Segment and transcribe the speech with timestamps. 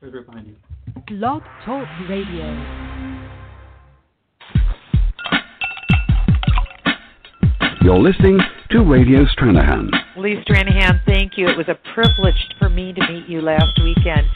[0.00, 0.56] behind you.
[1.08, 2.44] Blog Talk Radio.
[7.82, 8.38] You're listening
[8.70, 9.88] to Radio Stranahan.
[10.18, 11.48] Lee Stranahan, thank you.
[11.48, 14.26] It was a privilege for me to meet you last weekend.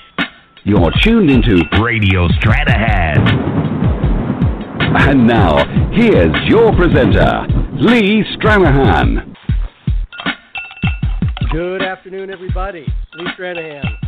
[0.64, 3.18] You're tuned into Radio Stranahan.
[5.08, 9.34] And now, here's your presenter, Lee Stranahan.
[11.50, 12.86] Good afternoon, everybody.
[13.14, 13.99] Lee Stranahan,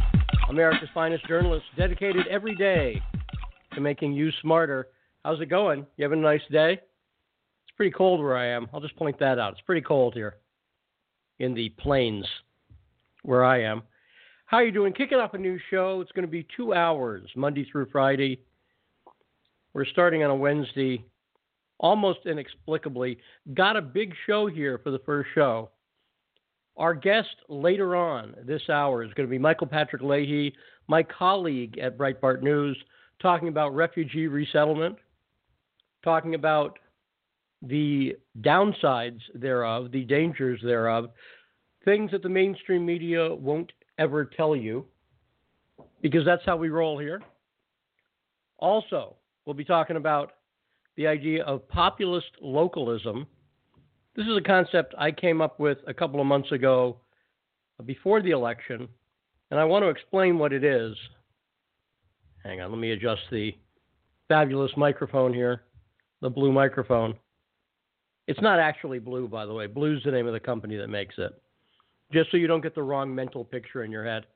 [0.53, 3.01] America's finest journalist, dedicated every day
[3.73, 4.89] to making you smarter.
[5.25, 5.87] How's it going?
[5.97, 6.73] You having a nice day?
[6.73, 8.69] It's pretty cold where I am.
[8.73, 9.53] I'll just point that out.
[9.53, 10.37] It's pretty cold here
[11.39, 12.27] in the plains
[13.23, 13.83] where I am.
[14.45, 14.93] How are you doing?
[14.93, 16.03] Kicking off a new show.
[16.03, 18.39] It's going to be two hours, Monday through Friday.
[19.73, 21.03] We're starting on a Wednesday,
[21.79, 23.17] almost inexplicably.
[23.55, 25.71] Got a big show here for the first show.
[26.77, 30.55] Our guest later on this hour is going to be Michael Patrick Leahy,
[30.89, 32.77] my colleague at Breitbart News,
[33.21, 34.97] talking about refugee resettlement,
[36.03, 36.79] talking about
[37.63, 41.11] the downsides thereof, the dangers thereof,
[41.85, 44.85] things that the mainstream media won't ever tell you,
[46.01, 47.23] because that's how we roll here.
[48.59, 49.15] Also,
[49.45, 50.33] we'll be talking about
[50.97, 53.27] the idea of populist localism.
[54.15, 56.99] This is a concept I came up with a couple of months ago
[57.87, 58.87] before the election,
[59.51, 60.95] and I want to explain what it is.
[62.45, 63.55] Hang on, let me adjust the
[64.29, 65.63] fabulous microphone here,
[66.21, 67.15] the blue microphone.
[68.27, 69.67] It's not actually blue, by the way.
[69.67, 71.33] Blue's the name of the company that makes it.
[72.13, 74.27] Just so you don't get the wrong mental picture in your head.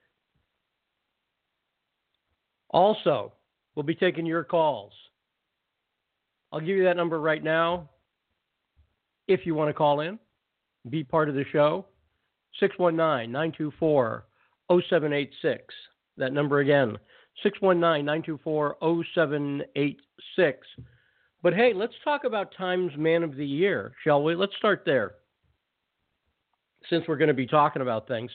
[2.70, 3.34] Also,
[3.74, 4.92] we'll be taking your calls.
[6.50, 7.90] I'll give you that number right now
[9.28, 10.18] if you want to call in,
[10.88, 11.86] be part of the show.
[12.60, 14.24] 619 924
[14.70, 15.74] 0786.
[16.16, 16.96] That number again,
[17.42, 18.76] 619 924
[19.14, 20.66] 0786.
[21.42, 24.34] But hey, let's talk about Times Man of the Year, shall we?
[24.34, 25.16] Let's start there,
[26.88, 28.30] since we're going to be talking about things.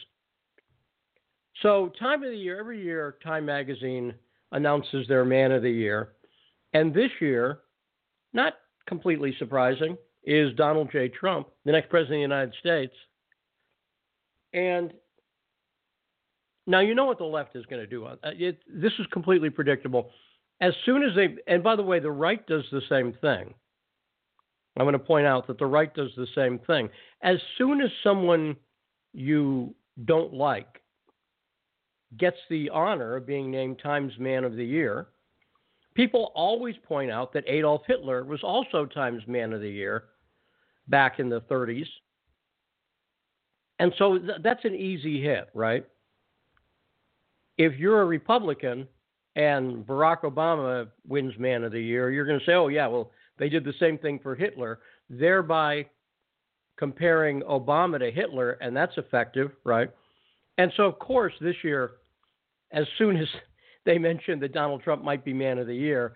[1.61, 4.13] So, Time of the Year, every year, Time Magazine
[4.51, 6.13] announces their Man of the Year.
[6.73, 7.59] And this year,
[8.33, 8.53] not
[8.87, 11.07] completely surprising, is Donald J.
[11.07, 12.93] Trump, the next president of the United States.
[14.53, 14.93] And
[16.67, 18.05] now you know what the left is going to do.
[18.05, 20.11] Uh, it, this is completely predictable.
[20.59, 23.53] As soon as they, and by the way, the right does the same thing.
[24.77, 26.89] I'm going to point out that the right does the same thing.
[27.23, 28.55] As soon as someone
[29.13, 30.81] you don't like
[32.17, 35.07] gets the honor of being named Times Man of the Year,
[35.95, 40.05] people always point out that Adolf Hitler was also Times Man of the Year
[40.87, 41.87] back in the 30s.
[43.79, 45.85] And so th- that's an easy hit, right?
[47.57, 48.87] If you're a Republican
[49.35, 53.11] and Barack Obama wins Man of the Year, you're going to say, oh, yeah, well,
[53.37, 55.85] they did the same thing for Hitler, thereby
[56.77, 59.89] comparing Obama to Hitler, and that's effective, right?
[60.57, 61.93] And so, of course, this year,
[62.71, 63.27] as soon as
[63.85, 66.13] they mentioned that Donald Trump might be Man of the Year,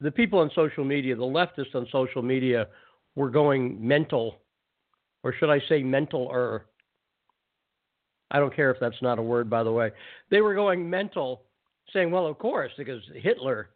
[0.00, 2.68] the people on social media, the leftists on social media,
[3.16, 4.36] were going mental,
[5.22, 6.66] or should I say mental or
[8.30, 9.90] I don't care if that's not a word, by the way.
[10.30, 11.42] They were going mental,
[11.92, 13.70] saying, well, of course, because Hitler.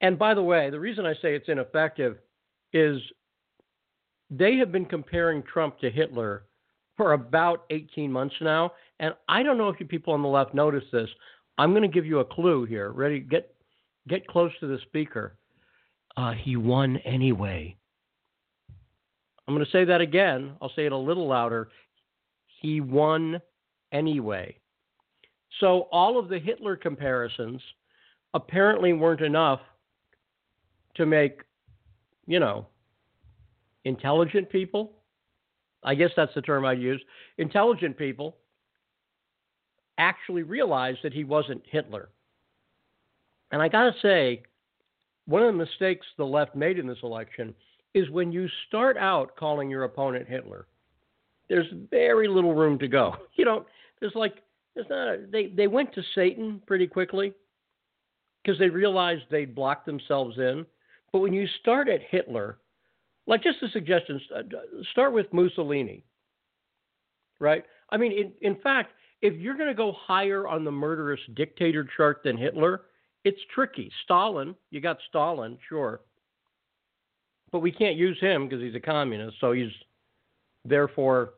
[0.00, 2.18] And by the way, the reason I say it's ineffective
[2.72, 3.00] is
[4.30, 6.44] they have been comparing Trump to Hitler
[6.96, 8.72] for about 18 months now.
[9.00, 11.08] And I don't know if you people on the left notice this.
[11.56, 12.90] I'm going to give you a clue here.
[12.90, 13.20] Ready?
[13.20, 13.54] Get
[14.08, 15.38] get close to the speaker.
[16.16, 17.76] Uh, he won anyway.
[19.46, 20.52] I'm going to say that again.
[20.62, 21.68] I'll say it a little louder.
[22.60, 23.40] He won
[23.92, 24.56] anyway.
[25.60, 27.60] So all of the Hitler comparisons
[28.32, 29.60] apparently weren't enough
[30.96, 31.42] to make,
[32.26, 32.66] you know,
[33.84, 34.92] intelligent people.
[35.82, 37.02] I guess that's the term I'd use.
[37.38, 38.36] Intelligent people
[39.98, 42.08] actually realize that he wasn't Hitler.
[43.52, 44.42] And I got to say,
[45.26, 47.54] one of the mistakes the left made in this election
[47.94, 50.66] is when you start out calling your opponent Hitler,
[51.48, 53.14] there's very little room to go.
[53.36, 53.66] You don't.
[54.00, 54.36] There's like
[54.74, 55.08] there's not.
[55.08, 57.32] A, they they went to Satan pretty quickly
[58.42, 60.66] because they realized they'd blocked themselves in.
[61.12, 62.58] But when you start at Hitler,
[63.26, 64.42] like just a suggestion, uh,
[64.92, 66.04] start with Mussolini.
[67.40, 67.64] Right.
[67.90, 71.88] I mean, in, in fact, if you're going to go higher on the murderous dictator
[71.96, 72.82] chart than Hitler,
[73.24, 73.90] it's tricky.
[74.04, 76.00] Stalin, you got Stalin, sure
[77.54, 79.36] but we can't use him because he's a communist.
[79.40, 79.70] So he's
[80.64, 81.34] therefore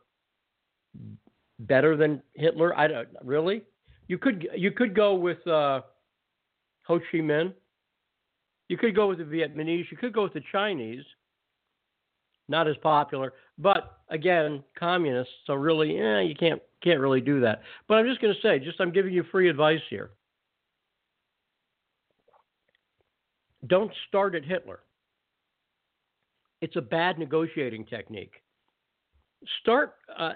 [1.59, 2.75] better than Hitler.
[2.75, 3.61] I don't really.
[4.09, 5.83] You could you could go with uh,
[6.87, 7.53] Ho Chi Minh.
[8.71, 9.91] You could go with the Vietnamese.
[9.91, 11.05] You could go with the Chinese.
[12.49, 15.35] Not as popular, but again, communists.
[15.47, 17.61] So really, yeah, you can't can't really do that.
[17.89, 20.13] But I'm just going to say, just I'm giving you free advice here.
[23.67, 24.81] Don't start at Hitler.
[26.61, 28.43] It's a bad negotiating technique.
[29.61, 30.33] Start uh,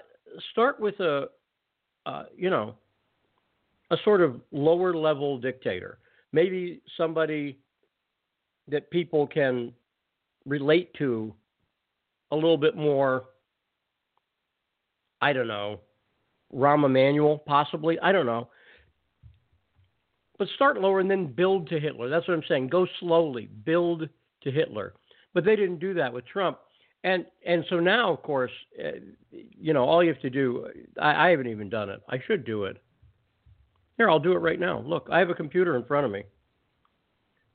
[0.53, 1.29] start with a
[2.07, 2.75] uh, you know
[3.91, 5.99] a sort of lower level dictator,
[6.33, 7.59] maybe somebody
[8.69, 9.73] that people can
[10.47, 11.35] relate to
[12.31, 13.25] a little bit more.
[15.21, 15.81] I don't know,
[16.55, 17.99] Rahm Emanuel, possibly.
[18.01, 18.49] I don't know.
[20.39, 22.09] But start lower and then build to Hitler.
[22.09, 22.69] That's what I'm saying.
[22.69, 24.09] Go slowly, build
[24.43, 24.95] to Hitler.
[25.33, 26.59] But they didn't do that with Trump.
[27.03, 28.99] And and so now, of course, uh,
[29.31, 30.67] you know, all you have to do.
[31.01, 32.01] I, I haven't even done it.
[32.09, 32.77] I should do it.
[33.97, 34.81] Here, I'll do it right now.
[34.81, 36.25] Look, I have a computer in front of me.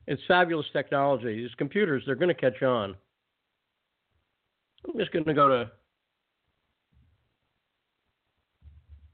[0.08, 1.42] It's fabulous technology.
[1.42, 2.96] These computers, they're going to catch on.
[4.88, 5.72] I'm just going to go to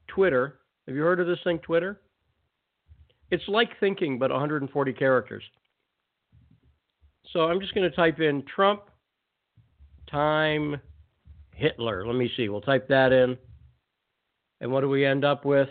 [0.08, 0.58] Twitter.
[0.86, 2.00] Have you heard of this thing, Twitter?
[3.30, 5.42] It's like thinking, but 140 characters.
[7.32, 8.82] So I'm just going to type in Trump
[10.10, 10.80] time
[11.54, 12.06] Hitler.
[12.06, 12.48] Let me see.
[12.48, 13.36] We'll type that in.
[14.60, 15.68] And what do we end up with?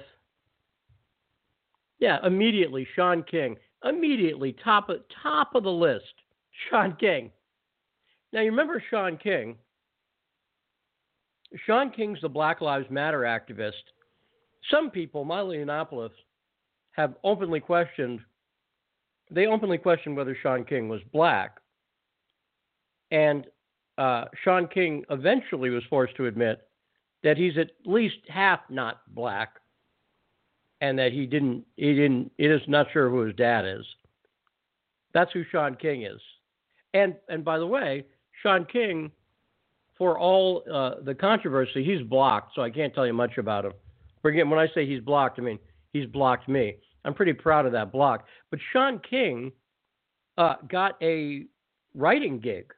[2.00, 3.58] Yeah, immediately Shaun King.
[3.84, 6.14] Immediately top of top of the list.
[6.70, 7.32] Shaun King.
[8.34, 9.58] Now you remember Shaun King?
[11.66, 13.84] Shaun King's the Black Lives Matter activist.
[14.70, 16.12] Some people, Milo Yiannopoulos,
[16.92, 18.20] have openly questioned.
[19.32, 21.58] They openly questioned whether Shaun King was black,
[23.12, 23.48] and
[23.98, 26.62] uh, Shaun King eventually was forced to admit
[27.24, 29.56] that he's at least half not black,
[30.82, 33.86] and that he didn't he didn't he is not sure who his dad is.
[35.14, 36.20] That's who Shaun King is,
[36.94, 38.06] and and by the way,
[38.44, 39.12] Shaun King,
[39.98, 43.74] for all uh, the controversy, he's blocked, so I can't tell you much about him.
[44.26, 45.60] Again, when I say he's blocked, I mean
[45.94, 46.76] he's blocked me.
[47.04, 48.26] I'm pretty proud of that block.
[48.50, 49.52] But Shaun King
[50.38, 51.46] uh, got a
[51.96, 52.72] writing gig.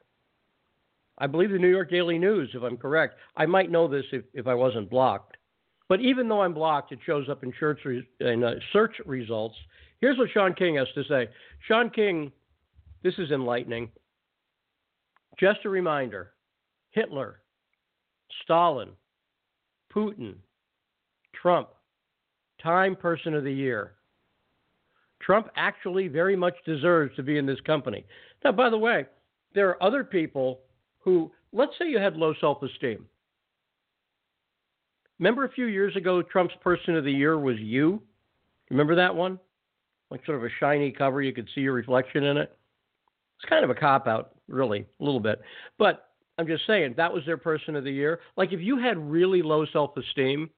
[1.18, 3.16] I believe the New York Daily News, if I'm correct.
[3.38, 5.38] I might know this if, if I wasn't blocked.
[5.90, 9.56] But even though I'm blocked, it shows up in, re- in uh, search results.
[10.02, 11.30] Here's what Shaun King has to say.
[11.68, 12.32] Shaun King,
[13.04, 13.90] this is enlightening.
[15.40, 16.34] Just a reminder
[16.92, 17.42] Hitler,
[18.44, 18.90] Stalin,
[19.94, 20.36] Putin,
[21.40, 21.70] Trump,
[22.62, 23.94] Time Person of the Year.
[25.26, 28.06] Trump actually very much deserves to be in this company.
[28.44, 29.06] Now, by the way,
[29.54, 30.60] there are other people
[31.00, 33.06] who, let's say you had low self esteem.
[35.20, 38.02] Remember a few years ago, Trump's Person of the Year was you?
[38.70, 39.40] Remember that one?
[40.10, 42.56] Like sort of a shiny cover, you could see your reflection in it.
[43.40, 45.42] It's kind of a cop out, really, a little bit.
[45.78, 48.20] But I'm just saying, that was their Person of the Year.
[48.36, 50.50] Like if you had really low self esteem,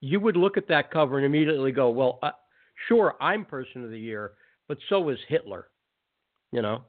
[0.00, 2.30] you would look at that cover and immediately go, well, uh,
[2.88, 4.32] sure, I'm Person of the Year,
[4.68, 5.68] but so is Hitler.
[6.52, 6.82] You know?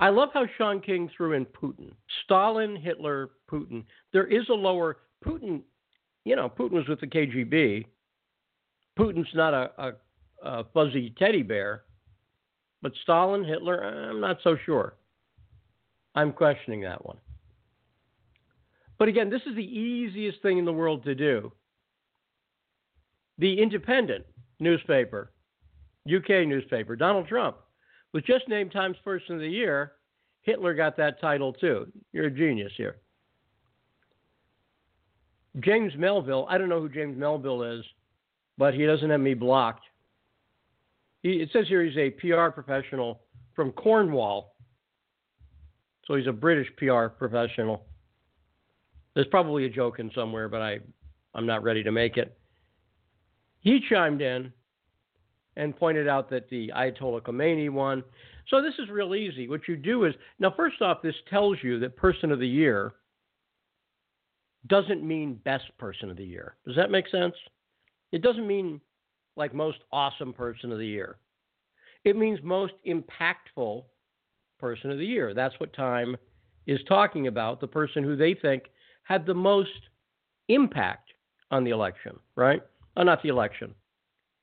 [0.00, 1.92] I love how Shaun King threw in Putin.
[2.24, 3.84] Stalin, Hitler, Putin.
[4.12, 5.62] There is a lower Putin,
[6.24, 7.86] you know, Putin was with the KGB.
[8.98, 9.92] Putin's not a, a,
[10.42, 11.84] a fuzzy teddy bear,
[12.82, 14.96] but Stalin, Hitler, I'm not so sure.
[16.14, 17.18] I'm questioning that one.
[18.98, 21.52] But again, this is the easiest thing in the world to do.
[23.38, 24.24] The Independent
[24.62, 25.32] newspaper,
[26.06, 27.56] UK newspaper, Donald Trump
[28.12, 29.92] was just named Times Person of the Year.
[30.42, 31.86] Hitler got that title too.
[32.12, 32.96] You're a genius here.
[35.60, 37.84] James Melville, I don't know who James Melville is,
[38.56, 39.84] but he doesn't have me blocked.
[41.22, 43.20] He, it says here he's a PR professional
[43.54, 44.54] from Cornwall.
[46.06, 47.84] So he's a British PR professional.
[49.14, 50.80] There's probably a joke in somewhere, but I,
[51.34, 52.36] I'm not ready to make it.
[53.62, 54.52] He chimed in
[55.56, 58.02] and pointed out that the Ayatollah Khomeini won.
[58.48, 59.48] So this is real easy.
[59.48, 62.94] What you do is now, first off, this tells you that Person of the Year
[64.66, 66.56] doesn't mean Best Person of the Year.
[66.66, 67.34] Does that make sense?
[68.12, 68.80] It doesn't mean
[69.36, 71.16] like Most Awesome Person of the Year.
[72.04, 73.84] It means Most Impactful
[74.58, 75.34] Person of the Year.
[75.34, 76.16] That's what Time
[76.66, 77.60] is talking about.
[77.60, 78.64] The person who they think
[79.04, 79.70] had the most
[80.48, 81.10] impact
[81.50, 82.62] on the election, right?
[82.96, 83.74] Oh, not the election,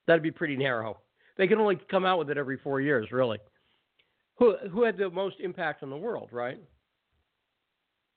[0.09, 0.97] That'd be pretty narrow.
[1.37, 3.37] They can only come out with it every four years, really.
[4.39, 6.57] Who who had the most impact on the world, right?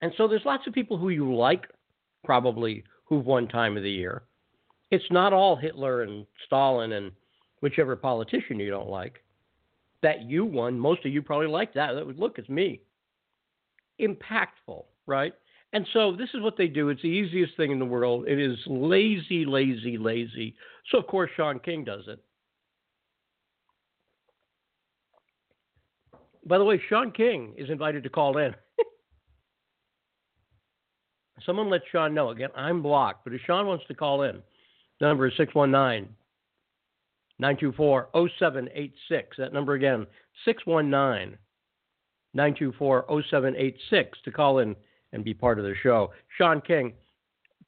[0.01, 1.67] And so there's lots of people who you like,
[2.25, 4.23] probably who've won time of the year.
[4.91, 7.13] It's not all Hitler and Stalin and
[7.61, 9.23] whichever politician you don't like.
[10.03, 11.93] That you won, most of you probably like that.
[11.93, 12.81] That would look, it's me.
[14.01, 15.35] Impactful, right?
[15.73, 16.91] And so this is what they do.
[16.91, 18.27] It's the easiest thing in the world.
[18.29, 20.55] It is lazy, lazy, lazy.
[20.91, 22.23] So of course Shaun King does it.
[26.45, 28.55] By the way, Shaun King is invited to call in.
[31.47, 32.31] Someone let Sean know.
[32.31, 34.43] Again, I'm blocked, but if Sean wants to call in,
[35.01, 36.15] the number is 619
[37.39, 39.37] 924 0786.
[39.39, 40.07] That number again,
[40.45, 41.39] 619
[42.35, 44.77] 924 0786 to call in
[45.13, 46.13] and be part of the show.
[46.39, 46.93] Shaun King,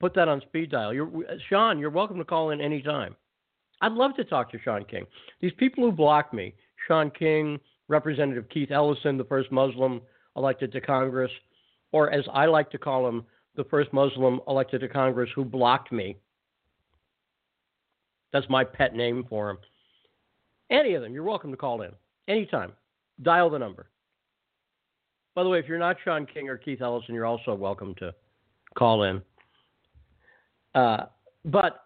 [0.00, 0.92] put that on speed dial.
[0.92, 3.14] You're, uh, Sean, you're welcome to call in anytime.
[3.80, 5.04] I'd love to talk to Shaun King.
[5.40, 6.54] These people who block me,
[6.86, 7.58] Shaun King,
[7.88, 10.00] Representative Keith Ellison, the first Muslim
[10.36, 11.30] elected to Congress,
[11.92, 13.24] or as I like to call him,
[13.56, 16.16] the first Muslim elected to Congress who blocked me.
[18.32, 19.58] That's my pet name for him.
[20.70, 21.92] Any of them, you're welcome to call in
[22.26, 22.72] anytime.
[23.22, 23.86] Dial the number.
[25.34, 28.14] By the way, if you're not Shaun King or Keith Ellison, you're also welcome to
[28.76, 29.22] call in.
[30.74, 31.06] Uh,
[31.44, 31.84] but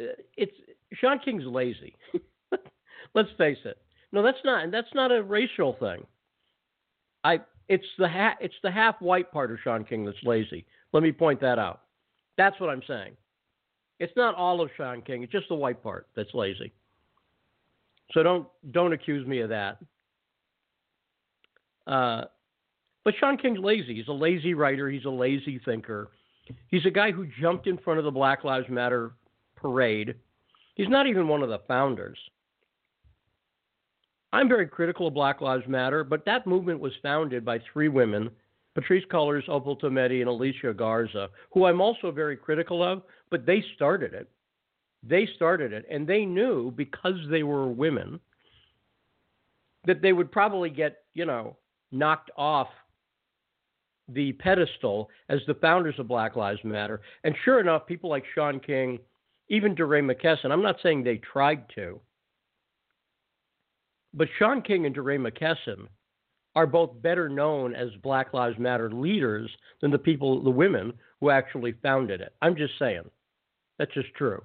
[0.00, 0.52] uh, it's
[0.94, 1.94] Shaun King's lazy.
[3.14, 3.78] Let's face it.
[4.12, 4.70] No, that's not.
[4.70, 6.06] That's not a racial thing.
[7.24, 10.66] I it's the ha- it's the half white part of Shaun King that's lazy.
[10.92, 11.82] Let me point that out.
[12.36, 13.12] That's what I'm saying.
[14.00, 15.22] It's not all of Shaun King.
[15.22, 16.72] It's just the white part that's lazy.
[18.12, 19.78] So don't don't accuse me of that.
[21.86, 22.22] Uh,
[23.04, 23.96] but Shaun King's lazy.
[23.96, 24.88] He's a lazy writer.
[24.88, 26.10] He's a lazy thinker.
[26.68, 29.12] He's a guy who jumped in front of the Black Lives Matter
[29.56, 30.14] parade.
[30.74, 32.18] He's not even one of the founders.
[34.32, 38.30] I'm very critical of Black Lives Matter, but that movement was founded by three women
[38.74, 43.64] Patrisse Cullors, Opal Tometi, and Alicia Garza, who I'm also very critical of, but they
[43.76, 44.28] started it.
[45.04, 48.18] They started it, and they knew because they were women
[49.86, 51.56] that they would probably get, you know,
[51.94, 52.68] knocked off
[54.08, 57.00] the pedestal as the founders of Black Lives Matter.
[57.24, 58.98] And sure enough, people like Shaun King,
[59.48, 62.00] even DeRay McKesson, I'm not saying they tried to,
[64.12, 65.88] but Shaun King and DeRay McKesson
[66.54, 71.30] are both better known as Black Lives Matter leaders than the people, the women who
[71.30, 72.32] actually founded it.
[72.40, 73.10] I'm just saying.
[73.78, 74.42] That's just true.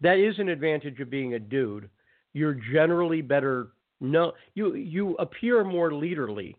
[0.00, 1.90] That is an advantage of being a dude.
[2.32, 3.68] You're generally better
[4.00, 6.54] no you you appear more leaderly.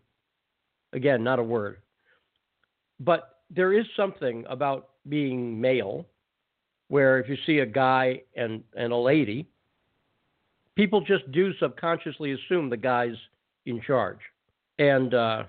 [0.92, 1.78] Again, not a word.
[3.00, 6.06] But there is something about being male
[6.88, 9.46] where if you see a guy and, and a lady,
[10.74, 13.14] people just do subconsciously assume the guy's
[13.66, 14.18] in charge.
[14.78, 15.44] And uh,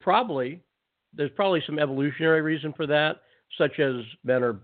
[0.00, 0.62] probably,
[1.12, 3.22] there's probably some evolutionary reason for that,
[3.56, 4.58] such as men are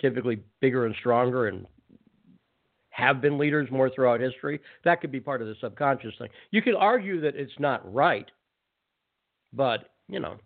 [0.00, 1.66] typically bigger and stronger and
[2.96, 4.60] have been leaders more throughout history.
[4.84, 6.28] That could be part of the subconscious thing.
[6.50, 8.30] You could argue that it's not right,
[9.52, 10.36] but, you know,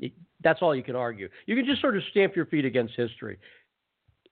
[0.00, 1.28] it, that's all you can argue.
[1.46, 3.38] You can just sort of stamp your feet against history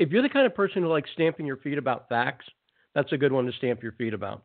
[0.00, 2.46] if you're the kind of person who likes stamping your feet about facts,
[2.94, 4.42] that's a good one to stamp your feet about.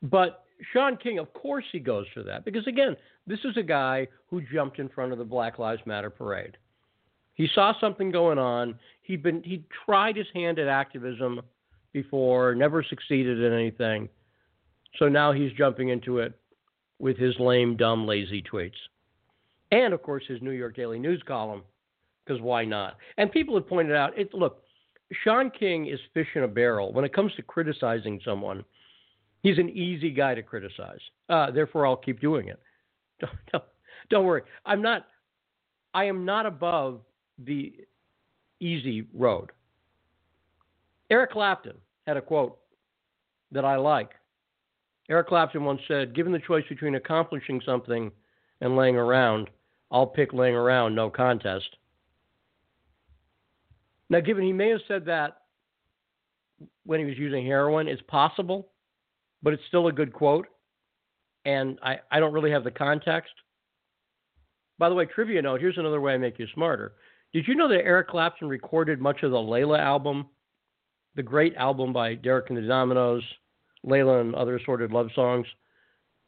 [0.00, 2.96] But Shaun King, of course, he goes for that because again,
[3.26, 6.56] this is a guy who jumped in front of the Black Lives Matter parade.
[7.38, 8.78] He saw something going on.
[9.00, 11.40] He'd been he tried his hand at activism
[11.92, 14.10] before, never succeeded in anything.
[14.98, 16.38] So now he's jumping into it
[16.98, 18.72] with his lame, dumb, lazy tweets.
[19.72, 21.62] And of course his New York Daily News column
[22.28, 22.96] because why not?
[23.16, 24.62] And people have pointed out, it, look,
[25.24, 26.92] Shaun King is fish in a barrel.
[26.92, 28.64] When it comes to criticizing someone,
[29.42, 31.00] he's an easy guy to criticize.
[31.30, 32.60] Uh, therefore, I'll keep doing it.
[33.20, 33.64] Don't, don't,
[34.10, 34.42] don't worry.
[34.64, 35.06] I'm not.
[35.92, 37.00] I am not above
[37.38, 37.74] the
[38.60, 39.50] easy road.
[41.10, 41.76] Eric Clapton
[42.06, 42.58] had a quote
[43.52, 44.10] that I like.
[45.08, 48.10] Eric Clapton once said, Given the choice between accomplishing something
[48.60, 49.48] and laying around,
[49.90, 51.76] I'll pick laying around, no contest.
[54.10, 55.38] Now, given he may have said that
[56.84, 58.68] when he was using heroin, it's possible,
[59.42, 60.46] but it's still a good quote.
[61.44, 63.32] And I, I don't really have the context.
[64.78, 66.94] By the way, trivia note here's another way I make you smarter.
[67.32, 70.26] Did you know that Eric Clapton recorded much of the Layla album,
[71.14, 73.22] the great album by Derek and the Dominos,
[73.86, 75.46] Layla and other assorted love songs,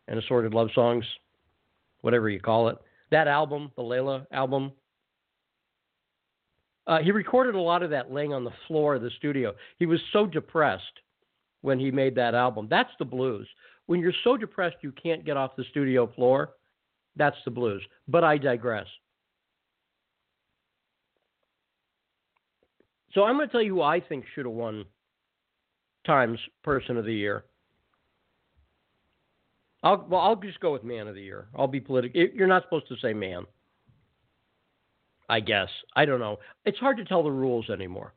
[0.09, 1.05] and assorted love songs,
[2.03, 2.77] whatever you call it?
[3.11, 4.73] That album, the Layla album,
[6.87, 9.55] uh, he recorded a lot of that laying on the floor of the studio.
[9.79, 10.83] He was so depressed
[11.61, 12.67] when he made that album.
[12.69, 13.49] That's the blues.
[13.87, 16.51] When you're so depressed you can't get off the studio floor,
[17.17, 17.83] That's the blues.
[18.09, 18.87] But I digress.
[23.13, 24.85] So I'm going to tell you who I think should have won
[26.07, 27.45] Times Person of the Year.
[29.83, 31.49] I'll well, I'll just go with Man of the Year.
[31.57, 32.21] I'll be political.
[32.35, 33.47] You're not supposed to say man.
[35.29, 36.39] I guess I don't know.
[36.65, 38.13] It's hard to tell the rules anymore.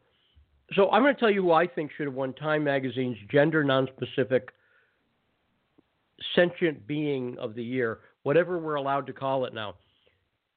[0.74, 3.64] So I'm going to tell you who I think should have won Time Magazine's Gender
[3.64, 4.50] Nonspecific
[6.36, 9.76] Sentient Being of the Year, whatever we're allowed to call it now.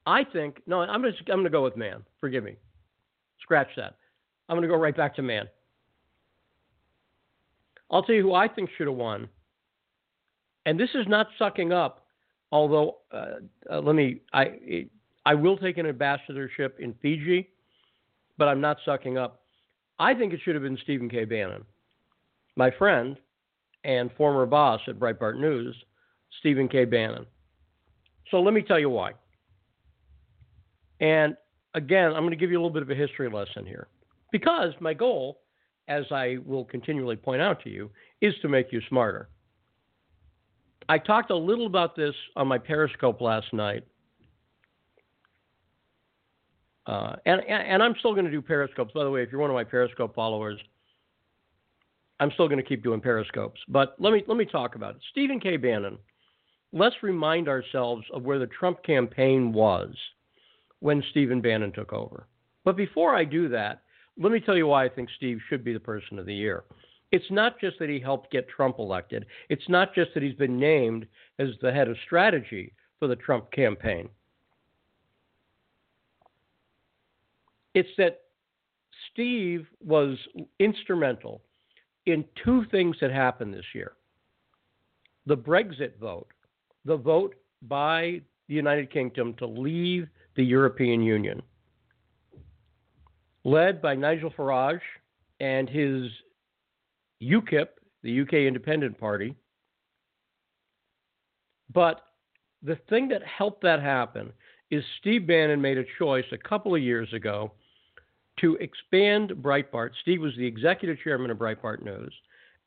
[0.05, 0.81] I think no.
[0.81, 2.03] I'm to I'm going to go with man.
[2.19, 2.55] Forgive me.
[3.41, 3.95] Scratch that.
[4.49, 5.47] I'm going to go right back to man.
[7.91, 9.29] I'll tell you who I think should have won.
[10.65, 12.05] And this is not sucking up,
[12.51, 13.39] although uh,
[13.71, 14.87] uh, let me I
[15.25, 17.49] I will take an ambassadorship in Fiji,
[18.37, 19.41] but I'm not sucking up.
[19.99, 21.23] I think it should have been Stephen K.
[21.23, 21.63] Bannon,
[22.55, 23.17] my friend
[23.83, 25.75] and former boss at Breitbart News,
[26.39, 26.83] Stephen K.
[26.83, 27.25] Bannon.
[28.29, 29.13] So let me tell you why.
[30.99, 31.37] And
[31.73, 33.87] again, I'm going to give you a little bit of a history lesson here.
[34.31, 35.39] Because my goal,
[35.87, 37.89] as I will continually point out to you,
[38.21, 39.29] is to make you smarter.
[40.89, 43.83] I talked a little about this on my Periscope last night.
[46.85, 48.93] Uh, and, and I'm still going to do Periscopes.
[48.93, 50.57] By the way, if you're one of my Periscope followers,
[52.19, 53.59] I'm still going to keep doing Periscopes.
[53.67, 55.01] But let me, let me talk about it.
[55.11, 55.57] Stephen K.
[55.57, 55.97] Bannon,
[56.71, 59.93] let's remind ourselves of where the Trump campaign was
[60.79, 62.27] when Stephen Bannon took over.
[62.63, 63.81] But before I do that,
[64.19, 66.63] let me tell you why I think Steve should be the person of the year.
[67.11, 69.25] It's not just that he helped get Trump elected.
[69.49, 71.07] It's not just that he's been named
[71.39, 74.09] as the head of strategy for the Trump campaign.
[77.73, 78.21] It's that
[79.11, 80.17] Steve was
[80.59, 81.41] instrumental
[82.07, 83.93] in two things that happened this year
[85.25, 86.29] the Brexit vote,
[86.85, 90.07] the vote by the United Kingdom to leave
[90.37, 91.41] the European Union
[93.47, 94.81] led by Nigel Farage
[95.39, 96.11] and his
[97.23, 97.67] UKIP,
[98.03, 99.33] the UK Independent Party.
[101.73, 102.01] But
[102.61, 104.33] the thing that helped that happen
[104.69, 107.53] is Steve Bannon made a choice a couple of years ago
[108.41, 109.91] to expand Breitbart.
[110.01, 112.13] Steve was the executive chairman of Breitbart News,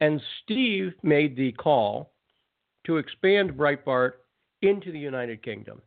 [0.00, 2.14] and Steve made the call
[2.86, 4.12] to expand Breitbart
[4.62, 5.82] into the United Kingdom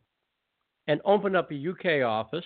[0.86, 2.46] and open up a UK office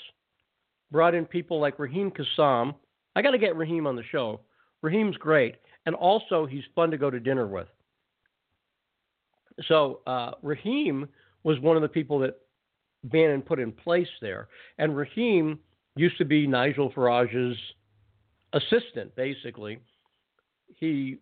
[0.91, 2.75] brought in people like Raheem Kassam.
[3.15, 4.41] I got to get Raheem on the show.
[4.81, 7.67] Raheem's great, and also he's fun to go to dinner with.
[9.67, 11.07] So uh, Raheem
[11.43, 12.39] was one of the people that
[13.05, 15.59] Bannon put in place there, and Raheem
[15.95, 17.57] used to be Nigel Farage's
[18.53, 19.79] assistant, basically.
[20.75, 21.17] He,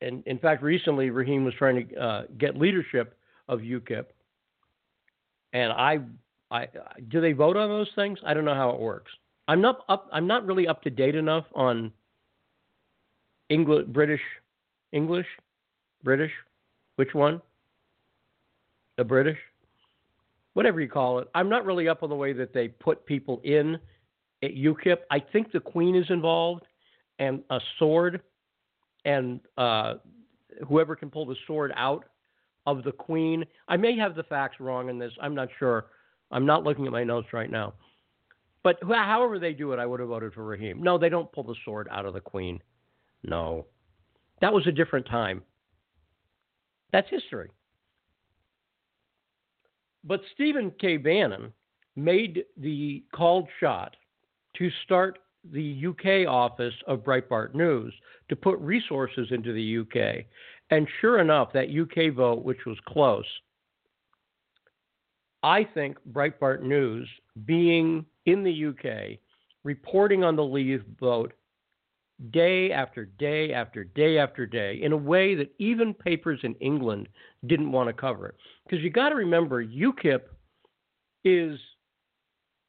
[0.00, 3.16] and in fact, recently Raheem was trying to uh, get leadership
[3.48, 4.06] of UKIP,
[5.52, 6.00] and I
[6.50, 6.68] I
[7.08, 8.18] do they vote on those things?
[8.24, 9.10] I don't know how it works.
[9.48, 10.08] I'm not up.
[10.12, 11.92] I'm not really up to date enough on
[13.48, 14.20] English, British,
[14.92, 15.26] English,
[16.02, 16.32] British.
[16.96, 17.42] Which one?
[18.96, 19.38] The British,
[20.54, 21.28] whatever you call it.
[21.34, 23.78] I'm not really up on the way that they put people in
[24.42, 24.98] at UKIP.
[25.10, 26.64] I think the Queen is involved,
[27.18, 28.22] and a sword,
[29.04, 29.94] and uh,
[30.66, 32.06] whoever can pull the sword out
[32.66, 33.44] of the Queen.
[33.68, 35.12] I may have the facts wrong in this.
[35.20, 35.86] I'm not sure.
[36.30, 37.74] I'm not looking at my notes right now.
[38.62, 40.82] But however they do it, I would have voted for Raheem.
[40.82, 42.60] No, they don't pull the sword out of the queen.
[43.22, 43.66] No.
[44.40, 45.42] That was a different time.
[46.92, 47.50] That's history.
[50.02, 50.96] But Stephen K.
[50.96, 51.52] Bannon
[51.94, 53.96] made the called shot
[54.58, 55.18] to start
[55.52, 57.94] the UK office of Breitbart News
[58.28, 60.24] to put resources into the UK.
[60.70, 63.26] And sure enough, that UK vote, which was close,
[65.46, 67.08] I think Breitbart News,
[67.44, 69.20] being in the UK,
[69.62, 71.34] reporting on the Leave vote
[72.32, 77.08] day after day after day after day in a way that even papers in England
[77.46, 78.34] didn't want to cover it.
[78.64, 80.22] Because you got to remember, UKIP
[81.24, 81.60] is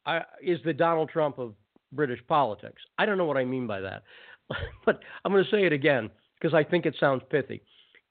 [0.05, 1.55] uh, is the Donald Trump of
[1.93, 2.83] British politics.
[2.99, 4.03] I don't know what I mean by that,
[4.85, 7.63] but I'm going to say it again because I think it sounds pithy.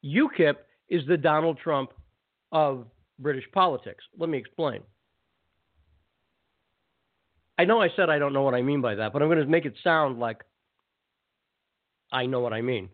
[0.05, 0.57] UKIP
[0.88, 1.92] is the Donald Trump
[2.50, 2.87] of
[3.18, 4.05] British politics.
[4.18, 4.83] Let me explain.
[7.59, 9.38] I know I said I don't know what I mean by that, but I'm going
[9.38, 10.42] to make it sound like
[12.12, 12.90] I know what I mean.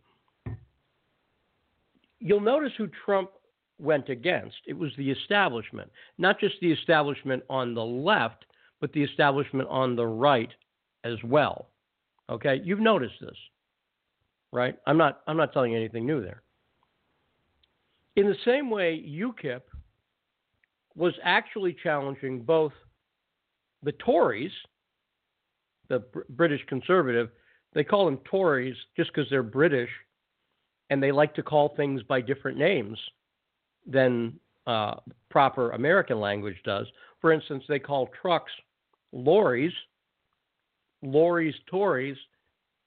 [2.21, 3.31] You'll notice who Trump
[3.79, 4.57] went against.
[4.67, 8.45] It was the establishment, not just the establishment on the left,
[8.81, 10.51] but the establishment on the right
[11.03, 11.69] as well.
[12.31, 12.61] Okay?
[12.63, 13.37] You've noticed this.
[14.53, 14.77] Right?
[14.87, 16.43] I'm not I'm not telling you anything new there.
[18.17, 19.63] In the same way UKIP
[20.95, 22.73] was actually challenging both
[23.83, 24.53] the Tories,
[25.89, 27.31] the Br- British conservative,
[27.75, 29.91] they call them Tories just because they're British
[30.91, 32.99] and they like to call things by different names
[33.87, 34.95] than uh,
[35.31, 36.87] proper American language does.
[37.21, 38.53] For instance, they call trucks
[39.13, 39.73] lorries,
[41.03, 42.17] lorries, Tories.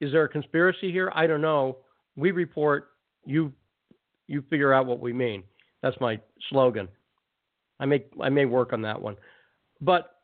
[0.01, 1.11] Is there a conspiracy here?
[1.15, 1.77] I don't know.
[2.15, 2.89] We report,
[3.25, 3.51] you
[4.27, 5.43] you figure out what we mean.
[5.81, 6.87] That's my slogan.
[7.79, 9.15] I may I may work on that one.
[9.81, 10.15] But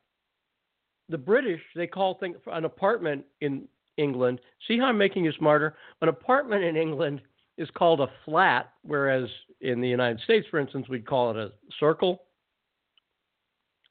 [1.10, 4.40] the British, they call things an apartment in England.
[4.68, 5.76] See how I'm making you smarter?
[6.02, 7.22] An apartment in England
[7.58, 11.52] is called a flat, whereas in the United States, for instance, we'd call it a
[11.80, 12.24] circle.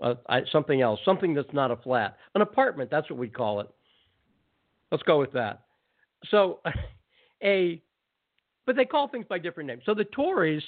[0.03, 2.91] Uh, I, something else, something that's not a flat, an apartment.
[2.91, 3.69] That's what we'd call it.
[4.91, 5.63] Let's go with that.
[6.31, 6.61] So,
[7.45, 7.83] a,
[8.65, 9.83] but they call things by different names.
[9.85, 10.63] So the Tories,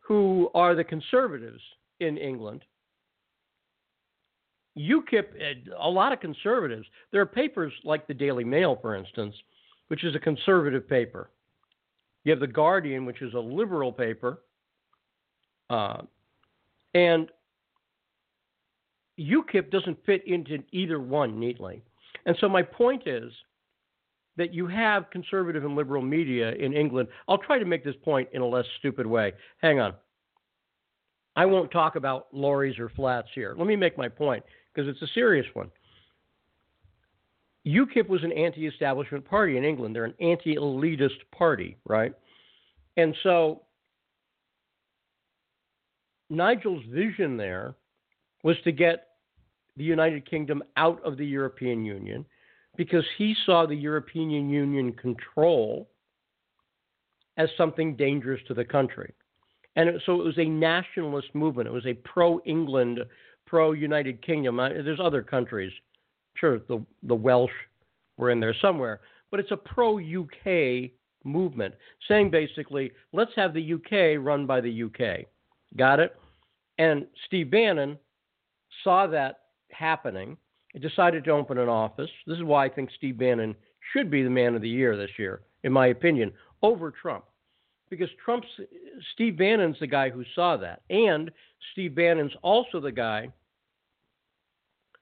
[0.00, 1.62] who are the conservatives
[2.00, 2.64] in England,
[4.78, 6.86] UKIP, a lot of conservatives.
[7.12, 9.34] There are papers like the Daily Mail, for instance,
[9.88, 11.30] which is a conservative paper.
[12.24, 14.42] You have the Guardian, which is a liberal paper,
[15.70, 16.02] uh,
[16.94, 17.30] and
[19.18, 21.82] UKIP doesn't fit into either one neatly.
[22.26, 23.32] And so my point is
[24.36, 27.08] that you have conservative and liberal media in England.
[27.28, 29.32] I'll try to make this point in a less stupid way.
[29.58, 29.94] Hang on.
[31.40, 33.54] I won't talk about lorries or flats here.
[33.56, 35.70] Let me make my point because it's a serious one.
[37.66, 39.96] UKIP was an anti establishment party in England.
[39.96, 42.12] They're an anti elitist party, right?
[42.98, 43.62] And so
[46.28, 47.74] Nigel's vision there
[48.44, 49.06] was to get
[49.78, 52.26] the United Kingdom out of the European Union
[52.76, 55.88] because he saw the European Union control
[57.38, 59.14] as something dangerous to the country.
[59.76, 61.68] And so it was a nationalist movement.
[61.68, 63.00] It was a pro England,
[63.46, 64.56] pro United Kingdom.
[64.56, 65.72] There's other countries.
[66.36, 67.50] Sure, the, the Welsh
[68.16, 70.90] were in there somewhere, but it's a pro UK
[71.24, 71.74] movement
[72.08, 75.26] saying basically, let's have the UK run by the UK.
[75.76, 76.16] Got it?
[76.78, 77.98] And Steve Bannon
[78.82, 80.36] saw that happening
[80.74, 82.10] and decided to open an office.
[82.26, 83.54] This is why I think Steve Bannon
[83.92, 87.24] should be the man of the year this year, in my opinion, over Trump.
[87.90, 88.46] Because Trump's
[89.14, 90.82] Steve Bannon's the guy who saw that.
[90.90, 91.30] And
[91.72, 93.28] Steve Bannon's also the guy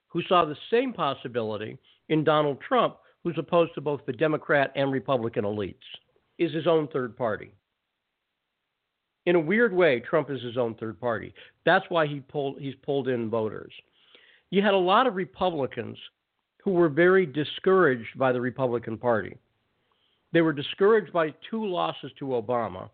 [0.09, 1.77] who saw the same possibility
[2.09, 5.74] in Donald Trump, who's opposed to both the Democrat and Republican elites,
[6.38, 7.53] is his own third party.
[9.27, 11.35] In a weird way, Trump is his own third party.
[11.66, 13.72] That's why he pulled, he's pulled in voters.
[14.51, 15.98] You had a lot of Republicans
[16.64, 19.37] who were very discouraged by the Republican Party.
[20.32, 22.90] They were discouraged by two losses to Obama,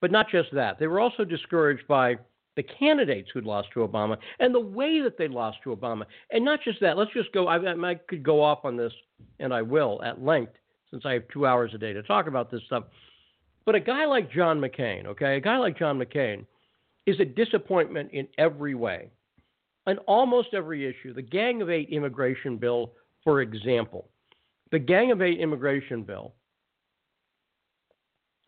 [0.00, 0.78] but not just that.
[0.78, 2.16] They were also discouraged by
[2.56, 6.04] the candidates who'd lost to Obama and the way that they lost to Obama.
[6.30, 6.96] And not just that.
[6.96, 7.46] Let's just go.
[7.48, 8.92] I, I could go off on this,
[9.38, 10.52] and I will at length
[10.90, 12.84] since I have two hours a day to talk about this stuff.
[13.64, 16.46] But a guy like John McCain, okay, a guy like John McCain
[17.06, 19.10] is a disappointment in every way.
[19.86, 24.08] On almost every issue, the Gang of Eight immigration bill, for example,
[24.76, 26.34] the Gang of Eight immigration bill,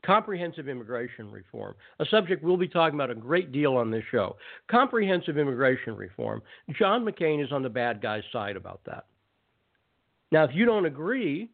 [0.04, 4.36] comprehensive immigration reform, a subject we'll be talking about a great deal on this show.
[4.70, 6.42] Comprehensive immigration reform,
[6.78, 9.06] John McCain is on the bad guy's side about that.
[10.30, 11.48] Now, if you don't agree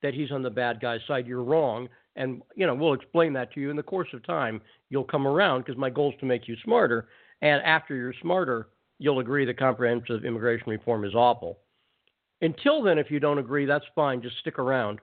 [0.00, 1.88] that he's on the bad guy's side, you're wrong.
[2.14, 4.60] And, you know, we'll explain that to you in the course of time.
[4.90, 7.08] You'll come around because my goal is to make you smarter.
[7.42, 8.68] And after you're smarter,
[9.00, 11.58] you'll agree that comprehensive immigration reform is awful.
[12.42, 14.22] Until then, if you don't agree, that's fine.
[14.22, 15.00] Just stick around.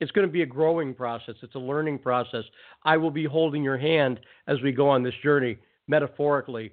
[0.00, 2.44] It's going to be a growing process, it's a learning process.
[2.82, 6.72] I will be holding your hand as we go on this journey, metaphorically.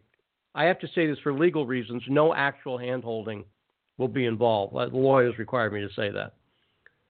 [0.55, 3.45] I have to say this for legal reasons no actual hand holding
[3.97, 4.73] will be involved.
[4.73, 6.33] The lawyers require me to say that.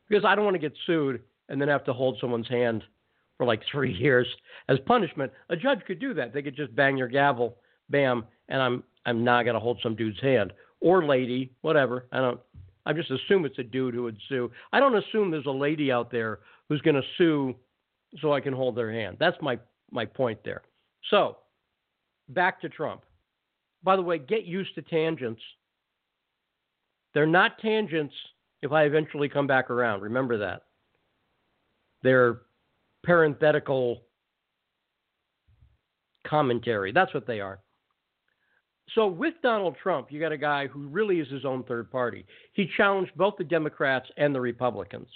[0.08, 2.84] Because I don't want to get sued and then have to hold someone's hand
[3.38, 4.28] for like three years
[4.68, 5.32] as punishment.
[5.50, 6.34] A judge could do that.
[6.34, 7.58] They could just bang your gavel,
[7.90, 12.08] bam, and I'm I'm not gonna hold some dude's hand or lady, whatever.
[12.12, 12.40] I don't.
[12.86, 14.52] I just assume it's a dude who would sue.
[14.74, 17.56] I don't assume there's a lady out there who's going to sue
[18.20, 19.18] so I can hold their hand.
[19.20, 19.60] That's my
[19.92, 20.64] my point there.
[21.10, 21.38] So,
[22.30, 23.04] back to Trump.
[23.84, 25.42] By the way, get used to tangents.
[27.14, 28.14] They're not tangents
[28.62, 30.02] if I eventually come back around.
[30.02, 30.64] Remember that.
[32.04, 32.42] They're
[33.04, 34.04] parenthetical
[36.26, 36.92] commentary.
[36.92, 37.60] That's what they are.
[38.96, 42.26] So with Donald Trump, you got a guy who really is his own third party.
[42.54, 45.08] He challenged both the Democrats and the Republicans.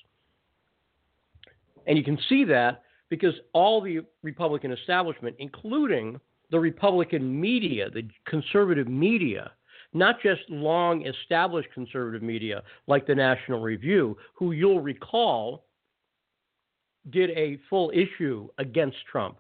[1.88, 6.20] And you can see that because all the Republican establishment, including
[6.52, 9.52] the Republican media, the conservative media,
[9.94, 15.66] not just long established conservative media like the National Review, who you'll recall
[17.12, 19.38] did a full issue against Trump.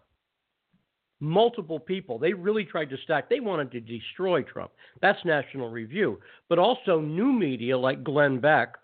[1.21, 4.71] Multiple people, they really tried to stack, they wanted to destroy Trump.
[5.01, 6.19] That's National Review.
[6.49, 8.75] But also new media like Glenn Beck.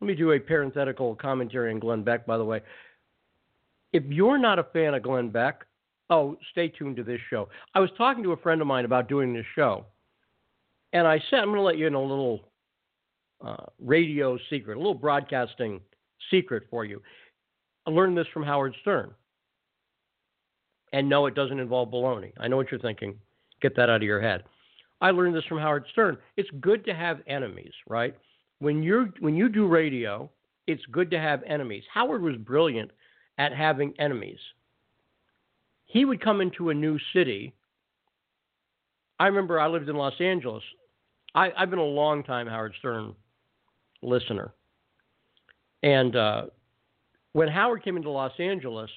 [0.00, 2.60] Let me do a parenthetical commentary on Glenn Beck, by the way.
[3.92, 5.64] If you're not a fan of Glenn Beck,
[6.10, 7.48] oh, stay tuned to this show.
[7.74, 9.86] I was talking to a friend of mine about doing this show,
[10.92, 12.40] and I said, I'm going to let you in a little
[13.44, 15.80] uh, radio secret, a little broadcasting
[16.30, 17.00] secret for you.
[17.86, 19.12] I learned this from Howard Stern.
[20.92, 22.32] And no, it doesn't involve baloney.
[22.38, 23.18] I know what you're thinking.
[23.60, 24.44] Get that out of your head.
[25.00, 26.18] I learned this from Howard Stern.
[26.36, 28.16] It's good to have enemies, right?
[28.60, 30.30] When you're when you do radio,
[30.66, 31.82] it's good to have enemies.
[31.92, 32.90] Howard was brilliant
[33.38, 34.38] at having enemies.
[35.86, 37.52] He would come into a new city.
[39.18, 40.62] I remember I lived in Los Angeles.
[41.34, 43.14] I, have been a long time Howard Stern
[44.02, 44.52] listener.
[45.82, 46.46] And uh,
[47.32, 48.90] when Howard came into Los Angeles,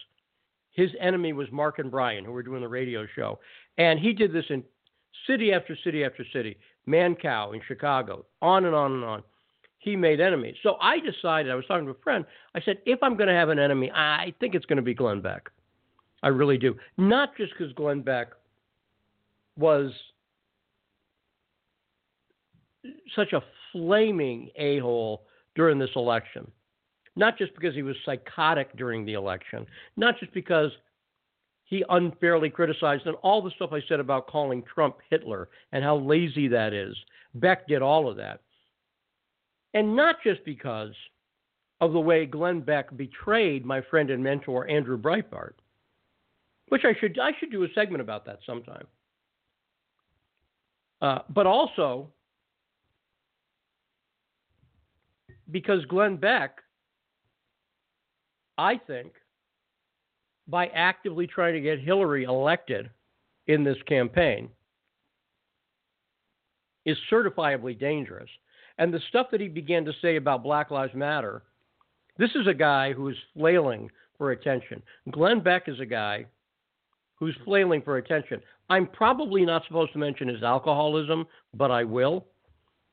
[0.71, 3.39] his enemy was Mark and Brian, who were doing the radio show.
[3.77, 4.63] And he did this in
[5.27, 9.23] city after city after city, Mancow in Chicago, on and on and on.
[9.79, 10.55] He made enemies.
[10.63, 13.35] So I decided, I was talking to a friend, I said, if I'm going to
[13.35, 15.49] have an enemy, I think it's going to be Glenn Beck.
[16.23, 16.75] I really do.
[16.97, 18.29] Not just because Glenn Beck
[19.57, 19.91] was
[23.15, 26.49] such a flaming a hole during this election.
[27.15, 30.71] Not just because he was psychotic during the election, not just because
[31.63, 35.97] he unfairly criticized and all the stuff I said about calling Trump Hitler and how
[35.97, 36.95] lazy that is.
[37.35, 38.41] Beck did all of that.
[39.73, 40.93] And not just because
[41.81, 45.53] of the way Glenn Beck betrayed my friend and mentor Andrew Breitbart,
[46.69, 48.87] which I should I should do a segment about that sometime.
[51.01, 52.09] Uh, but also
[55.51, 56.59] because Glenn Beck,
[58.57, 59.13] I think,
[60.47, 62.89] by actively trying to get Hillary elected
[63.47, 64.49] in this campaign,
[66.85, 68.29] is certifiably dangerous.
[68.77, 71.43] And the stuff that he began to say about Black Lives Matter,
[72.17, 74.81] this is a guy who is flailing for attention.
[75.11, 76.25] Glenn Beck is a guy
[77.15, 78.41] who's flailing for attention.
[78.69, 82.25] I'm probably not supposed to mention his alcoholism, but I will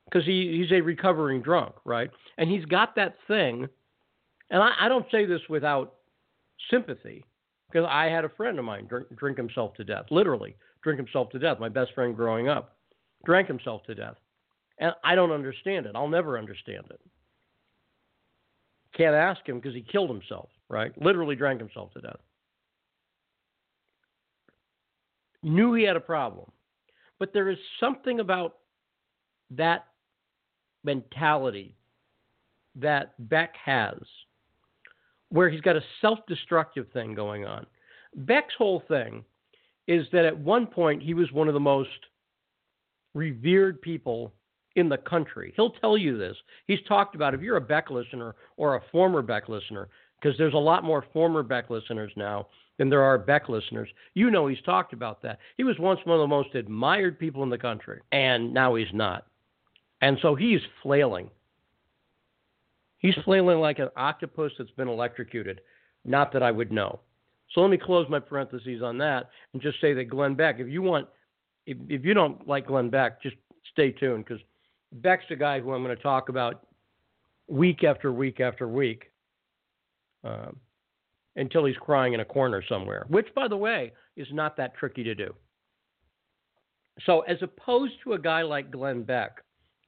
[0.05, 2.09] because he, he's a recovering drunk, right?
[2.37, 3.67] And he's got that thing.
[4.53, 5.95] And I, I don't say this without
[6.71, 7.25] sympathy
[7.69, 11.29] because I had a friend of mine drink, drink himself to death, literally drink himself
[11.31, 11.59] to death.
[11.59, 12.77] My best friend growing up
[13.25, 14.15] drank himself to death.
[14.79, 15.93] And I don't understand it.
[15.95, 16.99] I'll never understand it.
[18.95, 20.91] Can't ask him because he killed himself, right?
[21.01, 22.19] Literally drank himself to death.
[25.41, 26.51] Knew he had a problem.
[27.17, 28.57] But there is something about
[29.51, 29.85] that
[30.83, 31.75] mentality
[32.75, 33.97] that Beck has,
[35.33, 37.65] where he's got a self destructive thing going on.
[38.15, 39.25] Beck's whole thing
[39.87, 41.89] is that at one point he was one of the most
[43.15, 44.31] revered people
[44.75, 45.51] in the country.
[45.55, 46.37] He'll tell you this.
[46.67, 49.89] He's talked about if you're a Beck listener or a former Beck listener,
[50.21, 53.89] because there's a lot more former Beck listeners now than there are Beck listeners.
[54.13, 55.39] You know he's talked about that.
[55.57, 58.93] He was once one of the most admired people in the country, and now he's
[58.93, 59.25] not.
[60.01, 61.31] And so he's flailing.
[63.03, 65.61] He's flailing like an octopus that's been electrocuted.
[66.05, 67.01] Not that I would know.
[67.51, 70.67] So let me close my parentheses on that and just say that Glenn Beck, if
[70.67, 71.07] you want,
[71.67, 73.35] if, if you don't like Glenn Beck, just
[73.71, 74.41] stay tuned because
[74.93, 76.65] Beck's the guy who I'm going to talk about
[77.47, 79.11] week after week after week
[80.23, 80.47] uh,
[81.35, 85.03] until he's crying in a corner somewhere, which, by the way, is not that tricky
[85.03, 85.35] to do.
[87.05, 89.43] So, as opposed to a guy like Glenn Beck,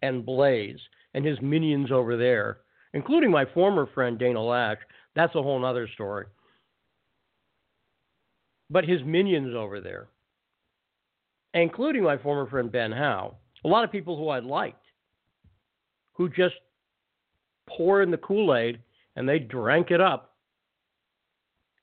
[0.06, 0.80] and Blaze
[1.14, 2.60] and his minions over there,
[2.96, 4.78] including my former friend Dana Loesch.
[5.16, 6.26] That's a whole other story.
[8.70, 10.08] But his minions over there,
[11.54, 14.86] including my former friend Ben Howe, a lot of people who I liked,
[16.14, 16.56] who just
[17.68, 18.80] pour in the Kool Aid
[19.16, 20.34] and they drank it up,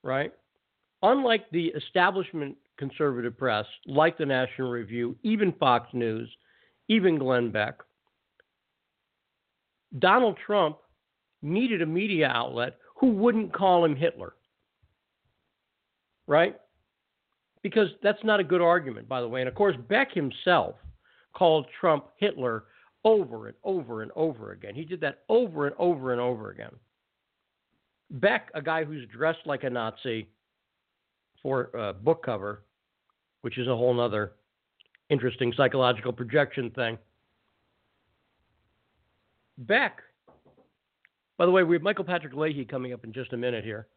[0.03, 0.33] right?
[1.03, 6.29] Unlike the establishment conservative press, like the National Review, even Fox News,
[6.89, 7.79] even Glenn Beck,
[9.99, 10.79] Donald Trump
[11.43, 14.35] needed a media outlet who wouldn't call him Hitler.
[16.27, 16.57] Right?
[17.63, 19.41] Because that's not a good argument, by the way.
[19.41, 20.77] And of course, Beck himself
[21.35, 22.65] called Trump Hitler
[23.05, 24.75] over and over and over again.
[24.75, 26.73] He did that over and over and over again.
[28.11, 30.29] Beck, a guy who's dressed like a Nazi,
[31.43, 32.63] for a book cover,
[33.41, 34.33] which is a whole other
[35.11, 36.97] interesting psychological projection thing.
[39.59, 40.01] Beck.
[41.43, 43.89] By the way, we have Michael Patrick Leahy coming up in just a minute here.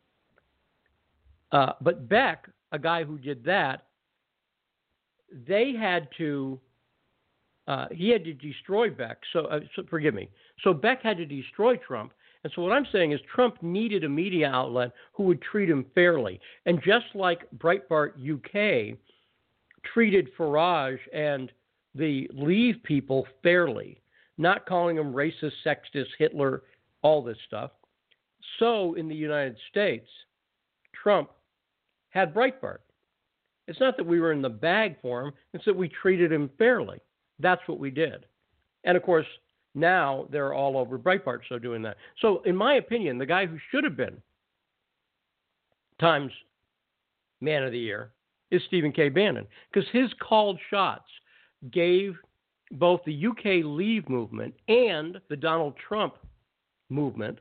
[1.52, 3.86] Uh, but Beck, a guy who did that,
[5.48, 6.60] they had to.
[7.68, 9.20] Uh, he had to destroy Beck.
[9.32, 10.28] So, uh, so, forgive me.
[10.64, 12.14] So Beck had to destroy Trump.
[12.44, 15.86] And so what I'm saying is Trump needed a media outlet who would treat him
[15.94, 16.40] fairly.
[16.66, 18.98] And just like Breitbart UK
[19.94, 21.52] treated Farage and
[21.94, 24.02] the Leave people fairly,
[24.40, 26.64] not calling them racist, sexist, Hitler,
[27.06, 27.70] all this stuff.
[28.58, 30.08] So in the United States,
[30.92, 31.30] Trump
[32.10, 32.80] had Breitbart.
[33.68, 36.50] It's not that we were in the bag for him, it's that we treated him
[36.58, 36.98] fairly.
[37.38, 38.26] That's what we did.
[38.86, 39.28] And of course,
[39.76, 41.98] now they're all over Breitbart, so doing that.
[42.22, 44.20] So, in my opinion, the guy who should have been
[46.00, 46.32] Times
[47.40, 48.14] Man of the Year
[48.50, 49.10] is Stephen K.
[49.10, 51.10] Bannon, because his called shots
[51.72, 52.16] gave
[52.72, 56.16] both the UK Leave movement and the Donald Trump
[56.90, 57.40] movement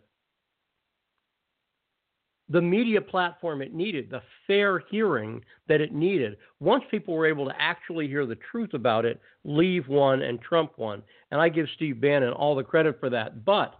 [2.48, 6.36] the media platform it needed, the fair hearing that it needed.
[6.60, 10.72] Once people were able to actually hear the truth about it, Leave won and Trump
[10.76, 11.02] won.
[11.30, 13.44] And I give Steve Bannon all the credit for that.
[13.44, 13.74] But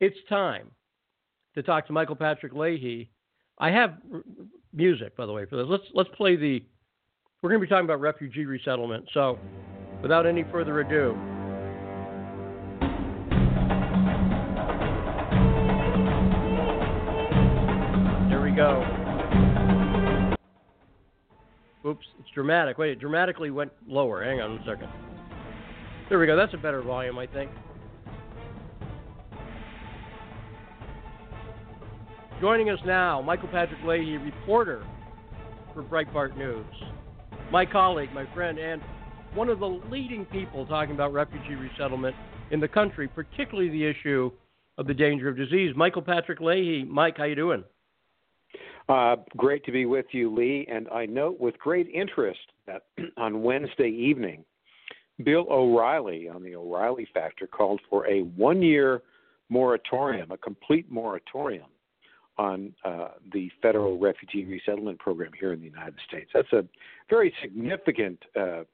[0.00, 0.70] it's time
[1.54, 3.10] to talk to Michael Patrick Leahy.
[3.58, 3.94] I have
[4.72, 5.66] music, by the way, for this.
[5.68, 6.62] Let's let's play the.
[7.40, 9.06] We're going to be talking about refugee resettlement.
[9.14, 9.38] So,
[10.02, 11.16] without any further ado,
[21.94, 22.76] Oops, it's dramatic.
[22.76, 24.24] Wait, it dramatically went lower.
[24.24, 24.88] Hang on a second.
[26.08, 26.36] There we go.
[26.36, 27.52] That's a better volume, I think.
[32.40, 34.84] Joining us now, Michael Patrick Leahy, reporter
[35.72, 36.66] for Breitbart News.
[37.52, 38.82] My colleague, my friend, and
[39.34, 42.16] one of the leading people talking about refugee resettlement
[42.50, 44.32] in the country, particularly the issue
[44.78, 45.74] of the danger of disease.
[45.76, 46.84] Michael Patrick Leahy.
[46.84, 47.62] Mike, how you doing?
[48.88, 50.66] Uh, great to be with you, Lee.
[50.70, 52.82] And I note with great interest that
[53.16, 54.44] on Wednesday evening,
[55.22, 59.02] Bill O'Reilly on the O'Reilly Factor called for a one year
[59.48, 61.68] moratorium, a complete moratorium
[62.36, 66.30] on uh, the federal refugee resettlement program here in the United States.
[66.34, 66.64] That's a
[67.08, 68.64] very significant uh,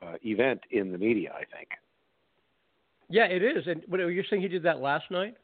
[0.00, 1.68] uh event in the media, I think.
[3.10, 3.66] Yeah, it is.
[3.66, 5.34] And what, you're saying he did that last night?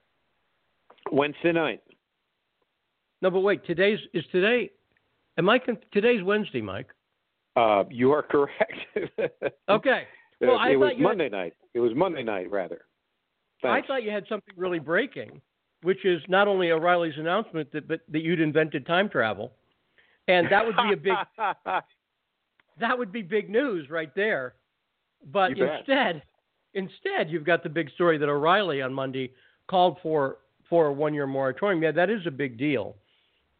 [1.12, 1.82] Wednesday night.
[3.20, 3.64] No, but wait.
[3.66, 4.70] Today's is today.
[5.38, 5.58] Am I?
[5.58, 6.88] Con- today's Wednesday, Mike.
[7.56, 8.74] Uh, you are correct.
[9.68, 10.02] okay.
[10.40, 11.32] Well, it, I was Monday had...
[11.32, 11.52] night.
[11.74, 12.82] It was Monday night, rather.
[13.62, 13.84] Thanks.
[13.84, 15.40] I thought you had something really breaking,
[15.82, 19.52] which is not only O'Reilly's announcement that, but that you'd invented time travel,
[20.28, 21.14] and that would be a big.
[22.78, 24.54] that would be big news right there.
[25.32, 26.22] But you instead, bet.
[26.74, 29.32] instead, you've got the big story that O'Reilly on Monday
[29.68, 30.36] called for
[30.70, 31.82] for a one-year moratorium.
[31.82, 32.94] Yeah, that is a big deal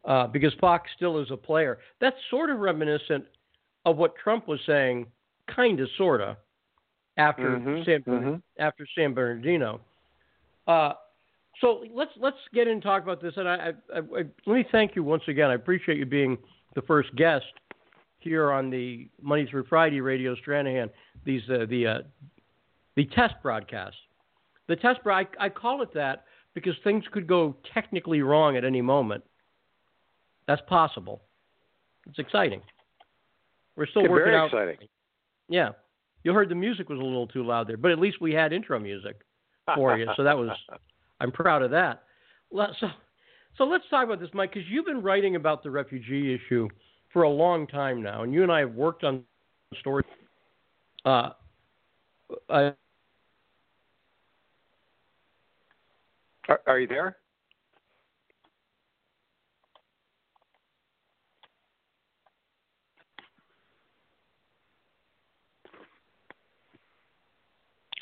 [0.05, 1.79] uh, because Fox still is a player.
[1.99, 3.25] That's sort of reminiscent
[3.85, 5.07] of what Trump was saying,
[5.53, 6.37] kind of, sort of,
[7.17, 8.35] after mm-hmm, San mm-hmm.
[8.59, 9.81] after San Bernardino.
[10.67, 10.93] Uh,
[11.61, 13.33] so let's let's get in and talk about this.
[13.35, 15.49] And I, I, I, let me thank you once again.
[15.49, 16.37] I appreciate you being
[16.75, 17.45] the first guest
[18.19, 20.89] here on the Money Through Friday Radio Stranahan.
[21.25, 21.97] These uh, the uh,
[22.95, 23.95] the test broadcast.
[24.67, 28.81] The test I, I call it that because things could go technically wrong at any
[28.81, 29.23] moment.
[30.49, 31.21] That's possible.
[32.07, 32.63] It's exciting.
[33.75, 34.47] We're still yeah, working very out.
[34.47, 34.87] exciting.
[35.47, 35.69] Yeah,
[36.23, 38.51] you heard the music was a little too loud there, but at least we had
[38.51, 39.17] intro music
[39.75, 40.49] for you, so that was.
[41.21, 42.01] I'm proud of that.
[42.51, 42.87] So,
[43.59, 46.67] so let's talk about this, Mike, because you've been writing about the refugee issue
[47.13, 49.21] for a long time now, and you and I have worked on
[49.79, 50.07] stories.
[51.05, 51.29] Uh,
[52.49, 52.71] uh,
[56.47, 57.17] are, are you there?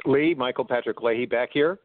[0.07, 1.79] Lee, Michael Patrick Leahy back here.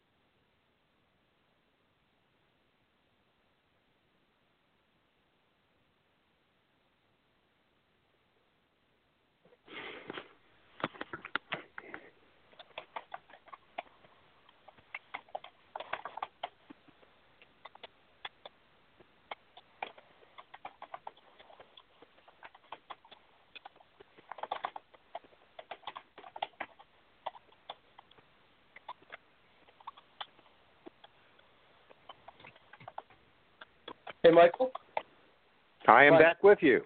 [36.43, 36.80] Back with you.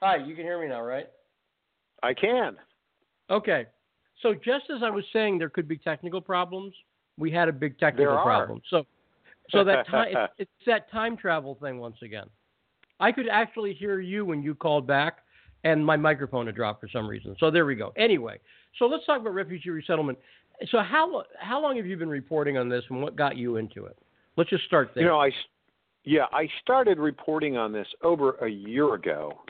[0.00, 1.06] Hi, you can hear me now, right?
[2.02, 2.56] I can.
[3.30, 3.66] Okay.
[4.20, 6.74] So just as I was saying, there could be technical problems.
[7.18, 8.24] We had a big technical There are.
[8.24, 8.60] problem.
[8.68, 8.84] So,
[9.50, 12.26] so that time it's, it's that time travel thing once again.
[13.00, 15.18] I could actually hear you when you called back,
[15.64, 17.36] and my microphone had dropped for some reason.
[17.40, 17.92] So there we go.
[17.96, 18.38] Anyway,
[18.78, 20.18] so let's talk about refugee resettlement.
[20.70, 23.86] So how how long have you been reporting on this, and what got you into
[23.86, 23.96] it?
[24.36, 25.04] Let's just start there.
[25.04, 25.30] You know, I
[26.04, 29.40] yeah, I started reporting on this over a year ago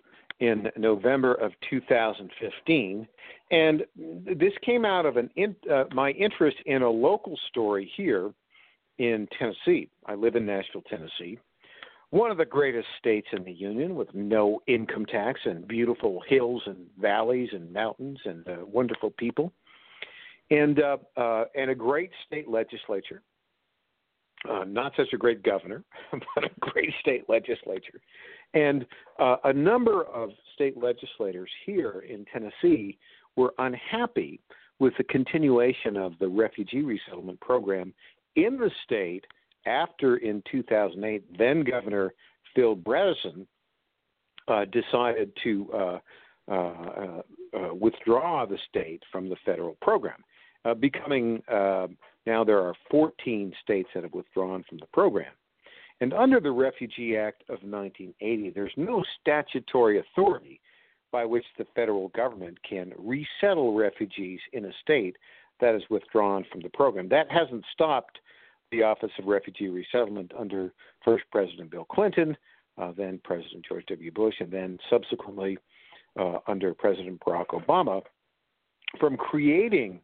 [0.40, 3.06] in November of 2015,
[3.50, 8.32] and this came out of an in, uh, my interest in a local story here
[8.98, 9.88] in Tennessee.
[10.06, 11.38] I live in Nashville, Tennessee,
[12.10, 16.62] one of the greatest states in the union with no income tax and beautiful hills
[16.66, 19.52] and valleys and mountains and uh, wonderful people,
[20.50, 23.22] and uh, uh, and a great state legislature
[24.50, 28.00] uh, not such a great governor, but a great state legislature.
[28.54, 28.86] And
[29.18, 32.98] uh, a number of state legislators here in Tennessee
[33.36, 34.40] were unhappy
[34.78, 37.94] with the continuation of the refugee resettlement program
[38.36, 39.24] in the state
[39.66, 42.12] after, in 2008, then Governor
[42.54, 43.46] Phil Bredesen
[44.48, 45.98] uh, decided to uh,
[46.50, 47.22] uh,
[47.54, 50.18] uh, withdraw the state from the federal program,
[50.80, 51.42] becoming
[52.26, 55.32] now there are 14 states that have withdrawn from the program.
[56.00, 60.60] And under the Refugee Act of 1980, there's no statutory authority
[61.12, 65.16] by which the federal government can resettle refugees in a state
[65.60, 67.08] that has withdrawn from the program.
[67.08, 68.18] That hasn't stopped
[68.72, 70.72] the Office of Refugee Resettlement under
[71.04, 72.36] first President Bill Clinton,
[72.78, 74.10] uh, then President George W.
[74.10, 75.58] Bush, and then subsequently
[76.18, 78.02] uh, under President Barack Obama
[78.98, 80.00] from creating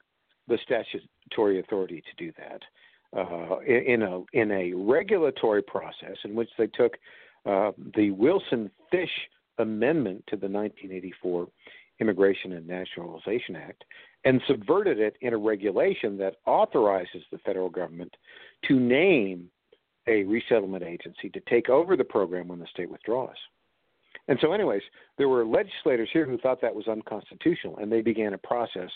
[0.48, 2.62] the statutory authority to do that
[3.16, 6.96] uh, in a in a regulatory process in which they took
[7.46, 9.10] uh, the Wilson Fish
[9.58, 11.48] Amendment to the 1984
[12.00, 13.84] Immigration and Naturalization Act
[14.24, 18.14] and subverted it in a regulation that authorizes the federal government
[18.66, 19.48] to name
[20.06, 23.36] a resettlement agency to take over the program when the state withdraws.
[24.28, 24.82] And so, anyways,
[25.16, 28.90] there were legislators here who thought that was unconstitutional, and they began a process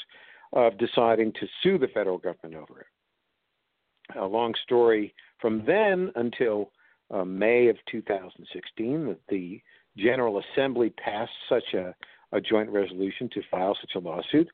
[0.52, 4.18] of deciding to sue the federal government over it.
[4.18, 6.70] A long story from then until
[7.10, 9.60] uh, May of 2016 that the
[9.96, 11.94] General Assembly passed such a,
[12.32, 14.48] a, joint resolution to file such a lawsuit.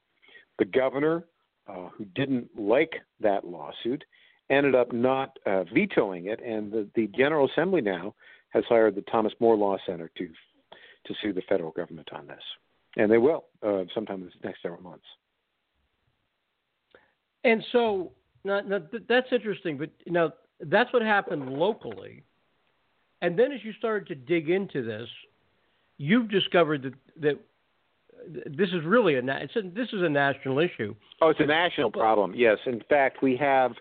[0.58, 1.24] The governor,
[1.68, 4.02] uh, who didn't like that lawsuit,
[4.50, 8.14] ended up not uh, vetoing it, and the, the General Assembly now
[8.50, 10.28] has hired the Thomas More Law Center to
[11.06, 12.42] to sue the federal government on this,
[12.96, 15.06] and they will uh, sometime in the next several months.
[17.44, 18.12] And so
[18.44, 22.24] now, now, that's interesting, but now that's what happened locally.
[23.22, 25.08] And then as you started to dig into this,
[25.98, 27.38] you've discovered that that
[28.46, 30.94] this is really a, a this is a national issue.
[31.20, 32.34] Oh, it's a national problem.
[32.34, 33.72] Yes, in fact, we have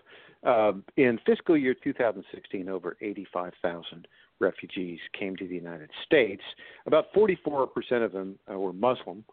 [0.44, 4.06] uh, in fiscal year 2016 over 85,000
[4.40, 6.42] refugees came to the United States.
[6.86, 7.68] About 44%
[8.04, 9.24] of them uh, were Muslim,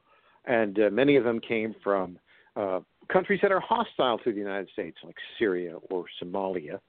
[0.46, 2.18] and uh, many of them came from
[2.56, 2.80] uh,
[3.12, 6.80] countries that are hostile to the United States, like Syria or Somalia.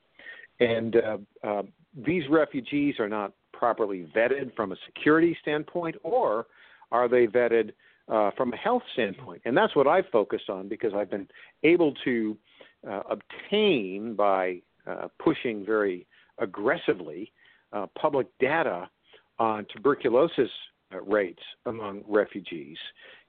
[0.61, 1.62] And uh, uh,
[2.07, 6.47] these refugees are not properly vetted from a security standpoint, or
[6.93, 7.73] are they vetted
[8.09, 9.43] uh, from a health standpoint?
[9.45, 11.29] And that's what I've focused on because I've been
[11.62, 12.37] able to
[12.89, 16.07] uh, obtain by uh, pushing very
[16.39, 17.33] aggressively
[17.73, 18.89] uh, public data
[19.39, 20.51] on tuberculosis
[21.05, 22.79] rates among refugees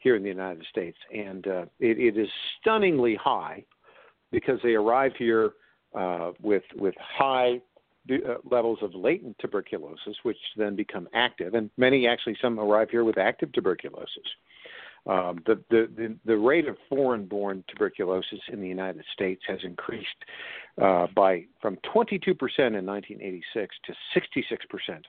[0.07, 2.29] here in the United States, and uh, it, it is
[2.61, 3.61] stunningly high
[4.31, 5.51] because they arrive here
[5.93, 7.59] uh, with with high
[8.09, 13.03] uh, levels of latent tuberculosis, which then become active, and many actually some arrive here
[13.03, 14.29] with active tuberculosis.
[15.07, 20.07] Um, the, the, the, the rate of foreign-born tuberculosis in the United States has increased
[20.81, 25.01] uh, by from 22% in 1986 to 66%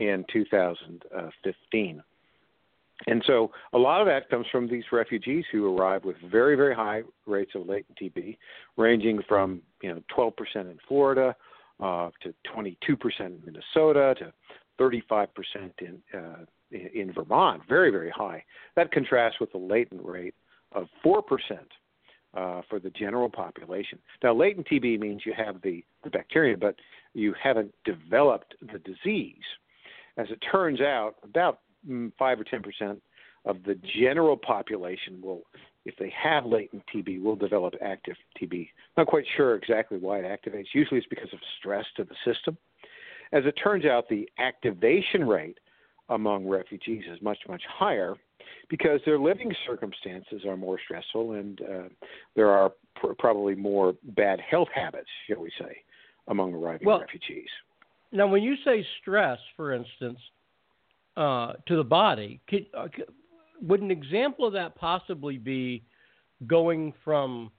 [0.00, 2.02] in 2015.
[3.06, 6.74] And so a lot of that comes from these refugees who arrive with very, very
[6.74, 8.36] high rates of latent TB,
[8.76, 11.34] ranging from you know 12% in Florida
[11.80, 12.74] uh, to 22%
[13.20, 14.32] in Minnesota to
[14.80, 15.28] 35%
[15.80, 17.62] in uh, in Vermont.
[17.68, 18.44] Very, very high.
[18.76, 20.34] That contrasts with the latent rate
[20.72, 21.22] of 4%
[22.34, 23.98] uh, for the general population.
[24.22, 26.74] Now, latent TB means you have the, the bacteria, but
[27.14, 29.42] you haven't developed the disease.
[30.18, 33.00] As it turns out, about mm, 5 or 10%
[33.44, 35.42] of the general population will,
[35.84, 38.68] if they have latent TB, will develop active TB.
[38.96, 40.66] Not quite sure exactly why it activates.
[40.74, 42.56] Usually it's because of stress to the system.
[43.32, 45.58] As it turns out, the activation rate
[46.08, 48.14] among refugees is much, much higher
[48.70, 51.88] because their living circumstances are more stressful and uh,
[52.34, 55.76] there are pr- probably more bad health habits, shall we say,
[56.28, 57.48] among arriving well, refugees.
[58.12, 60.18] Now, when you say stress, for instance,
[61.18, 62.86] uh, to the body, could, uh,
[63.60, 65.82] would an example of that possibly be
[66.46, 67.50] going from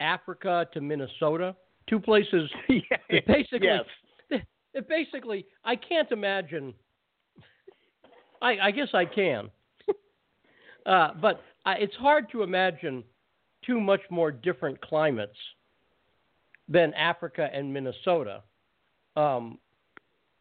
[0.00, 1.54] Africa to Minnesota?
[1.88, 3.68] Two places yeah, basically,
[4.30, 4.40] yes.
[4.88, 6.72] basically, I can't imagine.
[8.40, 9.50] I, I guess I can,
[10.86, 13.04] uh, but I, it's hard to imagine
[13.66, 15.36] two much more different climates
[16.66, 18.42] than Africa and Minnesota.
[19.16, 19.58] Um,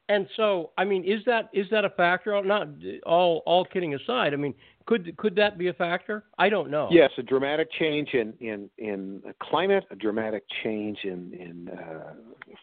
[0.10, 2.42] and so, I mean, is that is that a factor?
[2.44, 2.70] Not
[3.06, 4.34] all all kidding aside.
[4.34, 4.54] I mean,
[4.86, 6.24] could could that be a factor?
[6.38, 6.88] I don't know.
[6.92, 12.14] Yes, a dramatic change in in in climate, a dramatic change in in uh,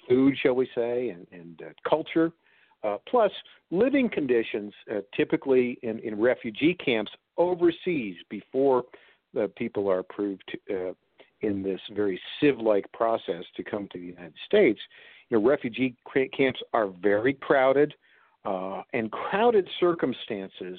[0.08, 2.32] food, shall we say, and, and uh, culture.
[2.82, 3.30] Uh, plus,
[3.70, 8.84] living conditions uh, typically in, in refugee camps overseas before
[9.32, 10.92] the people are approved to, uh,
[11.40, 14.80] in this very sieve-like process to come to the United States
[15.28, 15.94] you know, refugee
[16.36, 17.94] camps are very crowded,
[18.44, 20.78] uh, and crowded circumstances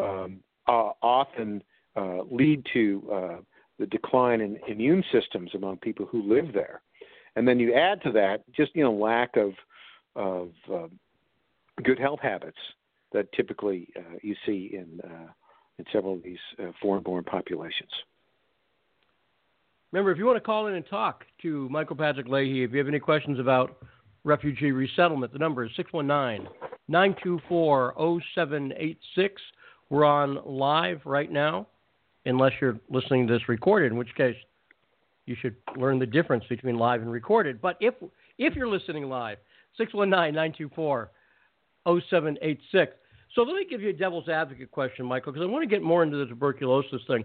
[0.00, 1.62] um, uh, often
[1.96, 3.36] uh, lead to uh,
[3.78, 6.80] the decline in immune systems among people who live there.
[7.36, 9.52] And then you add to that just you know lack of
[10.16, 10.86] of uh,
[11.82, 12.58] good health habits
[13.12, 15.00] that typically uh, you see in
[15.78, 16.38] in several of these
[16.80, 17.90] foreign-born populations.
[19.94, 22.78] Remember, if you want to call in and talk to Michael Patrick Leahy, if you
[22.78, 23.76] have any questions about
[24.24, 26.48] refugee resettlement, the number is 619
[26.88, 27.94] 924
[28.34, 29.42] 0786.
[29.90, 31.68] We're on live right now,
[32.26, 34.34] unless you're listening to this recorded, in which case
[35.26, 37.62] you should learn the difference between live and recorded.
[37.62, 37.94] But if,
[38.36, 39.38] if you're listening live,
[39.76, 41.10] 619 924
[41.86, 42.96] 0786.
[43.36, 45.82] So let me give you a devil's advocate question, Michael, because I want to get
[45.82, 47.22] more into the tuberculosis thing.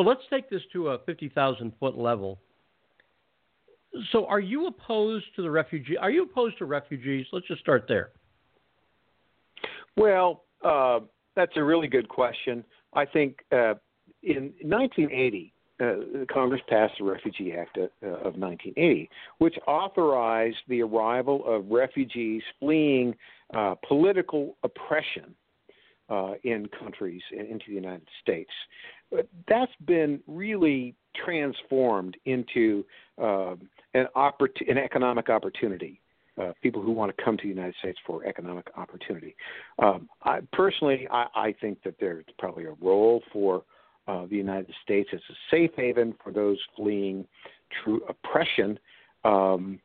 [0.00, 2.40] But let's take this to a 50,000 foot level.
[4.12, 5.98] So, are you opposed to the refugee?
[5.98, 7.26] Are you opposed to refugees?
[7.32, 8.08] Let's just start there.
[9.98, 11.00] Well, uh,
[11.36, 12.64] that's a really good question.
[12.94, 13.74] I think uh,
[14.22, 15.94] in 1980, uh,
[16.32, 22.42] Congress passed the Refugee Act of, uh, of 1980, which authorized the arrival of refugees
[22.58, 23.14] fleeing
[23.52, 25.34] uh, political oppression
[26.10, 28.50] uh, in countries and into the United States.
[29.10, 30.94] But that's been really
[31.24, 32.84] transformed into
[33.20, 33.54] uh,
[33.94, 36.00] an, oppor- an economic opportunity.
[36.40, 39.36] Uh, people who want to come to the United States for economic opportunity.
[39.78, 43.64] Um, I, personally, I, I think that there's probably a role for
[44.08, 47.26] uh, the United States as a safe haven for those fleeing
[47.84, 48.78] true oppression.
[49.24, 49.80] Um,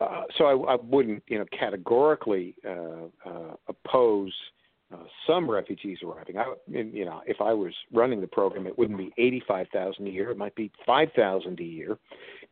[0.00, 4.32] uh, so I, I, wouldn't, you know, categorically uh, uh, oppose
[4.94, 6.38] uh, some refugees arriving.
[6.38, 10.10] I, you know, if I was running the program, it wouldn't be eighty-five thousand a
[10.10, 11.98] year; it might be five thousand a year.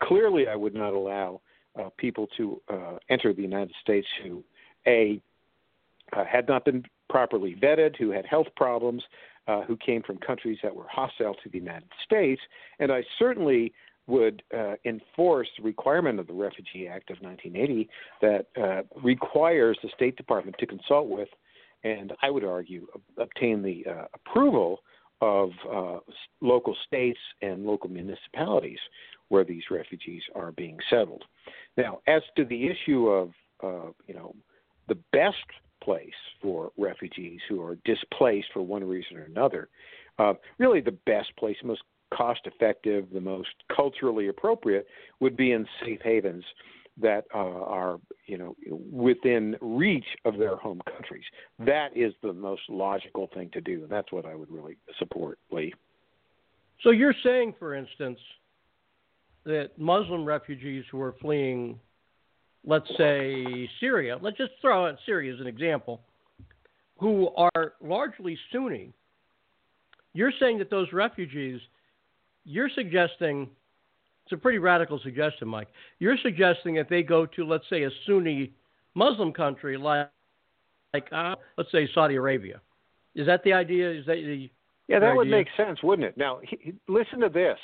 [0.03, 1.40] Clearly, I would not allow
[1.78, 4.43] uh, people to uh, enter the United States who,
[4.86, 5.20] a,
[6.12, 9.03] uh, had not been properly vetted, who had health problems,
[9.47, 12.40] uh, who came from countries that were hostile to the United States,
[12.78, 13.72] and I certainly
[14.09, 17.88] would uh, enforce the requirement of the Refugee Act of 1980
[18.20, 21.28] that uh, requires the State Department to consult with
[21.85, 22.87] and I would argue
[23.18, 24.80] obtain the uh, approval
[25.20, 25.99] of uh,
[26.41, 28.78] local states and local municipalities
[29.28, 31.22] where these refugees are being settled.
[31.76, 33.30] Now, as to the issue of
[33.62, 34.35] uh, you know
[34.89, 35.37] the best
[35.83, 36.11] place
[36.41, 39.68] for refugees who are displaced for one reason or another,
[40.18, 44.87] uh, really the best place, most cost effective, the most culturally appropriate
[45.20, 46.45] would be in safe havens
[47.01, 48.57] that uh, are you know
[48.90, 51.24] within reach of their home countries.
[51.59, 55.38] That is the most logical thing to do, and that's what I would really support,
[55.51, 55.72] Lee.
[56.82, 58.18] So you're saying, for instance,
[59.45, 61.78] that Muslim refugees who are fleeing,
[62.64, 66.01] let's say Syria, let's just throw out Syria as an example,
[66.99, 68.93] who are largely Sunni.
[70.14, 71.61] You're saying that those refugees,
[72.45, 73.49] you're suggesting
[74.25, 75.68] it's a pretty radical suggestion, Mike.
[75.99, 78.53] You're suggesting that they go to, let's say, a Sunni
[78.95, 80.09] Muslim country like,
[80.95, 82.61] like uh, let's say, Saudi Arabia.
[83.14, 83.91] Is that the idea?
[83.91, 84.51] Is that the
[84.89, 84.99] yeah?
[84.99, 86.16] That would make sense, wouldn't it?
[86.16, 87.59] Now, he, listen to this.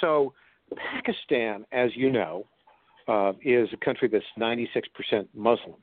[0.00, 0.32] So,
[0.76, 2.46] Pakistan, as you know,
[3.06, 5.76] uh, is a country that's 96% Muslim,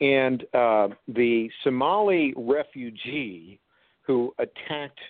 [0.00, 3.60] and uh, the Somali refugee
[4.02, 5.00] who attacked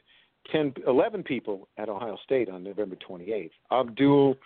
[0.50, 3.50] 10, 11 people at Ohio State on November 28th.
[3.70, 4.36] Abdul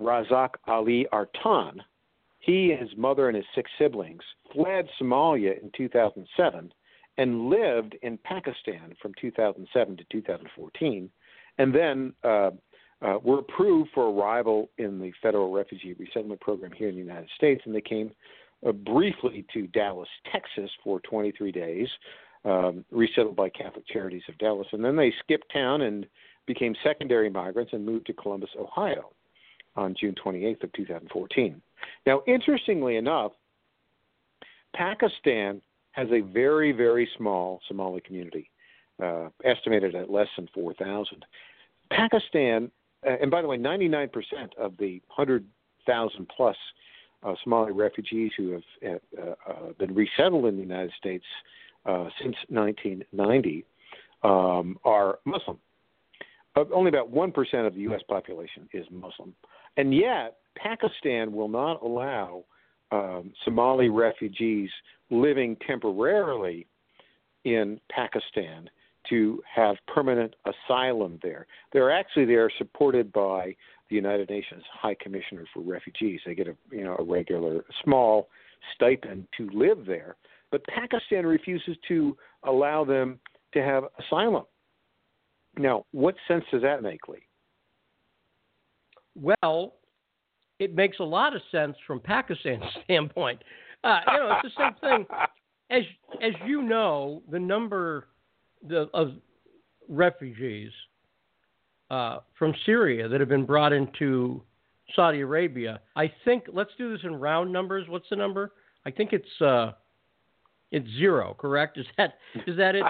[0.00, 1.82] Razak Ali Artan,
[2.38, 6.72] he, and his mother, and his six siblings fled Somalia in 2007
[7.18, 11.10] and lived in Pakistan from 2007 to 2014,
[11.58, 12.50] and then uh,
[13.02, 17.28] uh, were approved for arrival in the federal refugee resettlement program here in the United
[17.34, 18.10] States, and they came
[18.66, 21.88] uh, briefly to Dallas, Texas, for 23 days,
[22.44, 26.06] um, resettled by Catholic Charities of Dallas, and then they skipped town and
[26.46, 29.10] became secondary migrants and moved to Columbus, Ohio,
[29.74, 31.60] on June 28th of 2014.
[32.06, 33.32] Now, interestingly enough,
[34.74, 35.60] Pakistan
[35.92, 38.50] has a very, very small Somali community,
[39.02, 41.24] uh, estimated at less than 4,000.
[41.90, 42.70] Pakistan,
[43.06, 44.10] uh, and by the way, 99%
[44.58, 46.56] of the 100,000 plus
[47.22, 51.24] uh, Somali refugees who have uh, uh, been resettled in the United States
[51.86, 53.64] uh, since 1990
[54.22, 55.58] um, are Muslim.
[56.56, 58.00] only about 1% of the U.S.
[58.08, 59.34] population is Muslim.
[59.76, 62.44] And yet, Pakistan will not allow
[62.90, 64.70] um, Somali refugees
[65.10, 66.66] living temporarily
[67.44, 68.68] in Pakistan
[69.08, 71.46] to have permanent asylum there.
[71.72, 73.54] They're actually they're supported by
[73.88, 76.20] the United Nations High Commissioner for Refugees.
[76.26, 78.28] They get a you know a regular small
[78.74, 80.16] stipend to live there,
[80.50, 83.18] but Pakistan refuses to allow them
[83.54, 84.44] to have asylum.
[85.58, 87.26] Now, what sense does that make, Lee?
[89.14, 89.74] Well,
[90.58, 93.42] it makes a lot of sense from Pakistan's standpoint.
[93.82, 95.06] Uh, you know, it's the same thing.
[95.70, 95.82] As
[96.22, 98.08] as you know, the number
[98.66, 99.12] the, of
[99.88, 100.70] refugees
[101.90, 104.42] uh, from Syria that have been brought into
[104.94, 105.80] Saudi Arabia.
[105.96, 107.86] I think let's do this in round numbers.
[107.88, 108.52] What's the number?
[108.84, 109.72] I think it's uh,
[110.70, 111.34] it's zero.
[111.38, 111.78] Correct?
[111.78, 112.14] Is that
[112.46, 112.84] is that it?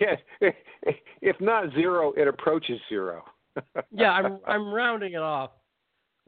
[0.00, 0.18] Yes.
[1.24, 3.22] If not zero, it approaches zero.
[3.92, 5.50] yeah, I'm I'm rounding it off.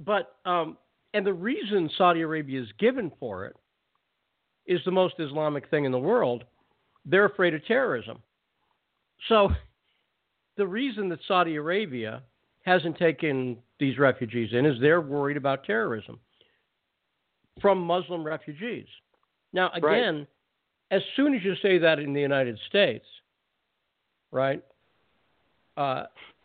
[0.05, 0.77] But um,
[1.15, 3.57] and the reason Saudi Arabia is given for it
[4.67, 6.45] is the most Islamic thing in the world.
[7.05, 8.19] They're afraid of terrorism.
[9.29, 9.51] So
[10.57, 12.23] the reason that Saudi Arabia
[12.65, 16.19] hasn't taken these refugees in is they're worried about terrorism
[17.61, 18.87] from Muslim refugees.
[19.53, 20.27] Now, again, right.
[20.95, 23.05] As soon as you say that in the United States,
[24.31, 24.63] right,
[25.77, 26.05] uh,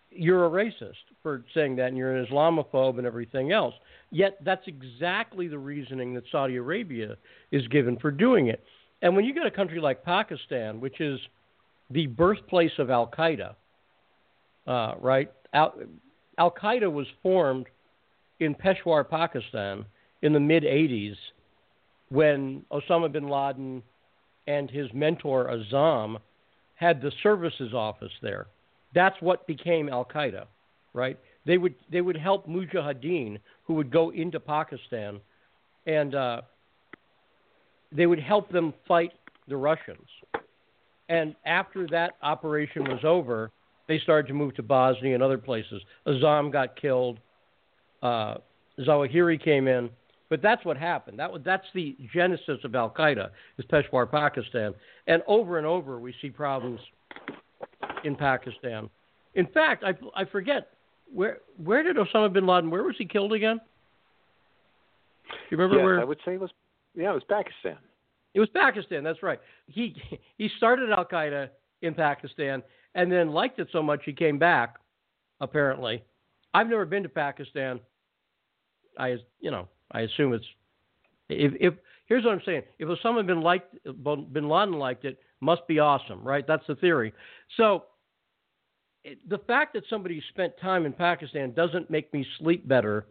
[0.09, 3.75] you're a racist for saying that and you're an Islamophobe and everything else.
[4.09, 7.15] Yet that's exactly the reasoning that Saudi Arabia
[7.51, 8.63] is given for doing it.
[9.03, 11.19] And when you get a country like Pakistan, which is
[11.91, 13.53] the birthplace of Al Qaeda,
[14.65, 15.31] uh, right?
[15.53, 15.71] Al
[16.39, 17.67] Qaeda was formed
[18.39, 19.85] in Peshawar, Pakistan
[20.23, 21.15] in the mid 80s
[22.09, 23.83] when Osama bin Laden
[24.49, 26.17] and his mentor Azam
[26.73, 28.47] had the services office there.
[28.95, 30.45] That's what became Al Qaeda,
[30.93, 31.19] right?
[31.45, 35.19] They would they would help mujahideen who would go into Pakistan,
[35.85, 36.41] and uh,
[37.91, 39.13] they would help them fight
[39.47, 40.07] the Russians.
[41.09, 43.51] And after that operation was over,
[43.87, 45.81] they started to move to Bosnia and other places.
[46.07, 47.19] Azam got killed.
[48.01, 48.35] Uh,
[48.79, 49.89] Zawahiri came in.
[50.30, 51.17] But that's what happened.
[51.17, 54.73] That was, that's the genesis of Al Qaeda, is Peshawar, Pakistan.
[55.07, 56.80] And over and over, we see problems
[58.03, 58.89] in Pakistan.
[59.34, 60.69] In fact, I, I forget
[61.11, 62.69] where where did Osama bin Laden?
[62.69, 63.59] Where was he killed again?
[65.27, 66.01] Do you remember yes, where?
[66.01, 66.51] I would say it was.
[66.95, 67.77] Yeah, it was Pakistan.
[68.34, 69.03] It was Pakistan.
[69.03, 69.39] That's right.
[69.67, 69.95] He
[70.38, 71.49] he started Al Qaeda
[71.82, 72.61] in Pakistan
[72.95, 74.75] and then liked it so much he came back.
[75.41, 76.03] Apparently,
[76.53, 77.80] I've never been to Pakistan.
[78.97, 80.45] I you know I assume it's
[81.29, 81.73] if if
[82.05, 82.63] here's what I'm saying.
[82.79, 86.45] If Osama bin liked bin Laden liked it, must be awesome, right?
[86.47, 87.13] That's the theory.
[87.57, 87.85] So
[89.27, 93.05] the fact that somebody spent time in Pakistan doesn't make me sleep better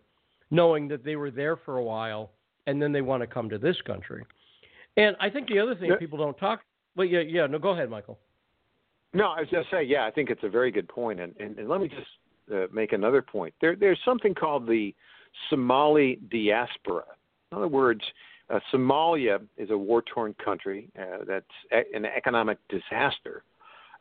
[0.51, 2.31] knowing that they were there for a while
[2.67, 4.25] and then they want to come to this country.
[4.97, 6.61] And I think the other thing people don't talk
[6.99, 8.19] but yeah, yeah, no go ahead, Michael.
[9.15, 11.57] No, I was just saying, yeah, I think it's a very good point and, and,
[11.57, 12.11] and let me just
[12.53, 13.55] uh, make another point.
[13.61, 14.95] There there's something called the
[15.51, 17.05] Somali diaspora.
[17.51, 18.03] In other words,
[18.51, 23.43] uh, Somalia is a war torn country uh, that's an economic disaster.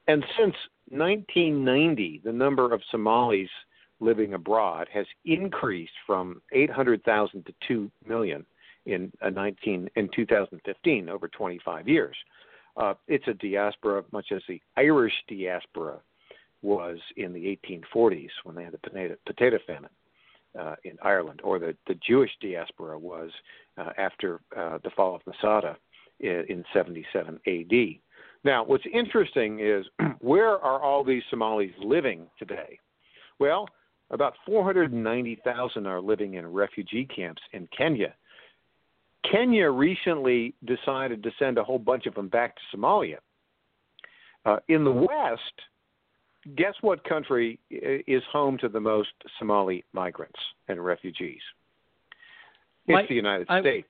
[0.08, 0.56] And since
[0.90, 3.50] 1990, the number of Somalis
[4.00, 8.46] living abroad has increased from 800,000 to 2 million
[8.86, 12.16] in uh, 19 in 2015 over 25 years.
[12.78, 16.00] Uh, it's a diaspora much as the Irish diaspora
[16.62, 19.90] was in the 1840s when they had the potato, potato famine
[20.60, 23.32] uh, in Ireland, or the, the Jewish diaspora was
[23.78, 25.78] uh, after uh, the fall of Masada
[26.20, 28.00] in, in 77 AD.
[28.44, 29.86] Now, what's interesting is
[30.20, 32.80] where are all these Somalis living today?
[33.40, 33.68] Well,
[34.10, 38.14] about 490,000 are living in refugee camps in Kenya.
[39.30, 43.18] Kenya recently decided to send a whole bunch of them back to Somalia.
[44.46, 45.42] Uh, in the West,
[46.56, 51.42] guess what country is home to the most Somali migrants and refugees?
[52.86, 53.90] It's My- the United I- States.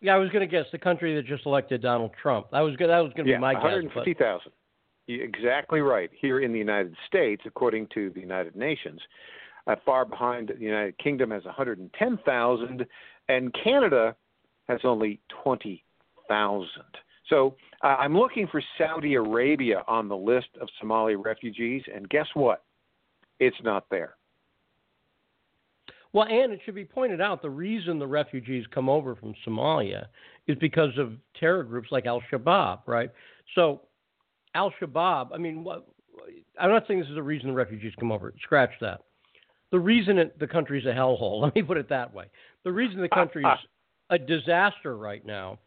[0.00, 2.50] Yeah, I was going to guess the country that just elected Donald Trump.
[2.50, 2.90] That was good.
[2.90, 3.62] That was going to Yeah, be my guess.
[3.62, 4.52] but- 150,000.
[5.08, 6.10] Exactly right.
[6.12, 9.00] Here in the United States, according to the United Nations,
[9.66, 12.86] uh, far behind the United Kingdom has 110,000,
[13.28, 14.14] and Canada
[14.68, 16.98] has only 20,000.
[17.28, 22.26] So uh, I'm looking for Saudi Arabia on the list of Somali refugees, and guess
[22.34, 22.64] what?
[23.40, 24.16] It's not there.
[26.12, 30.06] Well, and it should be pointed out the reason the refugees come over from Somalia
[30.46, 33.10] is because of terror groups like Al Shabaab, right?
[33.56, 33.80] So,
[34.54, 35.88] Al Shabaab, I mean, what,
[36.60, 38.32] I'm not saying this is the reason the refugees come over.
[38.42, 39.00] Scratch that.
[39.72, 42.26] The reason it, the country's a hellhole, let me put it that way.
[42.62, 43.46] The reason the country's
[44.10, 45.58] a disaster right now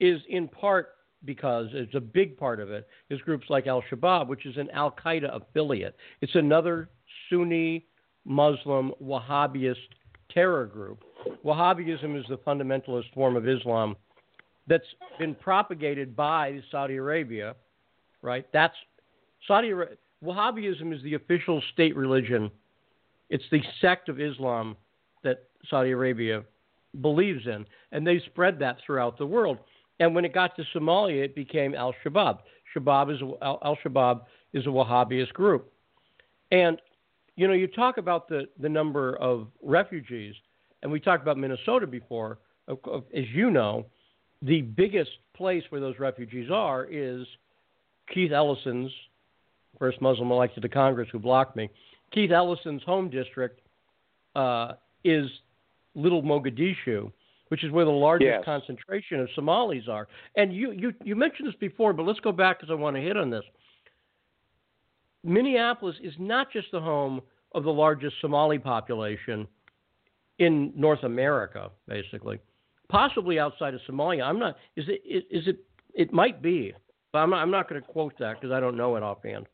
[0.00, 0.88] is in part
[1.24, 4.70] because it's a big part of it is groups like Al Shabaab, which is an
[4.70, 5.96] Al Qaeda affiliate.
[6.20, 6.88] It's another
[7.28, 7.86] Sunni
[8.24, 9.76] Muslim Wahhabist
[10.30, 11.04] terror group.
[11.44, 13.96] Wahhabism is the fundamentalist form of Islam
[14.66, 14.86] that's
[15.18, 17.54] been propagated by Saudi Arabia,
[18.22, 18.46] right?
[18.52, 18.74] That's
[19.46, 19.96] Saudi Arabia.
[20.24, 22.50] Wahhabism is the official state religion.
[23.28, 24.76] It's the sect of Islam
[25.24, 26.44] that Saudi Arabia
[27.00, 29.58] believes in, and they spread that throughout the world.
[30.02, 32.40] And when it got to Somalia, it became Al Shabaab.
[32.74, 34.22] Shabaab is Al Shabaab
[34.52, 35.72] is a Wahhabist group,
[36.50, 36.76] and
[37.36, 40.34] you know, you talk about the, the number of refugees,
[40.82, 42.40] and we talked about Minnesota before.
[42.68, 43.86] As you know,
[44.42, 47.24] the biggest place where those refugees are is
[48.12, 48.90] Keith Ellison's,
[49.78, 51.70] first Muslim elected to Congress who blocked me.
[52.12, 53.60] Keith Ellison's home district
[54.34, 54.72] uh,
[55.04, 55.30] is
[55.94, 57.12] Little Mogadishu,
[57.52, 58.44] which is where the largest Yes.
[58.46, 60.08] concentration of Somalis are.
[60.36, 63.02] And you, you, you mentioned this before, but let's go back because I want to
[63.02, 63.44] hit on this.
[65.22, 67.20] Minneapolis is not just the home
[67.54, 69.46] of the largest Somali population
[70.38, 72.38] in North America, basically,
[72.88, 74.22] possibly outside of Somalia.
[74.22, 74.56] I'm not.
[74.76, 75.02] Is it?
[75.30, 75.58] Is it?
[75.92, 76.72] It might be,
[77.12, 79.46] but I'm not, I'm not going to quote that because I don't know it offhand.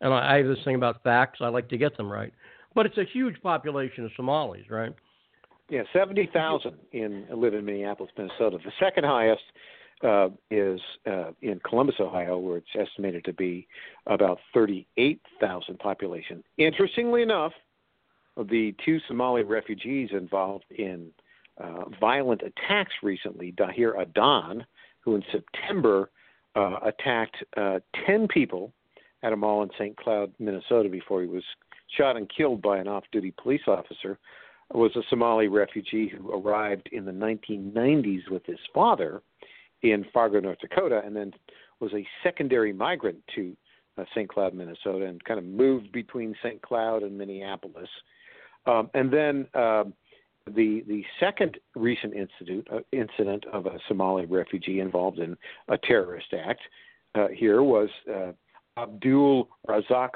[0.00, 1.40] And I, I have this thing about facts.
[1.42, 2.32] I like to get them right.
[2.76, 4.94] But it's a huge population of Somalis, right?
[5.68, 8.58] Yeah, 70,000 in live in Minneapolis, Minnesota.
[8.62, 9.42] The second highest
[10.04, 13.66] uh, is uh, in Columbus, Ohio, where it's estimated to be
[14.06, 16.42] about 38,000 population.
[16.58, 17.52] Interestingly enough,
[18.36, 21.10] the two Somali refugees involved in
[21.62, 24.64] uh, violent attacks recently, Dahir Adan,
[25.00, 26.10] who in September
[26.56, 28.72] uh, attacked uh, 10 people
[29.22, 29.96] at a mall in St.
[29.96, 31.44] Cloud, Minnesota, before he was
[31.96, 34.18] shot and killed by an off duty police officer,
[34.74, 39.22] was a Somali refugee who arrived in the 1990s with his father
[39.82, 41.32] in Fargo, North Dakota, and then
[41.80, 43.56] was a secondary migrant to
[43.98, 44.28] uh, St.
[44.28, 46.62] Cloud, Minnesota, and kind of moved between St.
[46.62, 47.88] Cloud and Minneapolis.
[48.66, 49.94] Um, and then um
[50.46, 55.36] the the second recent incident uh, incident of a Somali refugee involved in
[55.68, 56.62] a terrorist act
[57.14, 58.32] uh, here was uh,
[58.76, 60.10] Abdul Razak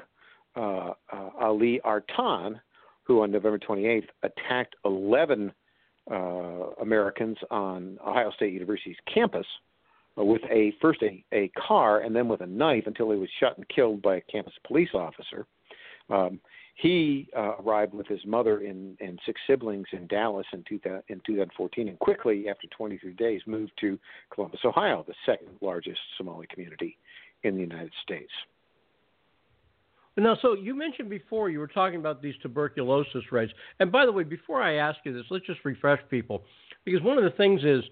[0.57, 0.93] uh, uh,
[1.41, 2.61] Ali Artan,
[3.07, 5.53] who on November 28th attacked 11
[6.11, 6.15] uh,
[6.81, 9.47] Americans on Ohio State University's campus
[10.19, 13.29] uh, with a first a, a car and then with a knife until he was
[13.41, 15.47] shot and killed by a campus police officer.
[16.11, 16.41] Um,
[16.77, 21.21] he uh, arrived with his mother and, and six siblings in Dallas in, 2000, in
[21.27, 23.99] 2014, and quickly, after 23 days, moved to
[24.33, 26.99] Columbus, Ohio, the second largest Somali community
[27.45, 28.31] in the United States.
[30.19, 33.53] Now, so you mentioned before you were talking about these tuberculosis rates.
[33.81, 36.43] And by the way, before I ask you this, let's just refresh people.
[36.85, 37.85] Because one of the things is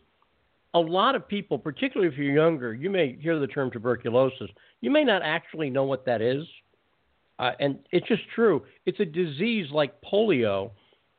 [0.73, 4.49] a lot of people, particularly if you're younger, you may hear the term tuberculosis.
[4.81, 6.45] You may not actually know what that is.
[7.39, 8.65] Uh, and it's just true.
[8.87, 10.71] It's a disease like polio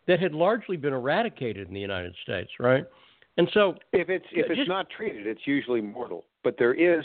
[0.07, 2.85] that had largely been eradicated in the United States, right?
[3.37, 6.25] And so If it's if Just- it's not treated, it's usually mortal.
[6.43, 7.03] But there is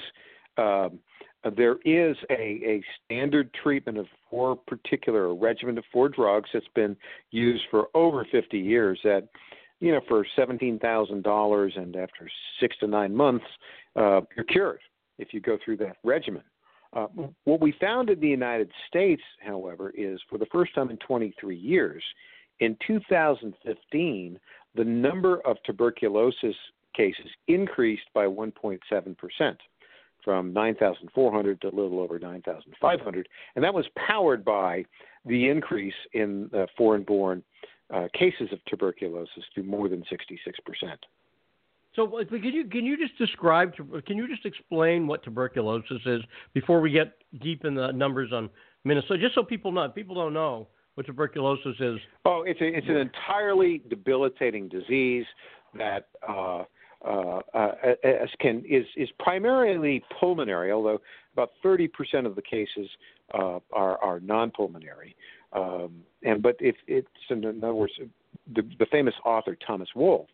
[0.59, 0.99] um,
[1.45, 6.51] uh, there is a, a standard treatment of four particular a regimen of four drugs
[6.53, 6.97] that's been
[7.31, 8.99] used for over 50 years.
[9.05, 9.29] That
[9.81, 12.29] you know for seventeen thousand dollars and after
[12.61, 13.47] six to nine months,
[13.97, 14.81] uh, you're cured
[15.19, 16.43] if you go through that regimen.
[16.93, 17.07] Uh,
[17.45, 21.57] what we found in the United States, however, is for the first time in 23
[21.57, 22.03] years,
[22.59, 24.41] in 2015,
[24.75, 26.57] the number of tuberculosis
[26.97, 28.81] cases increased by 1.7
[29.17, 29.57] percent,
[30.25, 34.85] from 9,400 to a little over 9,500, and that was powered by
[35.27, 37.43] the increase in uh, foreign-born
[37.93, 41.01] uh, cases of tuberculosis to more than 66 percent.
[41.97, 43.75] So can you can you just describe
[44.07, 46.23] can you just explain what tuberculosis is
[46.55, 48.49] before we get deep in the numbers on
[48.85, 51.99] Minnesota, just so people know people don't know what tuberculosis is.
[52.25, 55.25] Oh, it's a, it's an entirely debilitating disease
[55.77, 56.65] that uh,
[57.07, 57.73] uh, uh,
[58.41, 61.01] can is is primarily pulmonary, although
[61.33, 61.89] about 30%
[62.27, 62.89] of the cases
[63.35, 65.17] uh, are are non-pulmonary.
[65.53, 67.93] Um, and but if it's in other words,
[68.55, 70.29] the, the famous author Thomas Wolfe,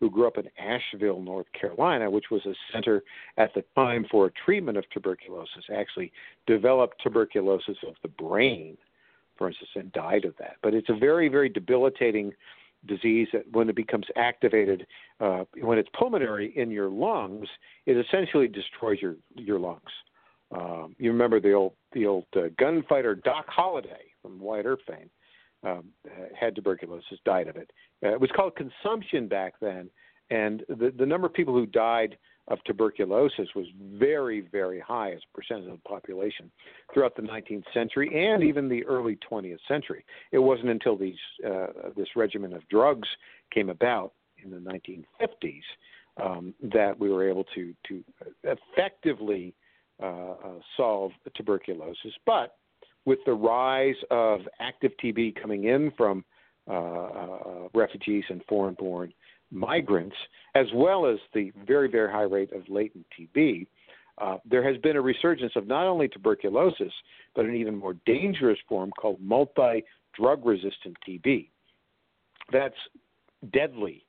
[0.00, 3.02] who grew up in Asheville, North Carolina, which was a center
[3.36, 6.12] at the time for treatment of tuberculosis, actually
[6.46, 8.76] developed tuberculosis of the brain,
[9.36, 10.56] for instance, and died of that.
[10.62, 12.32] But it's a very, very debilitating
[12.86, 14.86] disease that when it becomes activated,
[15.20, 17.48] uh, when it's pulmonary in your lungs,
[17.86, 19.80] it essentially destroys your your lungs.
[20.54, 25.10] Um, you remember the old the old uh, gunfighter Doc Holliday from Wyatt Earp fame
[25.64, 25.84] um,
[26.38, 27.70] had tuberculosis, died of it.
[28.04, 29.88] Uh, it was called consumption back then,
[30.30, 32.16] and the the number of people who died
[32.48, 36.50] of tuberculosis was very, very high as a percentage of the population
[36.92, 40.04] throughout the 19th century and even the early 20th century.
[40.32, 41.16] It wasn't until these
[41.46, 41.66] uh,
[41.96, 43.08] this regimen of drugs
[43.52, 44.12] came about
[44.42, 45.62] in the 1950s
[46.22, 48.04] um, that we were able to to
[48.42, 49.54] effectively
[50.02, 50.34] uh, uh,
[50.76, 52.12] solve tuberculosis.
[52.26, 52.56] But
[53.04, 56.24] with the rise of active TB coming in from
[56.68, 59.12] uh, uh, refugees and foreign-born
[59.52, 60.16] migrants,
[60.54, 63.66] as well as the very, very high rate of latent TB,
[64.18, 66.92] uh, there has been a resurgence of not only tuberculosis,
[67.34, 69.84] but an even more dangerous form called multi
[70.14, 71.48] drug resistant TB.
[72.52, 72.74] That's
[73.52, 74.04] deadly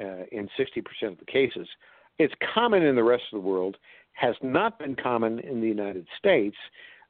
[0.00, 1.68] uh, in 60% of the cases.
[2.18, 3.76] It's common in the rest of the world,
[4.12, 6.56] has not been common in the United States,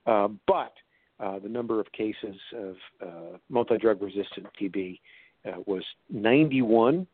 [0.06, 0.72] uh, but
[1.20, 4.98] uh, the number of cases of uh, multi drug resistant TB
[5.46, 7.06] uh, was 91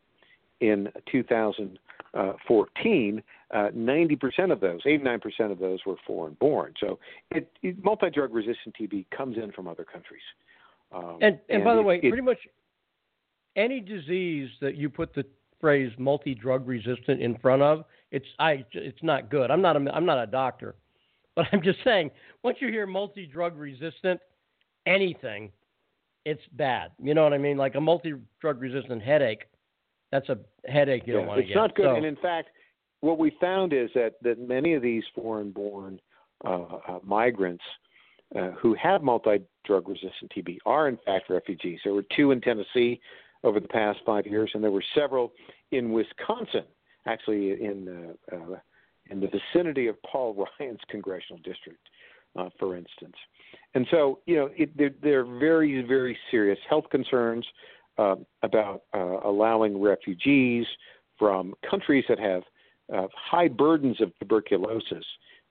[0.61, 6.73] in 2014, uh, 90% of those, 89% of those were foreign born.
[6.79, 6.99] So
[7.31, 10.21] it, it, multi-drug resistant TB comes in from other countries.
[10.91, 12.39] Um, and, and, and, by the way, it, pretty much
[13.55, 15.23] any disease that you put the
[15.59, 19.51] phrase multi-drug resistant in front of, it's I it's not good.
[19.51, 20.75] I'm not a, I'm not a doctor,
[21.35, 22.11] but I'm just saying
[22.43, 24.19] once you hear multi-drug resistant
[24.85, 25.51] anything,
[26.25, 26.91] it's bad.
[27.01, 27.57] You know what I mean?
[27.57, 29.43] Like a multi-drug resistant headache
[30.11, 31.51] that's a headache you yeah, don't want to get.
[31.51, 31.85] It's not good.
[31.85, 32.49] So, and in fact,
[33.01, 35.99] what we found is that that many of these foreign-born
[36.45, 37.63] uh, uh, migrants
[38.35, 41.79] uh, who have multi-drug resistant TB are in fact refugees.
[41.83, 42.99] There were two in Tennessee
[43.43, 45.31] over the past five years, and there were several
[45.71, 46.65] in Wisconsin,
[47.05, 48.57] actually in uh, uh,
[49.09, 51.89] in the vicinity of Paul Ryan's congressional district,
[52.37, 53.15] uh, for instance.
[53.73, 57.45] And so, you know, it, they're, they're very, very serious health concerns
[57.99, 60.65] uh, about uh, allowing refugees
[61.17, 62.43] from countries that have
[62.93, 65.03] uh, high burdens of tuberculosis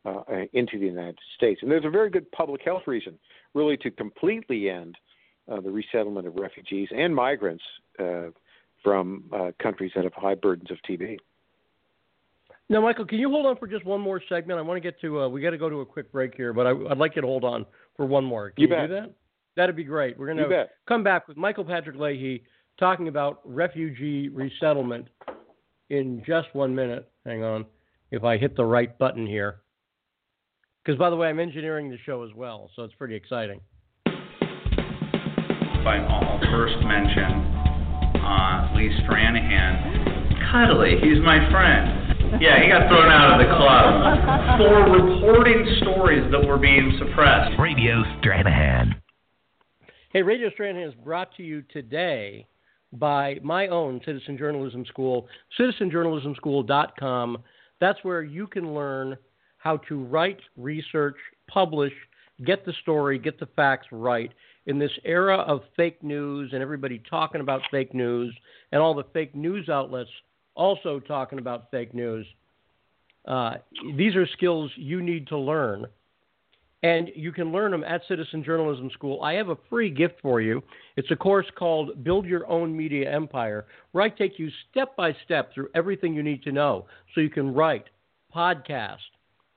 [0.07, 0.22] uh,
[0.55, 1.61] into the United States.
[1.61, 3.18] And there's a very good public health reason,
[3.53, 4.96] really, to completely end
[5.53, 7.64] uh, the resettlement of refugees and migrants
[7.99, 8.28] uh,
[8.82, 9.24] from
[9.62, 11.18] countries that have high burdens of TB.
[12.70, 14.59] Now, Michael, can you hold on for just one more segment?
[14.59, 15.28] I want to get to.
[15.28, 17.28] we got to go to a quick break here, but I, would like you to
[17.28, 18.51] hold on for one more.
[18.51, 18.88] Can you, you bet.
[18.88, 19.14] do that?
[19.59, 20.16] That'd be great.
[20.16, 22.44] We're going to come back with Michael Patrick Leahy
[22.78, 25.09] talking about refugee resettlement
[25.90, 27.11] in just one minute.
[27.26, 27.66] Hang on,
[28.12, 29.62] if I hit the right button here.
[30.84, 33.61] Because, by the way, I'm engineering the show as well, so it's pretty exciting.
[35.82, 37.32] By all first mention
[38.14, 42.40] uh, Lee Stranahan, cuddly, he's my friend.
[42.40, 47.59] Yeah, he got thrown out of the club for reporting stories that were being suppressed.
[47.59, 48.94] Radio Stranahan.
[50.11, 52.46] Hey, Radio Stranahan is brought to you today
[52.94, 55.28] by my own Citizen Journalism School,
[55.61, 57.36] citizenjournalismschool.com.
[57.78, 59.18] That's where you can learn
[59.59, 61.92] how to write, research, publish,
[62.46, 64.32] get the story, get the facts right
[64.64, 68.34] in this era of fake news and everybody talking about fake news
[68.72, 70.09] and all the fake news outlets
[70.54, 72.26] also talking about fake news.
[73.26, 73.56] Uh,
[73.98, 75.86] these are skills you need to learn
[76.82, 79.20] and you can learn them at Citizen Journalism School.
[79.22, 80.62] I have a free gift for you.
[80.96, 85.14] It's a course called Build Your Own Media Empire, where I take you step by
[85.24, 87.86] step through everything you need to know so you can write,
[88.34, 88.98] podcast,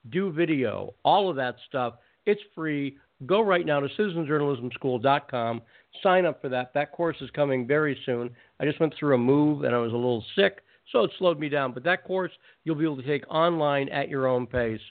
[0.10, 1.96] do video, all of that stuff.
[2.26, 2.98] It's free.
[3.28, 5.62] Go right now to citizenjournalismschool.com.
[6.02, 6.74] Sign up for that.
[6.74, 8.32] That course is coming very soon.
[8.60, 11.40] I just went through a move and I was a little sick, so it slowed
[11.40, 11.72] me down.
[11.74, 12.32] But that course
[12.64, 14.82] you'll be able to take online at your own pace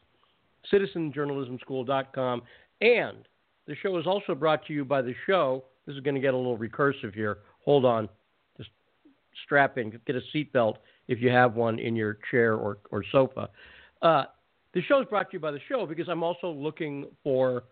[0.72, 2.42] citizenjournalismschool.com.
[2.80, 3.18] And
[3.66, 5.64] the show is also brought to you by the show.
[5.86, 7.38] This is going to get a little recursive here.
[7.64, 8.08] Hold on.
[8.56, 8.70] Just
[9.44, 10.76] strap in, get a seatbelt.
[11.08, 13.48] if you have one in your chair or, or sofa.
[14.02, 14.24] Uh,
[14.72, 17.64] the show is brought to you by the show because I'm also looking for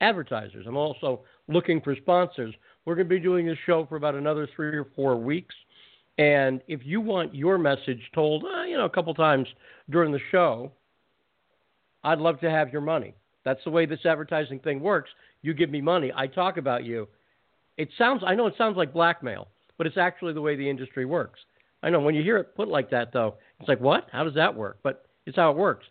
[0.00, 0.66] advertisers.
[0.66, 2.54] I'm also looking for sponsors.
[2.84, 5.54] We're going to be doing this show for about another three or four weeks.
[6.16, 9.46] And if you want your message told, uh, you know, a couple times
[9.90, 10.72] during the show,
[12.08, 13.14] I'd love to have your money.
[13.44, 15.10] That's the way this advertising thing works.
[15.42, 17.06] You give me money, I talk about you.
[17.76, 21.04] It sounds, I know it sounds like blackmail, but it's actually the way the industry
[21.04, 21.38] works.
[21.82, 24.06] I know when you hear it put like that, though, it's like, what?
[24.10, 24.78] How does that work?
[24.82, 25.84] But it's how it works.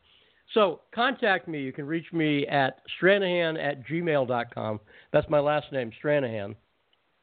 [0.55, 1.61] So contact me.
[1.61, 4.79] You can reach me at stranahan at gmail.com.
[5.13, 6.55] That's my last name, Stranahan.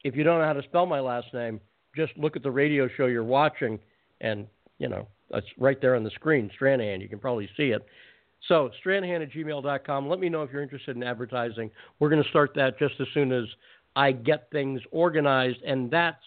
[0.04, 1.60] If you don't know how to spell my last name,
[1.96, 3.80] just look at the radio show you're watching,
[4.20, 4.46] and,
[4.78, 7.00] you know, it's right there on the screen, Stranahan.
[7.00, 7.84] You can probably see it.
[8.48, 10.08] So, Stranahan at gmail.com.
[10.08, 11.70] Let me know if you're interested in advertising.
[11.98, 13.44] We're going to start that just as soon as
[13.96, 16.22] I get things organized, and that's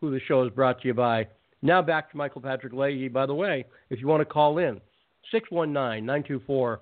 [0.00, 1.26] who the show is brought to you by.
[1.62, 3.08] Now back to Michael Patrick Leahy.
[3.08, 4.80] By the way, if you want to call in,
[5.30, 6.80] 619 924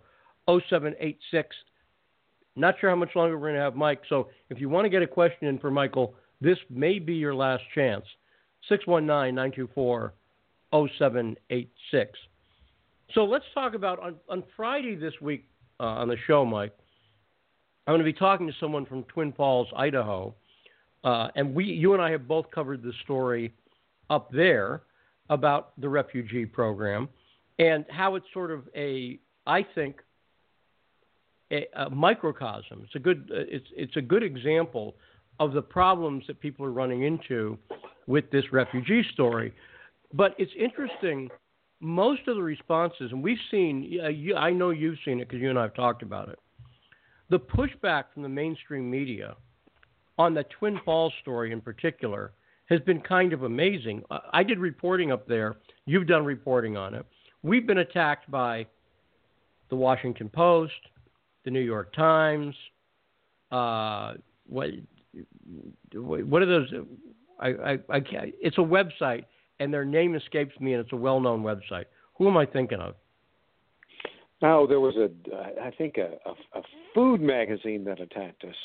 [0.49, 1.57] 0786.
[2.57, 4.91] Not sure how much longer we're going to have Mike, so if you want to
[4.91, 8.05] get a question in for Michael, this may be your last chance.
[8.68, 10.12] 619 924
[10.72, 12.18] 0786.
[13.15, 15.45] So let's talk about on, on Friday this week
[15.79, 16.73] uh, on the show, Mike.
[17.87, 20.35] I'm going to be talking to someone from Twin Falls, Idaho,
[21.05, 23.53] uh, and we, you and I have both covered the story
[24.09, 24.83] up there
[25.29, 27.09] about the refugee program
[27.59, 29.97] and how it's sort of a, I think,
[31.53, 32.83] a, a microcosm.
[32.85, 34.95] It's a good, uh, it's it's a good example
[35.39, 37.59] of the problems that people are running into
[38.07, 39.53] with this refugee story.
[40.15, 41.31] But it's interesting.
[41.85, 45.43] Most of the responses, and we've seen, uh, you, I know you've seen it because
[45.43, 46.39] you and I have talked about it.
[47.28, 49.35] The pushback from the mainstream media
[50.16, 52.33] on the Twin Falls story in particular
[52.66, 54.05] has been kind of amazing.
[54.33, 55.57] I did reporting up there.
[55.85, 57.05] You've done reporting on it.
[57.43, 58.66] We've been attacked by
[59.68, 60.72] the Washington Post,
[61.45, 62.55] the New York Times.
[63.51, 64.14] Uh,
[64.47, 64.68] what
[65.95, 66.72] what are those?
[67.41, 69.24] I, I, I can't, it's a website,
[69.63, 71.85] and their name escapes me, and it's a well-known website.
[72.19, 72.95] Who am I thinking of?
[74.43, 75.09] No, there was a,
[75.63, 76.63] I think a, a, a
[76.95, 78.57] food magazine that attacked us.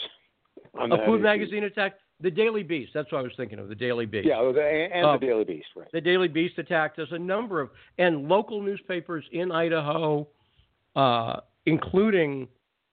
[0.73, 2.91] a food magazine attacked the Daily Beast.
[2.95, 3.69] That's what I was thinking of.
[3.69, 4.27] The Daily Beast.
[4.27, 5.87] Yeah, and um, the Daily Beast, right?
[5.93, 7.07] The Daily Beast attacked us.
[7.11, 7.69] A number of
[7.99, 10.27] and local newspapers in Idaho,
[10.95, 12.47] uh, including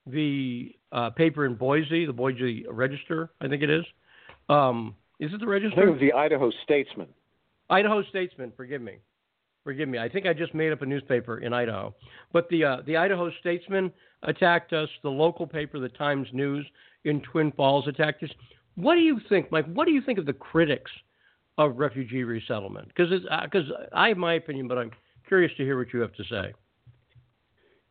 [0.05, 3.83] the uh, paper in Boise, the Boise Register, I think it is.
[4.47, 5.73] Um, is it the Register?
[5.73, 7.07] I think it was the Idaho Statesman.
[7.69, 8.51] Idaho Statesman.
[8.55, 8.97] Forgive me.
[9.63, 9.97] Forgive me.
[9.97, 11.93] I think I just made up a newspaper in Idaho.
[12.31, 13.91] But the uh, the Idaho Statesman
[14.23, 14.89] attacked us.
[15.01, 16.65] The local paper, the Times News
[17.03, 18.29] in Twin Falls, attacked us.
[18.75, 19.65] What do you think, Mike?
[19.73, 20.91] What do you think of the critics
[21.57, 22.89] of refugee resettlement?
[22.89, 23.09] Because
[23.43, 24.91] because uh, I have my opinion, but I'm
[25.27, 26.53] curious to hear what you have to say.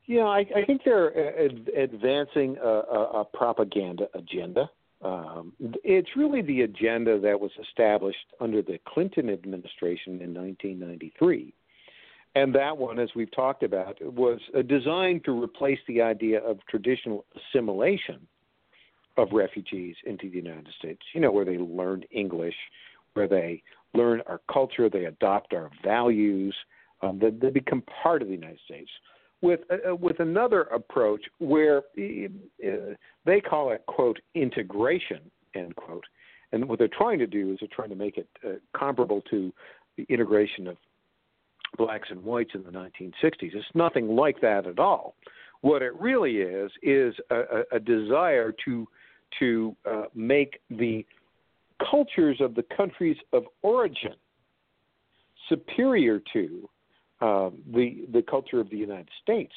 [0.06, 4.70] Yeah, I, I think they're uh, ad- advancing a, a, a, propaganda agenda.
[5.04, 11.52] Um, it's really the agenda that was established under the Clinton administration in 1993.
[12.36, 16.58] And that one, as we've talked about, was uh, designed to replace the idea of
[16.68, 18.26] traditional assimilation
[19.16, 21.02] of refugees into the United States.
[21.12, 22.56] You know, where they learn English,
[23.12, 26.56] where they learn our culture, they adopt our values,
[27.02, 28.90] um, they, they become part of the United States.
[29.44, 32.94] With uh, uh with another approach where uh,
[33.26, 35.20] they call it quote integration
[35.54, 36.04] end quote,
[36.52, 39.52] and what they're trying to do is they're trying to make it uh, comparable to
[39.98, 40.78] the integration of
[41.76, 43.12] blacks and whites in the 1960s.
[43.40, 45.14] It's nothing like that at all.
[45.60, 48.88] What it really is is a, a desire to
[49.40, 51.04] to uh, make the
[51.90, 54.14] cultures of the countries of origin
[55.50, 56.66] superior to
[57.24, 59.54] um, the the culture of the United States.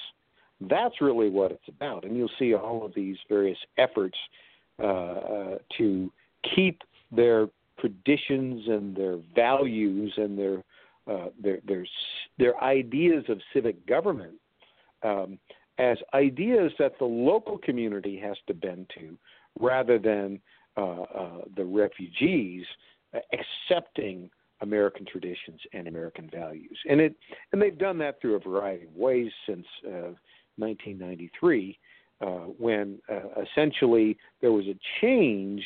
[0.62, 4.18] That's really what it's about, and you'll see all of these various efforts
[4.82, 6.12] uh, uh, to
[6.56, 7.48] keep their
[7.80, 10.64] traditions and their values and their
[11.12, 11.86] uh, their their
[12.40, 14.36] their ideas of civic government
[15.04, 15.38] um,
[15.78, 19.18] as ideas that the local community has to bend to,
[19.60, 20.40] rather than
[20.78, 22.66] uh, uh, the refugees
[23.34, 24.30] accepting
[24.62, 26.78] American traditions and American values.
[26.90, 27.16] And it
[27.52, 30.14] and they've done that through a variety of ways since uh,
[30.58, 31.80] 1993,
[32.22, 32.26] uh,
[32.58, 35.64] when uh, essentially there was a change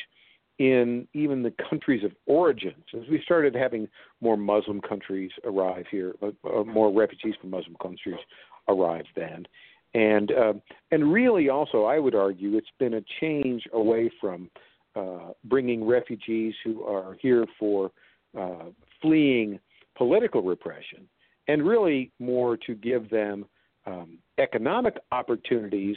[0.58, 2.74] in even the countries of origin.
[2.94, 3.88] As we started having
[4.20, 8.20] more Muslim countries arrive here, uh, more refugees from Muslim countries
[8.68, 9.46] arrive then,
[9.94, 10.52] and uh,
[10.90, 14.50] and really also I would argue it's been a change away from
[14.94, 17.90] uh, bringing refugees who are here for
[18.38, 18.70] uh,
[19.00, 19.58] fleeing
[19.96, 21.08] political repression,
[21.48, 23.44] and really more to give them
[23.86, 25.96] um, economic opportunities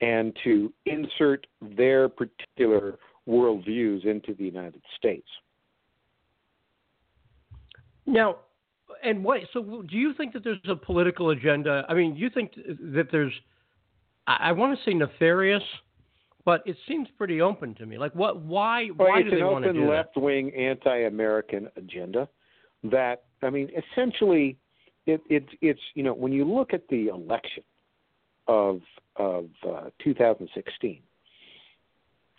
[0.00, 5.28] and to insert their particular worldviews into the United States.
[8.06, 8.36] Now,
[9.02, 9.40] and what?
[9.52, 11.84] So, do you think that there's a political agenda?
[11.88, 13.32] I mean, you think that there's?
[14.26, 15.62] I, I want to say nefarious,
[16.44, 17.98] but it seems pretty open to me.
[17.98, 18.40] Like, what?
[18.42, 18.88] Why?
[18.96, 19.92] Well, why it's do they an want to open do that?
[19.92, 22.28] left-wing anti-American agenda.
[22.84, 24.58] That I mean, essentially,
[25.06, 27.62] it, it's it's you know when you look at the election
[28.46, 28.80] of
[29.16, 31.00] of uh, 2016,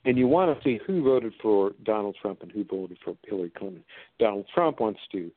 [0.06, 3.52] and you want to see who voted for Donald Trump and who voted for Hillary
[3.58, 3.84] Clinton.
[4.20, 5.32] Donald Trump wants to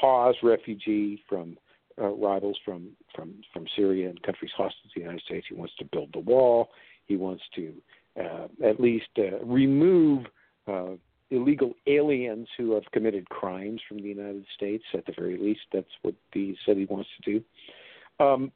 [0.00, 1.56] pause refugee from
[1.98, 5.46] uh, rivals from from from Syria and countries hostile to the United States.
[5.48, 6.68] He wants to build the wall.
[7.06, 7.72] He wants to
[8.16, 10.26] at least uh, remove
[10.66, 10.92] uh,
[11.30, 14.84] illegal aliens who have committed crimes from the United States.
[14.94, 18.24] At the very least, that's what he said he wants to do.
[18.24, 18.52] Um,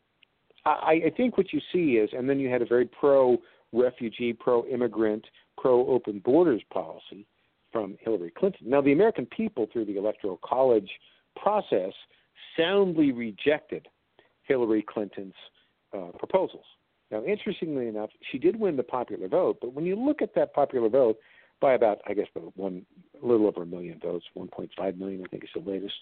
[0.66, 3.38] I, I think what you see is, and then you had a very pro
[3.72, 5.24] refugee, pro immigrant,
[5.58, 7.26] pro open borders policy
[7.72, 8.70] from Hillary Clinton.
[8.70, 10.90] Now, the American people, through the Electoral College
[11.36, 11.92] process,
[12.56, 13.88] soundly rejected
[14.44, 15.34] Hillary Clinton's
[15.92, 16.64] uh, proposals.
[17.14, 20.52] Now, interestingly enough, she did win the popular vote, but when you look at that
[20.52, 21.16] popular vote
[21.60, 22.84] by about, I guess, about one,
[23.22, 25.94] a little over a million votes, 1.5 million, I think is the latest,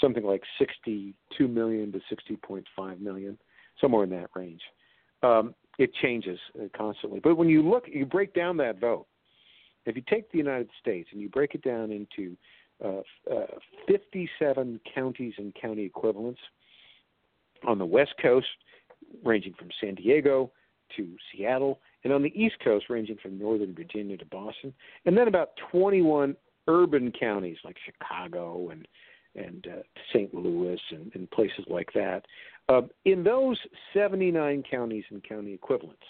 [0.00, 3.36] something like 62 million to 60.5 million,
[3.78, 4.62] somewhere in that range.
[5.22, 7.20] Um, it changes uh, constantly.
[7.20, 9.06] But when you look, you break down that vote.
[9.84, 12.38] If you take the United States and you break it down into
[12.82, 16.40] uh, uh, 57 counties and county equivalents
[17.66, 18.46] on the West Coast,
[19.24, 20.50] ranging from San Diego
[20.96, 24.72] to Seattle, and on the East Coast, ranging from Northern Virginia to Boston,
[25.04, 26.34] and then about 21
[26.66, 28.86] urban counties like Chicago and
[29.34, 29.82] and uh,
[30.12, 30.34] St.
[30.34, 32.24] Louis and, and places like that.
[32.68, 33.58] Uh, in those
[33.94, 36.02] 79 counties and county equivalents,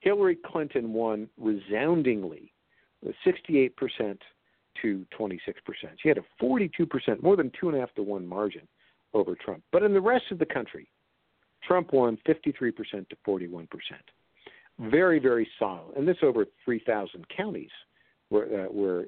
[0.00, 2.52] Hillary Clinton won resoundingly,
[3.02, 4.18] with 68%
[4.82, 5.38] to 26%.
[6.02, 8.66] She had a 42%, more than two and a half to one margin
[9.14, 9.62] over Trump.
[9.72, 10.88] But in the rest of the country,
[11.62, 13.68] Trump won 53% to 41%.
[14.78, 15.96] Very, very solid.
[15.96, 17.70] And this over 3,000 counties
[18.28, 19.02] where, uh,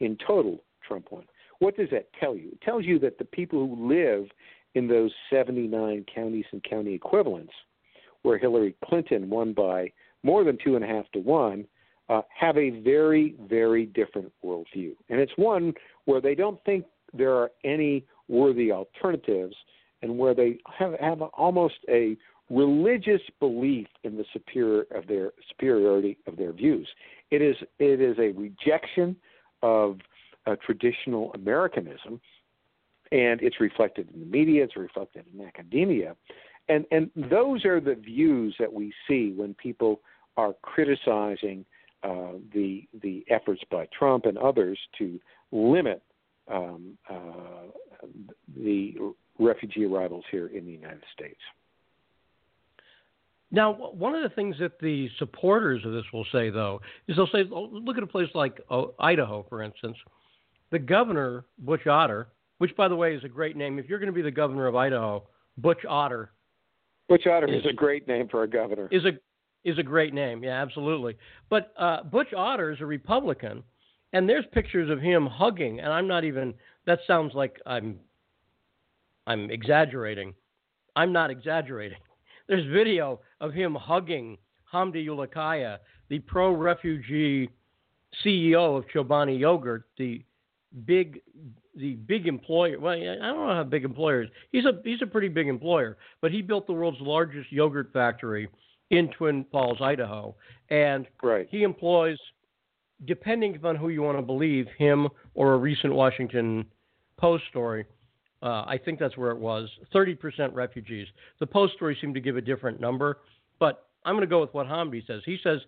[0.00, 1.24] in total Trump won.
[1.58, 2.50] What does that tell you?
[2.52, 4.26] It tells you that the people who live
[4.74, 7.52] in those 79 counties and county equivalents,
[8.22, 9.90] where Hillary Clinton won by
[10.22, 11.66] more than two and a half to one,
[12.08, 14.94] uh, have a very, very different worldview.
[15.08, 15.72] And it's one
[16.04, 16.84] where they don't think
[17.14, 19.56] there are any worthy alternatives
[20.02, 22.16] and where they have, have almost a
[22.50, 26.88] religious belief in the superior of their superiority of their views.
[27.30, 29.16] It is it is a rejection
[29.62, 29.98] of
[30.46, 32.20] uh, traditional Americanism,
[33.10, 34.64] and it's reflected in the media.
[34.64, 36.14] It's reflected in academia,
[36.68, 40.00] and and those are the views that we see when people
[40.36, 41.64] are criticizing
[42.02, 45.18] uh, the the efforts by Trump and others to
[45.50, 46.02] limit
[46.48, 47.66] um, uh,
[48.56, 48.94] the
[49.38, 51.40] refugee arrivals here in the United States.
[53.50, 57.28] Now, one of the things that the supporters of this will say, though, is they'll
[57.28, 59.96] say, look at a place like oh, Idaho, for instance.
[60.70, 62.28] The governor, Butch Otter,
[62.58, 63.78] which, by the way, is a great name.
[63.78, 65.22] If you're going to be the governor of Idaho,
[65.58, 66.30] Butch Otter.
[67.08, 68.88] Butch Otter is, is a great name for a governor.
[68.90, 69.12] Is a
[69.64, 70.44] is a great name.
[70.44, 71.16] Yeah, absolutely.
[71.50, 73.62] But uh, Butch Otter is a Republican,
[74.12, 75.80] and there's pictures of him hugging.
[75.80, 76.54] And I'm not even.
[76.86, 77.98] That sounds like I'm.
[79.26, 80.34] I'm exaggerating.
[80.94, 81.98] I'm not exaggerating.
[82.48, 84.38] There's video of him hugging
[84.72, 85.78] Hamdi Ulukaya,
[86.08, 87.50] the pro-refugee
[88.24, 90.22] CEO of Chobani Yogurt, the
[90.84, 91.20] big
[91.76, 92.78] the big employer.
[92.78, 94.30] Well, I don't know how big employer is.
[94.52, 98.48] He's a he's a pretty big employer, but he built the world's largest yogurt factory
[98.90, 100.34] in Twin Falls, Idaho,
[100.70, 101.46] and right.
[101.50, 102.18] he employs,
[103.04, 106.64] depending upon who you want to believe, him or a recent Washington
[107.18, 107.84] Post story.
[108.42, 109.68] Uh, I think that's where it was.
[109.94, 110.18] 30%
[110.52, 111.06] refugees.
[111.40, 113.18] The Post story seemed to give a different number,
[113.58, 115.22] but I'm going to go with what Hamdi says.
[115.24, 115.60] He says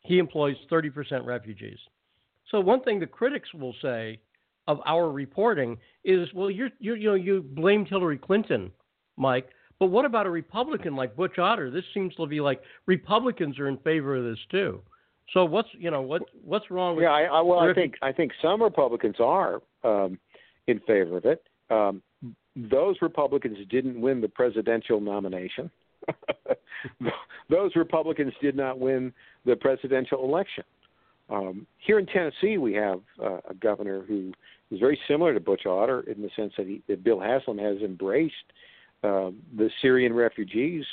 [0.00, 1.78] he employs 30% refugees.
[2.50, 4.20] So one thing the critics will say
[4.66, 8.70] of our reporting is, well, you're, you're, you know, you blamed Hillary Clinton,
[9.16, 9.48] Mike,
[9.80, 11.70] but what about a Republican like Butch Otter?
[11.70, 14.82] This seems to be like Republicans are in favor of this too.
[15.32, 17.04] So what's you know what what's wrong with?
[17.04, 20.18] Yeah, I, I, well, I think I think some Republicans are um,
[20.66, 21.42] in favor of it.
[21.70, 22.02] Um,
[22.56, 25.70] those Republicans didn't win the presidential nomination.
[27.50, 29.12] those Republicans did not win
[29.44, 30.64] the presidential election.
[31.28, 34.32] Um, here in Tennessee, we have uh, a governor who
[34.70, 37.78] is very similar to Butch Otter in the sense that, he, that Bill Haslam has
[37.78, 38.34] embraced
[39.04, 40.84] uh, the Syrian refugees'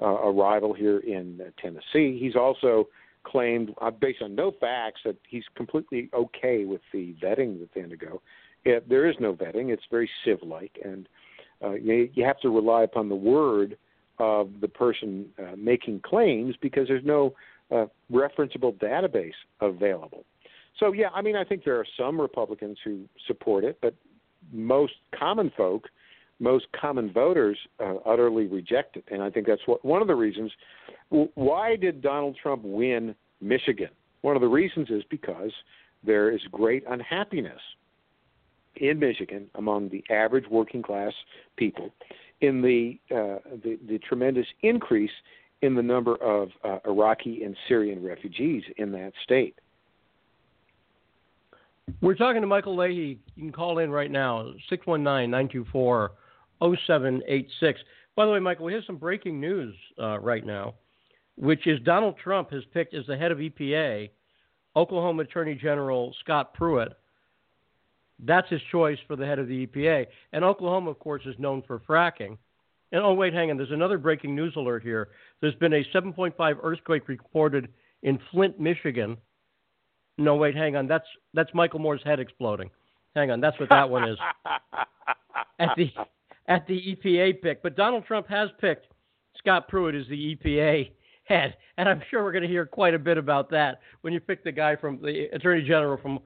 [0.00, 2.18] uh, arrival here in Tennessee.
[2.20, 2.88] He's also
[3.24, 7.82] claimed, uh, based on no facts, that he's completely okay with the vetting that they
[7.82, 8.22] undergo.
[8.64, 11.08] There is no vetting; it's very civ-like, and
[11.62, 13.76] uh, you, you have to rely upon the word
[14.18, 17.34] of the person uh, making claims because there's no
[17.70, 20.24] uh, referenceable database available.
[20.78, 23.94] So, yeah, I mean, I think there are some Republicans who support it, but
[24.52, 25.88] most common folk,
[26.38, 29.04] most common voters, uh, utterly reject it.
[29.10, 30.50] And I think that's what one of the reasons.
[31.34, 33.90] Why did Donald Trump win Michigan?
[34.22, 35.50] One of the reasons is because
[36.04, 37.60] there is great unhappiness
[38.76, 41.12] in Michigan among the average working class
[41.56, 41.90] people
[42.40, 45.10] in the, uh, the, the tremendous increase
[45.62, 49.58] in the number of uh, Iraqi and Syrian refugees in that state.
[52.00, 53.18] We're talking to Michael Leahy.
[53.36, 56.12] You can call in right now, 619 924
[56.60, 57.80] 0786.
[58.16, 60.74] By the way, Michael, we have some breaking news uh, right now,
[61.36, 64.10] which is Donald Trump has picked as the head of EPA
[64.76, 66.92] Oklahoma Attorney General Scott Pruitt.
[68.24, 70.06] That's his choice for the head of the EPA.
[70.32, 72.36] And Oklahoma, of course, is known for fracking.
[72.92, 73.56] And oh, wait, hang on.
[73.56, 75.08] There's another breaking news alert here.
[75.40, 77.68] There's been a 7.5 earthquake reported
[78.02, 79.16] in Flint, Michigan.
[80.18, 80.86] No, wait, hang on.
[80.86, 82.70] That's that's Michael Moore's head exploding.
[83.16, 84.18] Hang on, that's what that one is.
[85.58, 85.90] at the
[86.46, 88.86] at the EPA pick, but Donald Trump has picked
[89.38, 90.90] Scott Pruitt as the EPA
[91.24, 94.20] head, and I'm sure we're going to hear quite a bit about that when you
[94.20, 96.18] pick the guy from the Attorney General from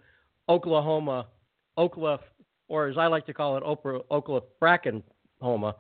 [0.48, 1.26] Oklahoma,
[1.76, 2.20] Oklahoma,
[2.68, 5.02] or as I like to call it, Oprah, Oklahoma Bracken
[5.40, 5.74] Homa.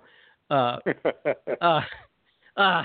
[0.50, 0.76] Uh,
[1.60, 1.80] uh,
[2.56, 2.82] uh,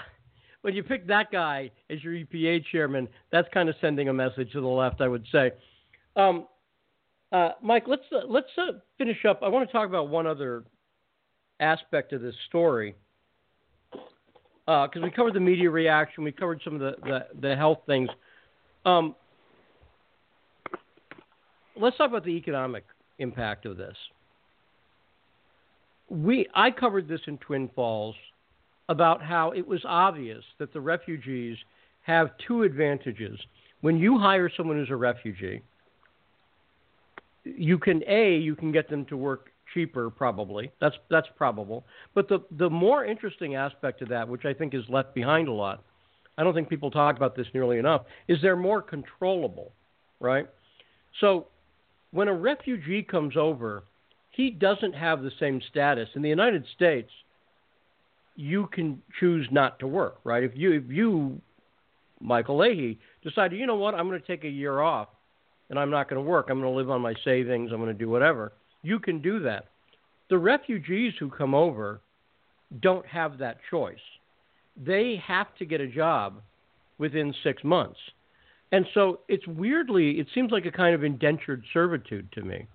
[0.61, 4.51] when you pick that guy as your EPA chairman, that's kind of sending a message
[4.53, 5.51] to the left, I would say.
[6.15, 6.47] Um,
[7.31, 9.41] uh, Mike, let's uh, let's uh, finish up.
[9.43, 10.63] I want to talk about one other
[11.59, 12.95] aspect of this story
[14.65, 18.09] because we covered the media reaction, we covered some of the the, the health things.
[18.85, 19.15] Um,
[21.75, 22.85] let's talk about the economic
[23.19, 23.95] impact of this.
[26.09, 28.15] We I covered this in Twin Falls
[28.89, 31.57] about how it was obvious that the refugees
[32.01, 33.39] have two advantages.
[33.81, 35.61] When you hire someone who's a refugee,
[37.45, 40.71] you can a you can get them to work cheaper probably.
[40.81, 41.85] That's that's probable.
[42.15, 45.53] But the the more interesting aspect of that, which I think is left behind a
[45.53, 45.83] lot,
[46.37, 49.71] I don't think people talk about this nearly enough, is they're more controllable,
[50.19, 50.47] right?
[51.19, 51.47] So
[52.11, 53.83] when a refugee comes over,
[54.31, 56.09] he doesn't have the same status.
[56.15, 57.09] In the United States,
[58.35, 60.43] you can choose not to work, right?
[60.43, 61.41] If you if you
[62.21, 65.09] Michael Leahy decide, you know what, I'm going to take a year off
[65.69, 66.47] and I'm not going to work.
[66.49, 67.71] I'm going to live on my savings.
[67.71, 68.53] I'm going to do whatever.
[68.81, 69.65] You can do that.
[70.29, 72.01] The refugees who come over
[72.81, 73.97] don't have that choice.
[74.77, 76.41] They have to get a job
[76.97, 77.99] within six months.
[78.71, 82.67] And so it's weirdly, it seems like a kind of indentured servitude to me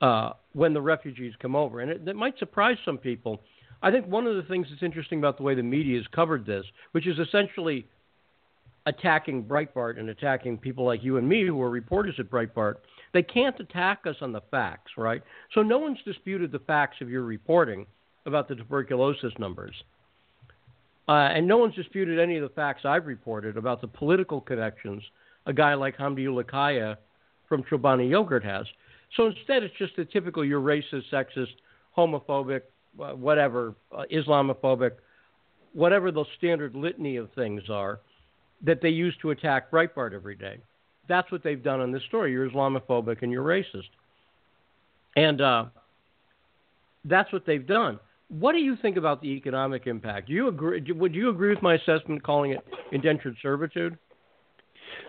[0.00, 1.80] uh, when the refugees come over.
[1.80, 3.40] And it, it might surprise some people
[3.82, 6.46] I think one of the things that's interesting about the way the media has covered
[6.46, 7.86] this, which is essentially
[8.86, 12.76] attacking Breitbart and attacking people like you and me who are reporters at Breitbart,
[13.12, 15.22] they can't attack us on the facts, right?
[15.54, 17.86] So no one's disputed the facts of your reporting
[18.26, 19.74] about the tuberculosis numbers.
[21.08, 25.02] Uh, and no one's disputed any of the facts I've reported about the political connections
[25.46, 26.96] a guy like Hamdi Ulukaya
[27.48, 28.66] from Chobani Yogurt has.
[29.16, 31.54] So instead, it's just the typical you're racist, sexist,
[31.96, 32.62] homophobic,
[33.00, 34.92] uh, whatever, uh, Islamophobic,
[35.72, 38.00] whatever the standard litany of things are
[38.64, 40.58] that they use to attack Breitbart every day.
[41.08, 42.32] That's what they've done on this story.
[42.32, 43.90] You're Islamophobic and you're racist.
[45.14, 45.66] And uh,
[47.04, 48.00] that's what they've done.
[48.28, 50.28] What do you think about the economic impact?
[50.28, 50.82] Do you agree?
[50.90, 52.60] Would you agree with my assessment calling it
[52.92, 53.96] indentured servitude?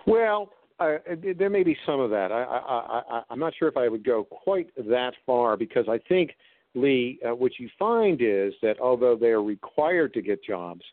[0.05, 0.97] Well, uh,
[1.37, 2.31] there may be some of that.
[2.31, 5.99] I, I, I, I'm not sure if I would go quite that far because I
[6.07, 6.31] think
[6.75, 10.83] Lee, uh, what you find is that although they are required to get jobs,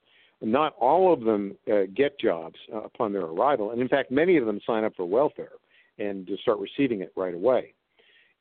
[0.40, 3.70] not all of them uh, get jobs uh, upon their arrival.
[3.70, 5.52] And in fact, many of them sign up for welfare
[5.98, 7.74] and start receiving it right away.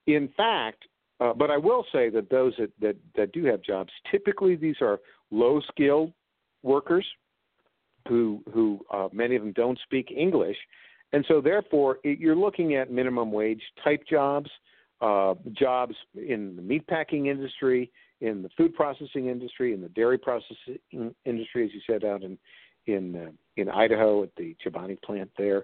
[0.08, 0.86] In fact,
[1.24, 4.76] uh, but I will say that those that, that, that do have jobs, typically these
[4.82, 5.00] are
[5.32, 6.12] low skilled
[6.64, 7.06] workers
[8.08, 10.58] who, who uh, many of them don't speak English.
[11.14, 14.50] And so, therefore, it, you're looking at minimum wage type jobs
[15.04, 17.92] uh, jobs in the meatpacking industry,
[18.22, 20.80] in the food processing industry, in the dairy processing
[21.26, 22.38] industry, as you said out in
[22.88, 25.64] in uh, in Idaho at the Chobani plant there.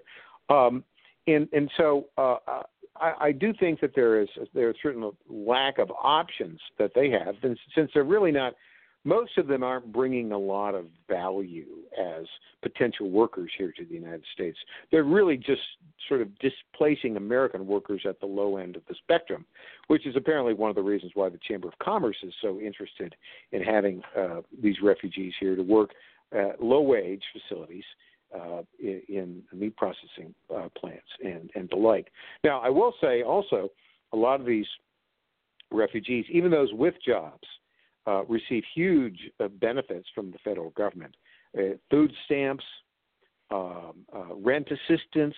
[0.50, 0.84] Um,
[1.26, 2.62] and and so uh, uh,
[2.96, 7.10] I, I do think that there is there's a certain lack of options that they
[7.10, 8.54] have, and since they're really not
[9.04, 11.66] most of them aren't bringing a lot of value
[11.98, 12.26] as
[12.62, 14.58] potential workers here to the United States.
[14.90, 15.62] They're really just
[16.06, 19.46] sort of displacing American workers at the low end of the spectrum,
[19.86, 23.14] which is apparently one of the reasons why the Chamber of Commerce is so interested
[23.52, 25.90] in having uh, these refugees here to work
[26.32, 27.84] at low wage facilities.
[28.32, 32.12] Uh, in, in, meat processing uh, plants and, and the like.
[32.44, 33.70] Now, I will say also,
[34.12, 34.68] a lot of these
[35.72, 37.42] refugees, even those with jobs,
[38.06, 41.14] uh, receive huge uh, benefits from the federal government
[41.58, 42.64] uh, food stamps,
[43.50, 45.34] um, uh, rent assistance,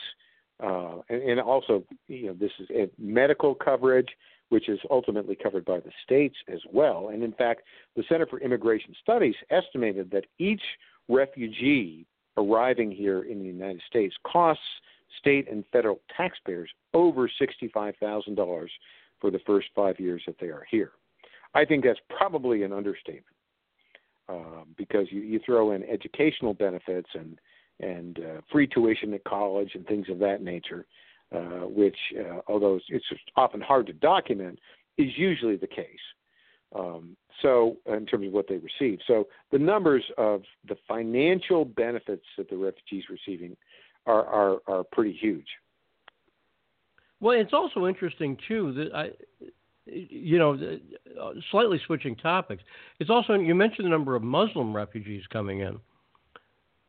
[0.61, 4.09] and, and, also you know this is medical coverage,
[4.51, 7.09] which is ultimately covered by the states as well.
[7.09, 7.63] And in fact,
[7.97, 10.63] the Center for Immigration Studies estimated that each
[11.09, 12.07] refugee
[12.37, 14.63] arriving here in the United States costs
[15.19, 18.67] state and federal taxpayers over $65,000
[19.21, 20.93] for the first five years that they are here.
[21.55, 23.37] I think that's probably an understatement
[24.29, 27.39] uh, because you, you throw in educational benefits and
[27.81, 30.87] and uh, free tuition at college and things of that nature,
[31.35, 33.05] uh, which, uh, although it's
[33.35, 34.57] often hard to document,
[34.99, 35.87] is usually the case.
[36.79, 42.25] Um, so, in terms of what they receive, so the numbers of the financial benefits
[42.39, 43.57] that the refugees receiving
[44.07, 45.47] are are, are pretty huge.
[47.21, 49.11] Well, it's also interesting too that I,
[49.87, 50.55] you know,
[51.21, 52.63] uh, slightly switching topics.
[53.01, 55.79] It's also you mentioned the number of Muslim refugees coming in,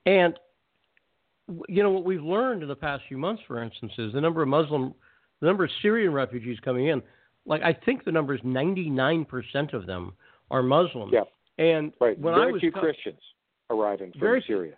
[0.05, 0.37] and
[1.67, 4.41] you know what we've learned in the past few months, for instance, is the number
[4.41, 4.93] of Muslim,
[5.39, 7.01] the number of Syrian refugees coming in.
[7.45, 10.13] Like I think the number is ninety nine percent of them
[10.49, 11.09] are Muslim.
[11.11, 11.21] Yeah.
[11.57, 12.17] And right.
[12.19, 13.19] when very I was few co- Christians
[13.69, 14.75] arriving from very Syria.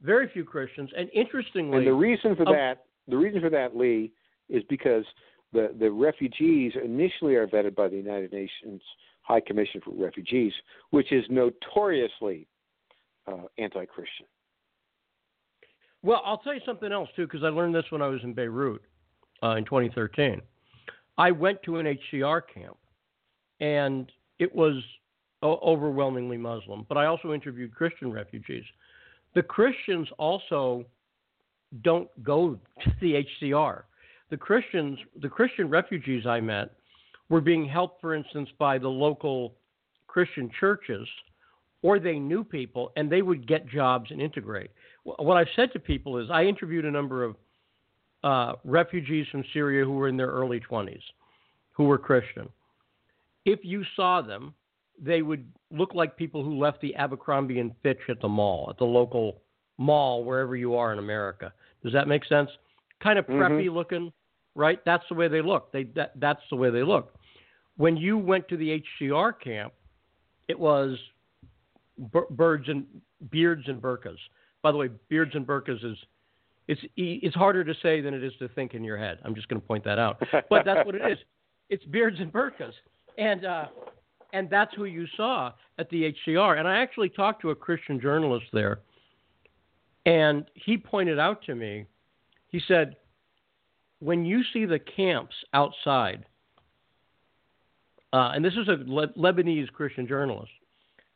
[0.00, 3.76] Very few Christians, and interestingly, and the reason for um, that, the reason for that,
[3.76, 4.12] Lee,
[4.48, 5.04] is because
[5.52, 8.80] the, the refugees initially are vetted by the United Nations
[9.22, 10.52] High Commission for Refugees,
[10.90, 12.46] which is notoriously
[13.26, 14.26] uh, anti Christian.
[16.02, 18.32] Well, I'll tell you something else, too, because I learned this when I was in
[18.32, 18.82] Beirut
[19.42, 20.40] uh, in 2013.
[21.18, 22.78] I went to an HCR camp,
[23.60, 24.82] and it was
[25.42, 28.64] overwhelmingly Muslim, but I also interviewed Christian refugees.
[29.34, 30.84] The Christians also
[31.82, 33.82] don't go to the HCR
[34.30, 36.70] the Christians, the Christian refugees I met,
[37.28, 39.54] were being helped, for instance, by the local
[40.06, 41.06] Christian churches,
[41.82, 44.70] or they knew people and they would get jobs and integrate.
[45.04, 47.36] What I've said to people is I interviewed a number of
[48.24, 51.02] uh, refugees from Syria who were in their early 20s,
[51.72, 52.48] who were Christian.
[53.44, 54.54] If you saw them,
[55.00, 58.78] they would look like people who left the Abercrombie and Fitch at the mall, at
[58.78, 59.42] the local
[59.78, 61.52] mall, wherever you are in America.
[61.84, 62.50] Does that make sense?
[63.00, 63.76] Kind of preppy mm-hmm.
[63.76, 64.12] looking,
[64.56, 64.84] right?
[64.84, 65.70] That's the way they look.
[65.70, 67.14] They that, that's the way they look.
[67.76, 69.72] When you went to the HCR camp,
[70.48, 70.98] it was
[72.30, 72.84] birds and
[73.30, 74.16] beards and burkas.
[74.62, 75.96] By the way, beards and burkas is
[76.68, 79.18] it's it's harder to say than it is to think in your head.
[79.24, 80.22] I'm just going to point that out.
[80.50, 81.18] But that's what it is.
[81.70, 82.72] It's beards and burkas,
[83.16, 83.66] and uh,
[84.32, 86.58] and that's who you saw at the HCR.
[86.58, 88.80] And I actually talked to a Christian journalist there,
[90.06, 91.86] and he pointed out to me.
[92.48, 92.96] He said,
[94.00, 96.24] when you see the camps outside,
[98.12, 100.50] uh, and this is a Le- Lebanese Christian journalist,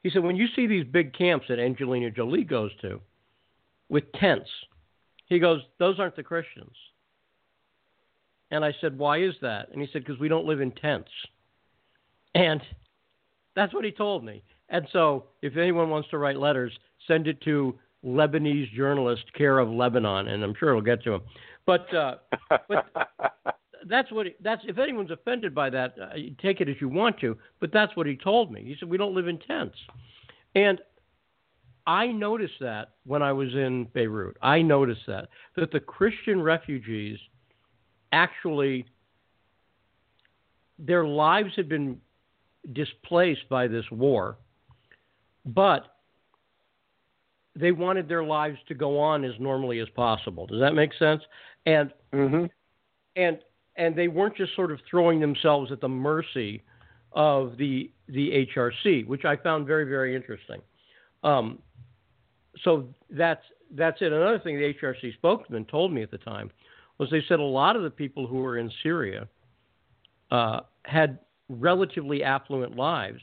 [0.03, 3.01] he said, when you see these big camps that Angelina Jolie goes to
[3.89, 4.51] with tents,
[5.27, 6.75] he goes, those aren't the Christians.
[8.51, 9.71] And I said, why is that?
[9.73, 11.11] And he said, because we don't live in tents.
[12.35, 12.61] And
[13.57, 14.43] that's what he told me.
[14.69, 16.73] And so if anyone wants to write letters,
[17.07, 21.23] send it to Lebanese journalist, care of Lebanon, and I'm sure it'll get to him.
[21.67, 22.17] But uh,
[22.69, 22.87] but
[23.89, 24.63] that's what he, that's.
[24.67, 27.37] If anyone's offended by that, uh, take it as you want to.
[27.61, 28.63] But that's what he told me.
[28.65, 29.79] He said we don't live in tents,
[30.55, 30.81] and
[31.87, 34.37] I noticed that when I was in Beirut.
[34.43, 37.19] I noticed that that the Christian refugees
[38.13, 38.87] actually
[40.79, 42.01] their lives had been
[42.73, 44.37] displaced by this war,
[45.45, 45.97] but
[47.55, 50.47] they wanted their lives to go on as normally as possible.
[50.47, 51.23] Does that make sense?
[51.67, 52.47] and mm-hmm.
[53.17, 53.39] and
[53.77, 56.63] and they weren't just sort of throwing themselves at the mercy
[57.13, 60.61] of the the HRC, which I found very very interesting.
[61.23, 61.61] Um,
[62.65, 63.43] so that's
[63.75, 64.13] that's it.
[64.13, 66.51] Another thing the HRC spokesman told me at the time
[66.99, 69.27] was they said a lot of the people who were in Syria
[70.31, 71.19] uh, had
[71.49, 73.21] relatively affluent lives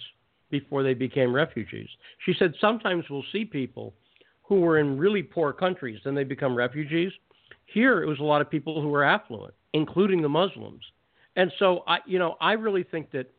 [0.49, 1.87] before they became refugees.
[2.25, 3.93] She said sometimes we'll see people
[4.49, 7.11] who were in really poor countries, then they become refugees,
[7.67, 10.81] Here, it was a lot of people who were affluent, including the Muslims.
[11.35, 13.31] And so, I, you know, I really think that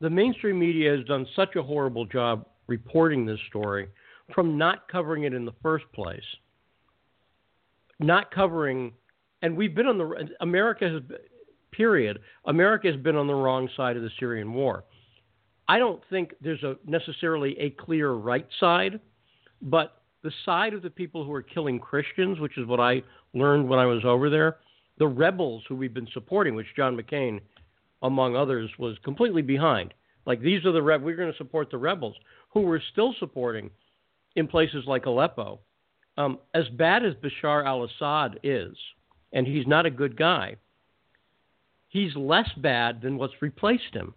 [0.00, 3.88] the mainstream media has done such a horrible job reporting this story
[4.34, 6.20] from not covering it in the first place.
[7.98, 8.92] Not covering,
[9.42, 11.18] and we've been on the America has
[11.72, 12.18] period.
[12.46, 14.84] America has been on the wrong side of the Syrian war.
[15.68, 19.00] I don't think there's a necessarily a clear right side,
[19.62, 23.02] but the side of the people who are killing Christians, which is what I
[23.34, 24.58] learned when I was over there,
[24.98, 27.40] the rebels who we've been supporting, which John McCain,
[28.02, 29.94] among others, was completely behind.
[30.26, 31.06] Like these are the rebels.
[31.06, 32.16] We're going to support the rebels
[32.52, 33.70] who we're still supporting
[34.36, 35.60] in places like Aleppo.
[36.16, 38.76] Um, as bad as Bashar al-Assad is,
[39.32, 40.56] and he's not a good guy,
[41.88, 44.14] he's less bad than what's replaced him.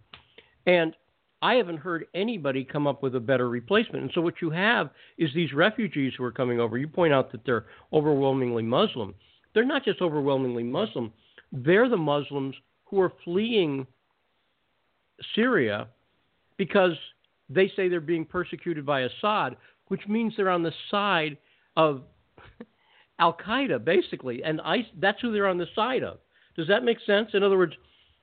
[0.66, 0.94] And
[1.42, 4.02] I haven't heard anybody come up with a better replacement.
[4.02, 6.78] And so what you have is these refugees who are coming over.
[6.78, 9.14] You point out that they're overwhelmingly Muslim.
[9.52, 11.12] They're not just overwhelmingly Muslim,
[11.52, 13.86] they're the Muslims who are fleeing
[15.34, 15.88] Syria
[16.56, 16.92] because
[17.48, 19.56] they say they're being persecuted by Assad,
[19.88, 21.36] which means they're on the side
[21.76, 22.02] of
[23.18, 24.42] Al Qaeda, basically.
[24.42, 24.60] And
[25.00, 26.18] that's who they're on the side of.
[26.56, 27.30] Does that make sense?
[27.34, 27.74] In other words,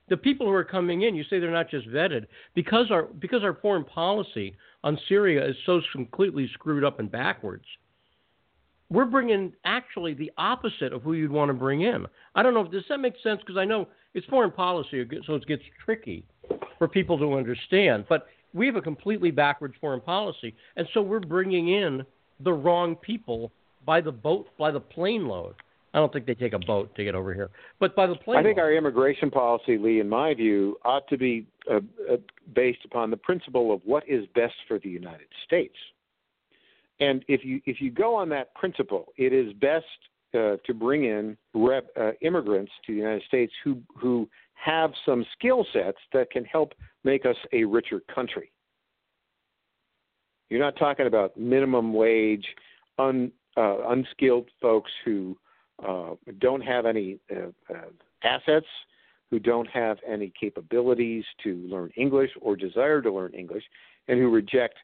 [0.08, 3.42] the people who are coming in, you say they're not just vetted because our because
[3.42, 7.64] our foreign policy on Syria is so completely screwed up and backwards.
[8.90, 12.04] We're bringing actually the opposite of who you'd want to bring in.
[12.34, 12.64] I don't know.
[12.64, 13.40] Does that make sense?
[13.40, 16.26] Because I know it's foreign policy, so it gets tricky
[16.78, 18.04] for people to understand.
[18.08, 22.04] But we have a completely backwards foreign policy, and so we're bringing in
[22.40, 23.52] the wrong people
[23.84, 25.54] by the boat, by the plane load.
[25.94, 27.50] I don't think they take a boat to get over here.
[27.78, 28.38] But by the plane.
[28.38, 31.80] I think our immigration policy, Lee, in my view, ought to be uh,
[32.10, 32.16] uh,
[32.54, 35.74] based upon the principle of what is best for the United States.
[37.00, 39.84] And if you if you go on that principle, it is best
[40.34, 45.24] uh, to bring in rep, uh, immigrants to the United States who who have some
[45.36, 46.72] skill sets that can help
[47.04, 48.52] make us a richer country.
[50.48, 52.46] You're not talking about minimum wage,
[52.98, 55.36] un, uh, unskilled folks who
[55.86, 57.74] uh, don't have any uh,
[58.22, 58.66] assets,
[59.30, 63.64] who don't have any capabilities to learn English or desire to learn English,
[64.08, 64.76] and who reject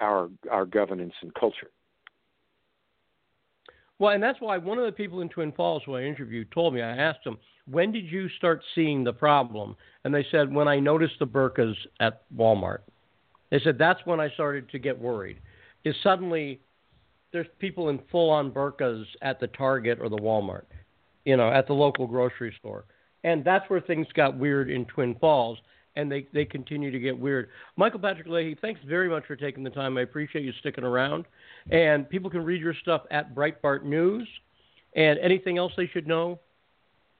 [0.00, 1.70] our our governance and culture.
[3.98, 6.74] Well, and that's why one of the people in Twin Falls who I interviewed told
[6.74, 7.38] me, I asked them,
[7.70, 9.74] when did you start seeing the problem?
[10.04, 12.80] And they said, when I noticed the burkas at Walmart.
[13.50, 15.38] They said, that's when I started to get worried.
[15.84, 16.60] Is suddenly
[17.32, 20.64] there's people in full on burkas at the Target or the Walmart,
[21.24, 22.84] you know, at the local grocery store.
[23.24, 25.58] And that's where things got weird in Twin Falls,
[25.96, 27.48] and they, they continue to get weird.
[27.76, 29.96] Michael Patrick Leahy, thanks very much for taking the time.
[29.96, 31.24] I appreciate you sticking around.
[31.70, 34.28] And people can read your stuff at Breitbart News.
[34.94, 36.38] And anything else they should know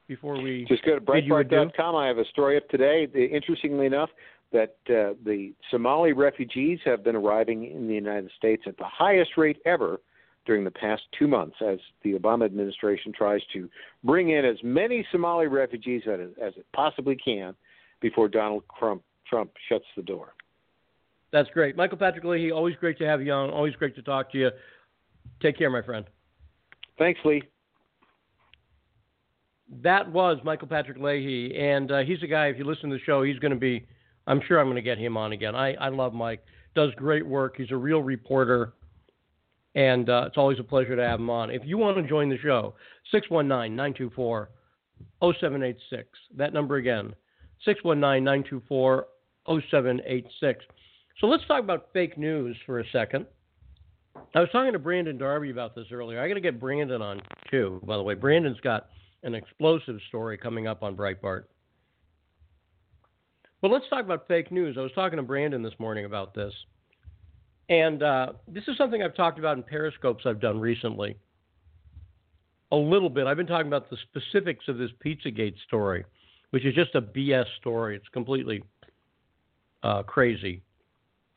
[0.09, 1.95] before we just go to Breitbart.com.
[1.97, 3.09] I have a story up today.
[3.15, 4.11] Interestingly enough,
[4.53, 9.33] that uh, the Somali refugees have been arriving in the United States at the highest
[9.37, 10.01] rate ever
[10.47, 13.69] during the past two months as the Obama administration tries to
[14.05, 17.55] bring in as many Somali refugees as, as it possibly can
[18.01, 20.35] before Donald Trump, Trump shuts the door.
[21.33, 21.77] That's great.
[21.77, 23.51] Michael Patrick Leahy, always great to have you on.
[23.51, 24.51] Always great to talk to you.
[25.43, 26.07] Take care, my friend.
[26.99, 27.43] Thanks, Lee.
[29.83, 32.47] That was Michael Patrick Leahy, and uh, he's a guy.
[32.47, 33.85] If you listen to the show, he's going to be
[34.27, 35.55] I'm sure I'm going to get him on again.
[35.55, 36.45] I, I love Mike.
[36.75, 37.55] Does great work.
[37.57, 38.73] He's a real reporter,
[39.75, 41.51] and uh, it's always a pleasure to have him on.
[41.51, 42.75] If you want to join the show,
[43.15, 44.47] 619-924-0786.
[46.37, 47.15] That number again,
[47.67, 49.05] 619-924-0786.
[51.21, 53.27] So let's talk about fake news for a second.
[54.35, 56.21] I was talking to Brandon Darby about this earlier.
[56.21, 57.21] I got to get Brandon on
[57.51, 57.81] too.
[57.85, 58.89] By the way, Brandon's got
[59.23, 61.45] an explosive story coming up on Breitbart.
[63.63, 64.77] But let's talk about fake news.
[64.79, 66.53] I was talking to Brandon this morning about this.
[67.69, 71.17] And uh, this is something I've talked about in periscopes I've done recently.
[72.73, 73.27] A little bit.
[73.27, 76.05] I've been talking about the specifics of this Pizzagate story,
[76.57, 77.97] which is just a BS story.
[77.97, 78.63] It's completely
[79.83, 80.63] uh, crazy.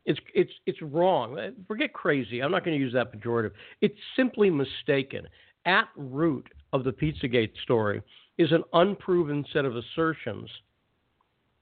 [0.06, 1.38] It's it's it's wrong.
[1.68, 2.42] Forget crazy.
[2.42, 3.52] I'm not going to use that pejorative.
[3.82, 5.28] It's simply mistaken.
[5.66, 8.02] At root of the Pizzagate story
[8.38, 10.50] is an unproven set of assertions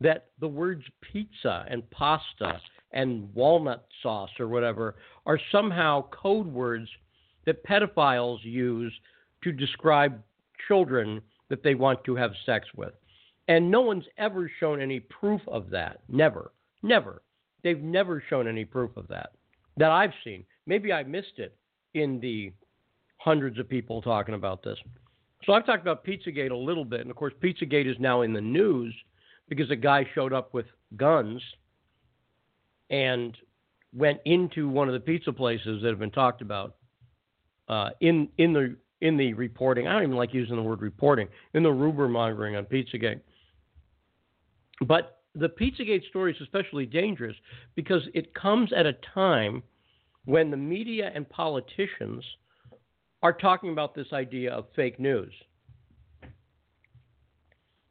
[0.02, 2.62] that the words pizza and pasta
[2.92, 6.88] and walnut sauce or whatever are somehow code words
[7.48, 8.94] that pedophiles use
[9.44, 10.22] to describe
[10.68, 11.20] children
[11.50, 12.94] that they want to have sex with.
[13.48, 16.02] And no one's ever shown any proof of that.
[16.10, 16.52] Never.
[16.84, 17.22] Never.
[17.64, 19.32] They've never shown any proof of that
[19.78, 20.44] that I've seen.
[20.66, 21.56] Maybe I missed it
[21.94, 22.52] in the
[23.18, 24.78] hundreds of people talking about this.
[25.46, 28.34] So I've talked about Pizzagate a little bit, and of course, Pizzagate is now in
[28.34, 28.94] the news
[29.48, 30.66] because a guy showed up with
[30.98, 31.42] guns
[32.90, 33.38] and
[33.94, 36.76] went into one of the pizza places that have been talked about
[37.70, 39.88] uh, in in the in the reporting.
[39.88, 43.22] I don't even like using the word reporting in the rumor mongering on Pizzagate.
[44.86, 47.36] But the Pizzagate story is especially dangerous
[47.76, 49.64] because it comes at a time
[50.26, 52.24] when the media and politicians
[53.24, 55.34] are talking about this idea of fake news.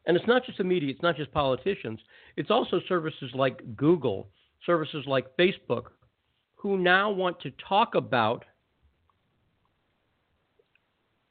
[0.05, 1.99] And it's not just the media, it's not just politicians,
[2.37, 4.29] it's also services like Google,
[4.65, 5.87] services like Facebook,
[6.55, 8.45] who now want to talk about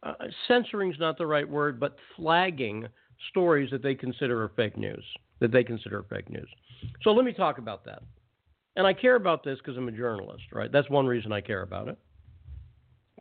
[0.03, 0.13] uh,
[0.47, 2.87] censoring is not the right word, but flagging
[3.31, 5.05] stories that they consider are fake news,
[5.41, 6.49] that they consider fake news.
[7.03, 8.03] So let me talk about that.
[8.77, 10.71] And I care about this because I'm a journalist, right?
[10.71, 11.99] That's one reason I care about it.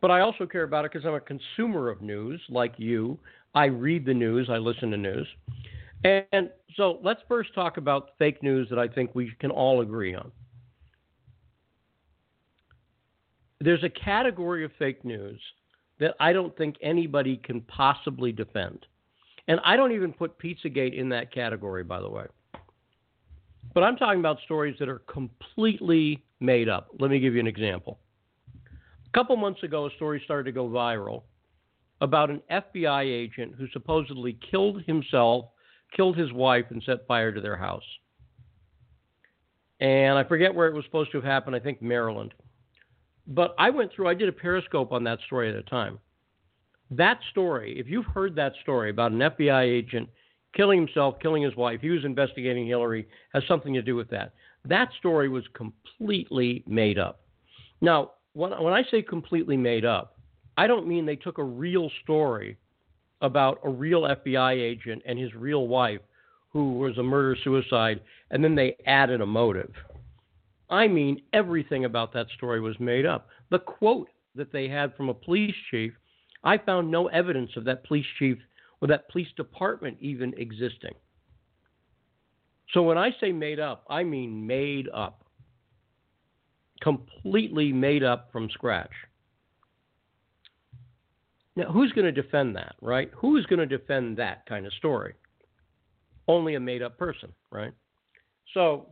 [0.02, 3.18] But I also care about it because I'm a consumer of news like you.
[3.54, 5.26] I read the news, I listen to news.
[6.04, 10.14] And so let's first talk about fake news that I think we can all agree
[10.14, 10.30] on.
[13.60, 15.40] There's a category of fake news
[15.98, 18.84] that I don't think anybody can possibly defend.
[19.48, 22.26] And I don't even put Pizzagate in that category, by the way.
[23.74, 26.88] But I'm talking about stories that are completely made up.
[26.98, 27.98] Let me give you an example.
[29.06, 31.22] A couple months ago, a story started to go viral
[32.00, 35.46] about an FBI agent who supposedly killed himself,
[35.94, 37.84] killed his wife, and set fire to their house.
[39.80, 42.34] And I forget where it was supposed to have happened, I think Maryland.
[43.26, 45.98] But I went through, I did a periscope on that story at a time.
[46.90, 50.08] That story, if you've heard that story about an FBI agent
[50.56, 54.32] killing himself, killing his wife, he was investigating Hillary, has something to do with that.
[54.64, 57.20] That story was completely made up.
[57.80, 60.16] Now, when, when I say completely made up,
[60.56, 62.56] I don't mean they took a real story
[63.20, 66.00] about a real FBI agent and his real wife
[66.52, 68.00] who was a murder suicide
[68.30, 69.72] and then they added a motive.
[70.70, 73.28] I mean, everything about that story was made up.
[73.50, 75.92] The quote that they had from a police chief,
[76.46, 78.38] I found no evidence of that police chief
[78.80, 80.94] or that police department even existing.
[82.72, 85.24] So when I say made up, I mean made up.
[86.80, 88.92] Completely made up from scratch.
[91.56, 93.10] Now, who's going to defend that, right?
[93.16, 95.14] Who's going to defend that kind of story?
[96.28, 97.72] Only a made up person, right?
[98.54, 98.90] So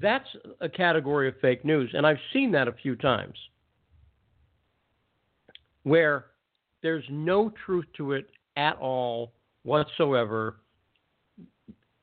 [0.00, 0.28] that's
[0.60, 3.36] a category of fake news, and I've seen that a few times
[5.82, 6.26] where
[6.82, 9.32] there's no truth to it at all
[9.62, 10.56] whatsoever.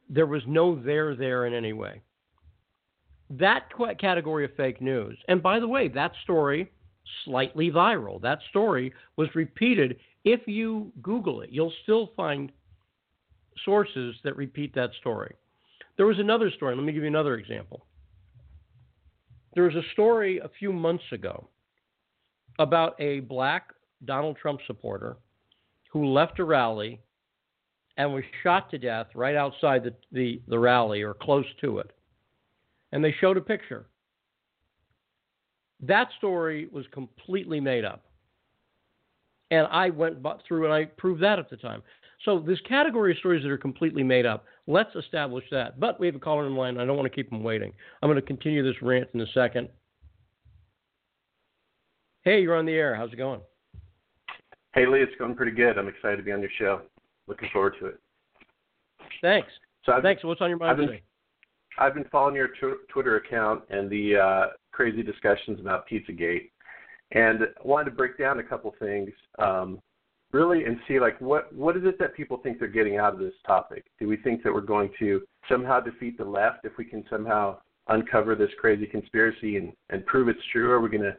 [0.09, 2.01] There was no there there in any way.
[3.29, 6.71] That category of fake news, and by the way, that story
[7.25, 8.21] slightly viral.
[8.21, 9.97] That story was repeated.
[10.23, 12.51] If you Google it, you'll still find
[13.65, 15.35] sources that repeat that story.
[15.97, 16.75] There was another story.
[16.75, 17.85] Let me give you another example.
[19.55, 21.49] There was a story a few months ago
[22.59, 23.73] about a black
[24.05, 25.17] Donald Trump supporter
[25.91, 26.99] who left a rally
[27.97, 31.91] and was shot to death right outside the, the, the rally or close to it.
[32.91, 33.87] And they showed a picture.
[35.81, 38.05] That story was completely made up.
[39.51, 40.17] And I went
[40.47, 41.81] through and I proved that at the time.
[42.25, 45.79] So this category of stories that are completely made up, let's establish that.
[45.79, 46.77] But we have a caller in line.
[46.77, 47.71] I don't want to keep him waiting.
[48.01, 49.69] I'm going to continue this rant in a second.
[52.27, 52.93] Hey, you're on the air.
[52.93, 53.39] How's it going?
[54.73, 55.77] Hey, Lee, it's going pretty good.
[55.77, 56.81] I'm excited to be on your show.
[57.25, 58.01] Looking forward to it.
[59.21, 59.47] Thanks.
[59.85, 60.25] So I've, Thanks.
[60.25, 61.03] What's on your mind I've been, today?
[61.79, 66.49] I've been following your tw- Twitter account and the uh, crazy discussions about Pizzagate,
[67.13, 69.09] and I wanted to break down a couple things.
[69.39, 69.81] Um,
[70.33, 73.19] really and see like what what is it that people think they're getting out of
[73.19, 73.85] this topic?
[74.01, 77.59] Do we think that we're going to somehow defeat the left if we can somehow
[77.87, 80.69] uncover this crazy conspiracy and, and prove it's true?
[80.71, 81.15] Are we going to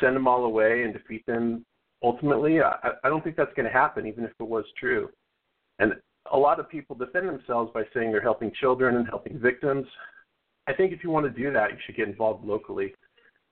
[0.00, 1.64] send them all away and defeat them
[2.02, 2.60] ultimately?
[2.60, 5.08] I, I don't think that's going to happen, even if it was true.
[5.78, 5.94] And
[6.32, 9.86] a lot of people defend themselves by saying they're helping children and helping victims.
[10.66, 12.94] I think if you want to do that, you should get involved locally,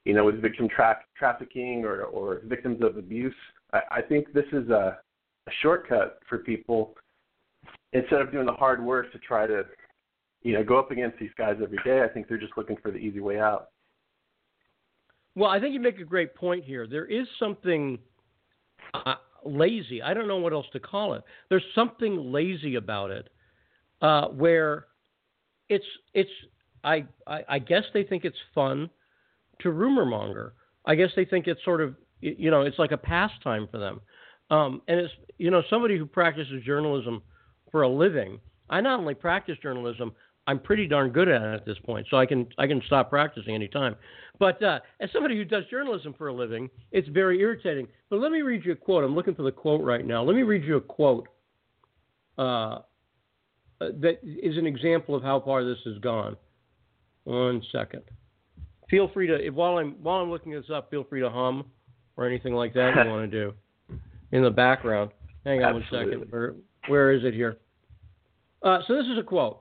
[0.04, 3.34] you know, with victim tra- trafficking or, or victims of abuse.
[3.72, 4.98] I, I think this is a,
[5.46, 6.94] a shortcut for people
[7.92, 9.64] instead of doing the hard work to try to,
[10.42, 12.02] you know, go up against these guys every day.
[12.02, 13.68] I think they're just looking for the easy way out.
[15.36, 16.86] Well, I think you make a great point here.
[16.88, 17.98] There is something
[18.94, 19.14] uh,
[19.44, 20.02] lazy.
[20.02, 21.22] I don't know what else to call it.
[21.48, 23.28] There's something lazy about it,
[24.02, 24.86] uh, where
[25.68, 25.84] it's
[26.14, 26.30] it's.
[26.82, 28.90] I, I I guess they think it's fun
[29.60, 30.54] to rumor monger.
[30.84, 34.00] I guess they think it's sort of you know, it's like a pastime for them.
[34.50, 37.22] Um, and it's you know somebody who practices journalism
[37.70, 38.40] for a living.
[38.70, 40.12] I not only practice journalism,
[40.46, 43.10] I'm pretty darn good at it at this point, so I can I can stop
[43.10, 43.96] practicing anytime.
[44.38, 47.88] But uh, as somebody who does journalism for a living, it's very irritating.
[48.10, 49.02] But let me read you a quote.
[49.02, 50.22] I'm looking for the quote right now.
[50.22, 51.26] Let me read you a quote
[52.38, 52.80] uh,
[53.80, 56.36] that is an example of how far this has gone.
[57.24, 58.02] One second.
[58.88, 61.64] Feel free to if, while I'm while I'm looking this up, feel free to hum
[62.16, 63.52] or anything like that you want to do
[64.32, 65.10] in the background.
[65.44, 66.18] Hang on Absolutely.
[66.18, 66.32] one second.
[66.32, 66.54] Where,
[66.88, 67.58] where is it here?
[68.62, 69.60] Uh, so this is a quote.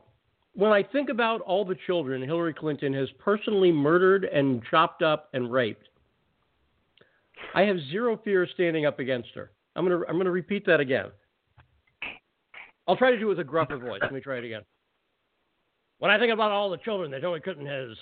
[0.55, 5.29] When I think about all the children Hillary Clinton has personally murdered and chopped up
[5.33, 5.89] and raped,
[7.53, 9.51] I have zero fear of standing up against her.
[9.75, 11.07] I'm gonna I'm gonna repeat that again.
[12.87, 13.99] I'll try to do it with a gruffer voice.
[14.01, 14.61] Let me try it again.
[15.99, 17.97] When I think about all the children that Hillary Clinton has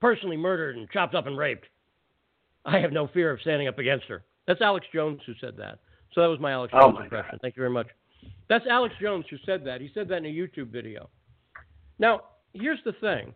[0.00, 1.66] personally murdered and chopped up and raped,
[2.64, 4.22] I have no fear of standing up against her.
[4.46, 5.78] That's Alex Jones who said that.
[6.14, 7.30] So that was my Alex Oh, Jones my impression.
[7.32, 7.38] God.
[7.42, 7.88] Thank you very much.
[8.48, 9.80] That's Alex Jones who said that.
[9.80, 11.08] He said that in a YouTube video.
[12.02, 12.22] Now,
[12.52, 13.32] here's the thing.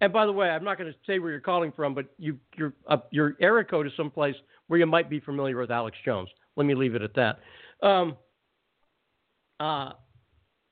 [0.00, 2.38] And by the way, I'm not going to say where you're calling from, but you,
[2.56, 4.36] your uh, your area code is someplace
[4.68, 6.28] where you might be familiar with Alex Jones.
[6.54, 7.40] Let me leave it at that.
[7.82, 8.16] Um,
[9.58, 9.90] uh,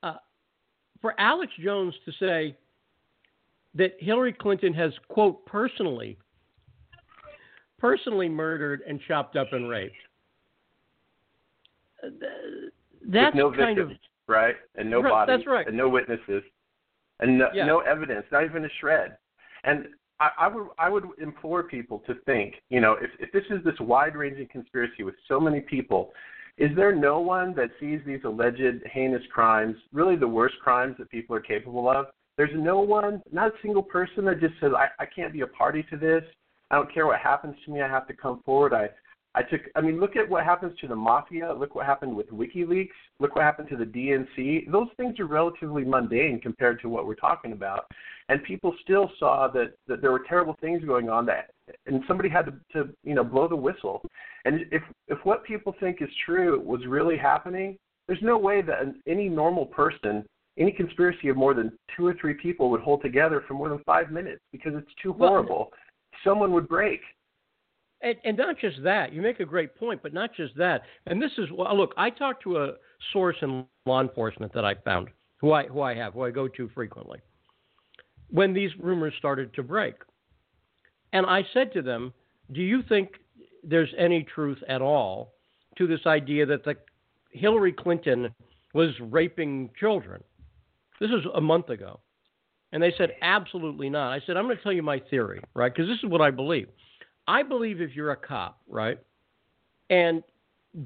[0.04, 0.14] uh,
[1.02, 2.56] for Alex Jones to say
[3.74, 6.16] that Hillary Clinton has quote personally
[7.78, 9.94] personally murdered and chopped up and raped.
[12.00, 12.12] th-
[13.08, 13.98] That's With no kind victims, of
[14.28, 14.54] right?
[14.76, 15.36] And no Right, bodies.
[15.36, 15.66] that's right.
[15.66, 16.42] And no witnesses.
[17.20, 17.66] And no, Yeah.
[17.66, 19.16] no evidence, not even a shred.
[19.64, 19.88] And
[20.20, 23.62] I, I would I would implore people to think, you know, if, if this is
[23.64, 26.12] this wide ranging conspiracy with so many people,
[26.56, 31.10] is there no one that sees these alleged heinous crimes, really the worst crimes that
[31.10, 32.06] people are capable of?
[32.38, 35.46] There's no one, not a single person that just says, I, I can't be a
[35.46, 36.22] party to this.
[36.70, 37.80] I don't care what happens to me.
[37.80, 38.74] I have to come forward.
[38.74, 38.88] I,
[39.36, 39.60] I took.
[39.76, 41.52] I mean, look at what happens to the mafia.
[41.52, 42.88] Look what happened with WikiLeaks.
[43.20, 44.72] Look what happened to the DNC.
[44.72, 47.84] Those things are relatively mundane compared to what we're talking about.
[48.30, 51.26] And people still saw that, that there were terrible things going on.
[51.26, 51.50] That
[51.86, 54.02] and somebody had to, to you know blow the whistle.
[54.46, 57.76] And if if what people think is true was really happening,
[58.06, 60.24] there's no way that any normal person,
[60.58, 63.80] any conspiracy of more than two or three people would hold together for more than
[63.84, 65.72] five minutes because it's too Well, horrible.
[66.24, 67.00] Someone would break.
[68.06, 70.82] And, and not just that, you make a great point, but not just that.
[71.06, 72.74] And this is well, look, I talked to a
[73.12, 75.08] source in law enforcement that I found,
[75.38, 77.18] who I who I have, who I go to frequently,
[78.30, 79.94] when these rumors started to break.
[81.12, 82.12] And I said to them,
[82.52, 83.08] "Do you think
[83.64, 85.32] there's any truth at all
[85.76, 86.76] to this idea that the
[87.32, 88.32] Hillary Clinton
[88.72, 90.22] was raping children?"
[91.00, 91.98] This is a month ago.
[92.72, 94.12] And they said, absolutely not.
[94.12, 95.72] I said, I'm going to tell you my theory, right?
[95.72, 96.68] Because this is what I believe.
[97.28, 98.98] I believe if you're a cop, right,
[99.90, 100.22] and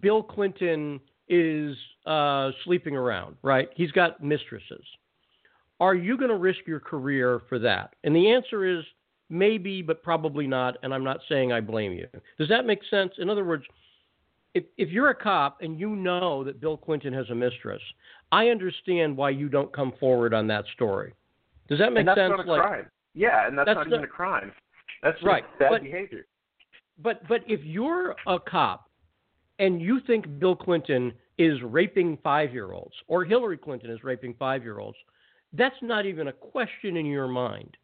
[0.01, 1.77] Bill Clinton is
[2.07, 3.69] uh, sleeping around, right?
[3.75, 4.85] He's got mistresses.
[5.81, 7.95] Are you going to risk your career for that?
[8.05, 8.85] And the answer is
[9.31, 10.77] maybe, but probably not.
[10.83, 12.07] And I'm not saying I blame you.
[12.39, 13.13] Does that make sense?
[13.19, 13.65] In other words,
[14.55, 17.81] if, if you're a cop and you know that Bill Clinton has a mistress,
[18.33, 21.15] I understand why you don't come forward on that story.
[21.69, 22.31] Does that make and that's sense?
[22.37, 22.87] not a Like- crime.
[23.15, 24.53] Yeah, and that's, That's not not- even a crime.
[25.03, 26.27] That's just Right, bad but- behavior.
[27.03, 28.91] But but if you're a cop
[29.59, 34.35] and you think Bill Clinton is raping five year olds or Hillary Clinton is raping
[34.39, 34.97] five year olds,
[35.53, 37.77] that's not even a question in your mind.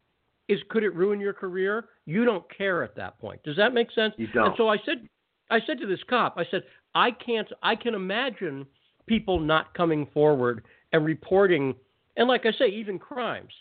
[0.47, 1.85] Is could it ruin your career?
[2.05, 3.41] You don't care at that point.
[3.43, 4.13] Does that make sense?
[4.17, 4.47] You don't.
[4.47, 5.07] And so I said
[5.49, 6.63] I said to this cop, I said,
[6.93, 8.65] I can't I can imagine
[9.07, 10.63] people not coming forward
[10.93, 11.75] and reporting
[12.15, 13.51] and like I say, even crimes.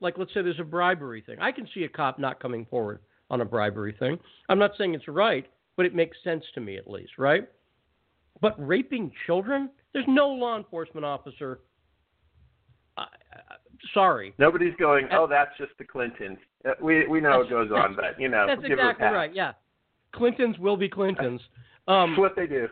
[0.00, 1.38] Like let's say there's a bribery thing.
[1.40, 3.00] I can see a cop not coming forward
[3.34, 4.16] on a bribery thing.
[4.48, 5.44] I'm not saying it's right,
[5.76, 7.48] but it makes sense to me at least, right?
[8.40, 9.70] But raping children?
[9.92, 11.60] There's no law enforcement officer.
[12.96, 13.06] I, I,
[13.92, 14.34] sorry.
[14.38, 16.38] Nobody's going, oh, that's just the Clintons.
[16.64, 19.16] Uh, We we know it goes on, but you know, That's give her a exactly
[19.16, 19.34] right.
[19.34, 19.52] Yeah,
[20.14, 21.40] Clintons will be Clintons.
[21.88, 22.68] Um, what they do.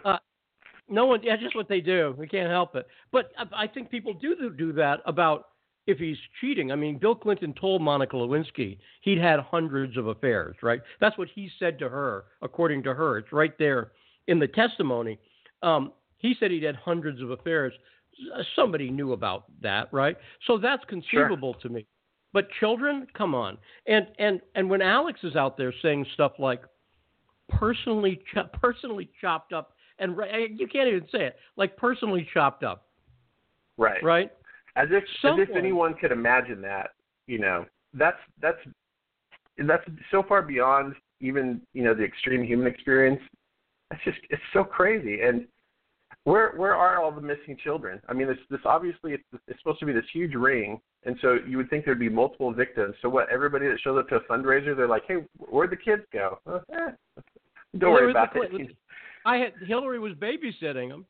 [0.88, 2.14] no one, yeah, just what they do.
[2.16, 2.86] We can't help it.
[3.10, 5.48] But I I think people do- do that about
[5.86, 6.70] if he's cheating.
[6.70, 10.80] I mean, Bill Clinton told Monica Lewinsky he'd had hundreds of affairs, right?
[11.00, 13.18] That's what he said to her, according to her.
[13.18, 13.92] It's right there
[14.28, 15.18] in the testimony.
[15.62, 17.72] Um, he said he'd had hundreds of affairs.
[18.54, 20.16] Somebody knew about that, right?
[20.46, 21.86] So that's conceivable to me.
[22.32, 23.58] But children, come on.
[23.86, 26.62] And and and when Alex is out there saying stuff like
[27.48, 30.16] personally cho- personally chopped up and
[30.56, 32.86] you can't even say it like personally chopped up,
[33.76, 34.02] right.
[34.02, 34.32] right?
[34.76, 36.90] As if as if anyone could imagine that.
[37.26, 38.58] You know, that's that's
[39.58, 43.20] that's so far beyond even you know the extreme human experience.
[43.90, 45.20] it's just it's so crazy.
[45.20, 45.46] And
[46.24, 48.00] where where are all the missing children?
[48.08, 51.38] I mean, this this obviously it's, it's supposed to be this huge ring, and so
[51.46, 52.94] you would think there'd be multiple victims.
[53.02, 53.28] So what?
[53.28, 56.60] Everybody that shows up to a fundraiser, they're like, "Hey, where'd the kids go?" Uh,
[56.72, 56.90] eh,
[57.78, 58.76] don't worry about it.
[59.24, 61.06] I had Hillary was babysitting them.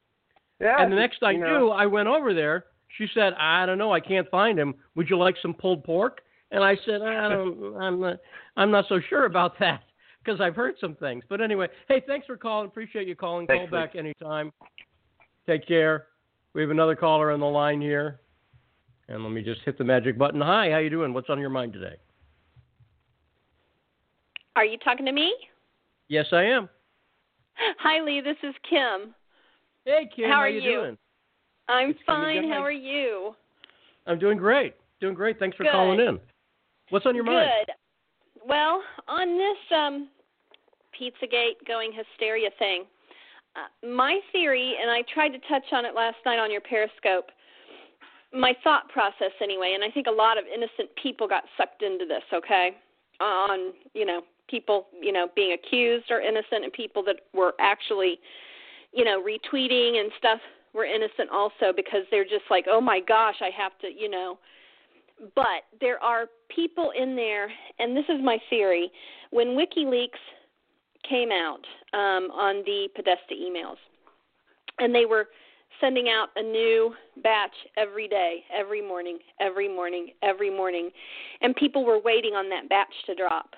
[0.60, 2.64] yeah, and the next I you know, knew, I went over there.
[2.98, 4.74] She said, "I don't know, I can't find him.
[4.94, 6.20] Would you like some pulled pork?"
[6.50, 8.18] And I said, "I don't, I'm not,
[8.56, 9.82] I'm not so sure about that
[10.22, 12.66] because I've heard some things." But anyway, hey, thanks for calling.
[12.66, 13.46] Appreciate you calling.
[13.46, 14.52] Thanks, Call back anytime.
[15.46, 16.06] Take care.
[16.54, 18.20] We have another caller on the line here,
[19.08, 20.40] and let me just hit the magic button.
[20.40, 21.14] Hi, how you doing?
[21.14, 21.96] What's on your mind today?
[24.54, 25.34] Are you talking to me?
[26.08, 26.68] Yes, I am.
[27.78, 28.20] Hi, Lee.
[28.20, 29.14] This is Kim.
[29.86, 30.80] Hey, Kim, How are you, you?
[30.80, 30.98] doing?
[31.68, 32.48] I'm It's fine.
[32.48, 33.34] How are you?
[34.06, 34.74] I'm doing great.
[35.00, 35.38] Doing great.
[35.38, 35.72] Thanks for Good.
[35.72, 36.18] calling in.
[36.90, 37.50] What's on your mind?
[37.66, 37.74] Good.
[38.46, 40.08] Well, on this um,
[40.98, 42.84] Pizzagate going hysteria thing,
[43.54, 47.30] uh, my theory, and I tried to touch on it last night on your Periscope.
[48.32, 52.06] My thought process, anyway, and I think a lot of innocent people got sucked into
[52.06, 52.22] this.
[52.32, 52.70] Okay,
[53.20, 58.18] on you know people you know being accused or innocent, and people that were actually
[58.92, 60.40] you know retweeting and stuff
[60.72, 64.38] were innocent also because they're just like, oh my gosh, I have to you know
[65.34, 68.90] but there are people in there, and this is my theory.
[69.30, 70.08] When WikiLeaks
[71.08, 71.60] came out
[71.94, 73.76] um, on the Podesta emails,
[74.78, 75.28] and they were
[75.80, 80.90] sending out a new batch every day, every morning, every morning, every morning,
[81.40, 83.50] and people were waiting on that batch to drop.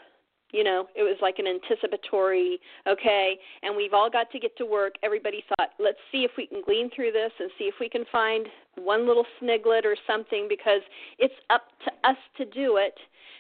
[0.54, 4.64] You know, it was like an anticipatory, okay, and we've all got to get to
[4.64, 4.94] work.
[5.02, 8.04] Everybody thought, let's see if we can glean through this and see if we can
[8.12, 10.80] find one little sniglet or something because
[11.18, 12.94] it's up to us to do it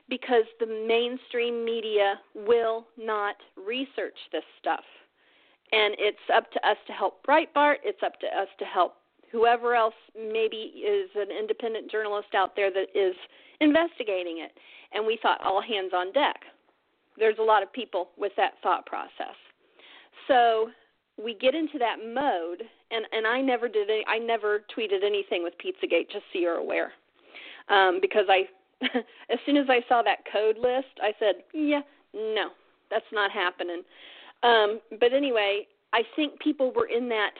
[0.08, 4.82] because the mainstream media will not research this stuff.
[5.70, 8.96] And it's up to us to help Breitbart, it's up to us to help
[9.30, 13.14] whoever else maybe is an independent journalist out there that is
[13.60, 14.50] investigating it.
[14.92, 16.40] And we thought all hands on deck
[17.18, 19.36] there's a lot of people with that thought process.
[20.28, 20.70] So
[21.22, 25.42] we get into that mode, and and I never did any, I never tweeted anything
[25.42, 26.92] with Pizzagate, just so you're aware,
[27.68, 28.48] um, because I
[29.30, 31.80] as soon as I saw that code list, I said, yeah,
[32.12, 32.48] no,
[32.90, 33.82] that's not happening.
[34.42, 37.32] Um, but anyway, I think people were in that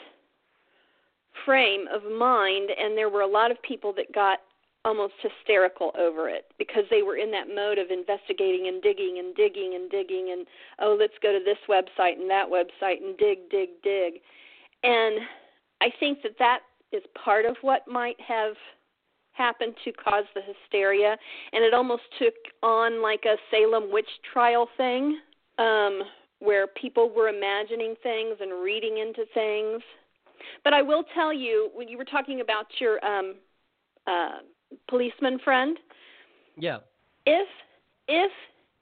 [1.45, 4.39] frame of mind, and there were a lot of people that got
[4.85, 9.35] almost hysterical over it because they were in that mode of investigating and digging and
[9.35, 10.47] digging and digging and
[10.81, 14.15] oh let's go to this website and that website and dig dig dig.
[14.82, 15.20] And
[15.81, 16.61] i think that that
[16.93, 18.55] is part of what might have
[19.32, 21.16] happened to cause the hysteria.
[21.52, 25.19] And it almost took on like a salem witch trial thing
[25.59, 26.02] um
[26.40, 29.82] where people were imagining things and reading into things.
[30.62, 33.36] But i will tell you when you were talking about your um
[34.06, 34.39] uh
[34.89, 35.79] policeman friend
[36.57, 36.79] Yeah.
[37.27, 37.49] if
[38.09, 38.31] if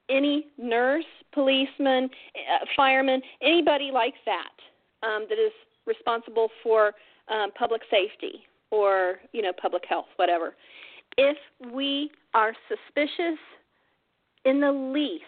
[0.08, 5.52] any nurse, policeman, uh, fireman, anybody like that um, that is
[5.86, 6.92] responsible for
[7.28, 10.54] um, public safety or you know public health, whatever,
[11.16, 11.36] if
[11.72, 13.38] we are suspicious
[14.44, 15.22] in the least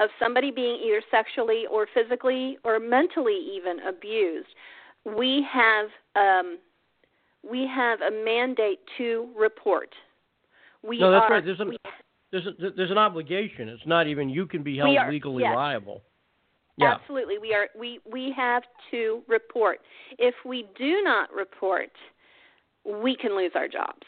[0.00, 4.48] of somebody being either sexually or physically or mentally even abused,
[5.04, 6.58] we have um,
[7.48, 9.90] we have a mandate to report.
[10.82, 11.44] We No, that's are, right.
[11.44, 11.76] There's an
[12.32, 13.68] there's a, there's an obligation.
[13.68, 15.54] It's not even you can be held are- legally yes.
[15.54, 16.02] liable.
[16.76, 16.94] Yeah.
[16.94, 17.68] Absolutely, we are.
[17.78, 19.80] We we have to report.
[20.18, 21.90] If we do not report,
[22.84, 24.06] we can lose our jobs.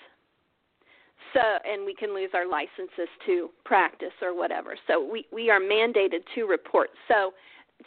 [1.34, 4.76] So, and we can lose our licenses to practice or whatever.
[4.86, 6.90] So we we are mandated to report.
[7.09, 7.32] So,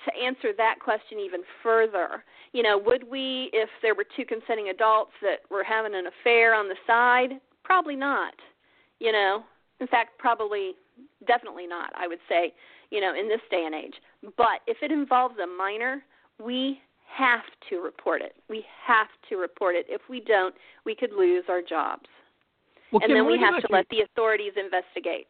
[0.05, 2.23] to answer that question even further,
[2.53, 6.53] you know, would we, if there were two consenting adults that were having an affair
[6.53, 7.39] on the side?
[7.63, 8.33] Probably not.
[8.99, 9.43] You know,
[9.79, 10.73] in fact, probably,
[11.27, 11.91] definitely not.
[11.97, 12.53] I would say,
[12.91, 13.95] you know, in this day and age.
[14.37, 16.03] But if it involves a minor,
[16.43, 18.35] we have to report it.
[18.49, 19.85] We have to report it.
[19.89, 20.55] If we don't,
[20.85, 22.07] we could lose our jobs.
[22.91, 25.27] Well, and Kim, then we have to your- let the authorities investigate.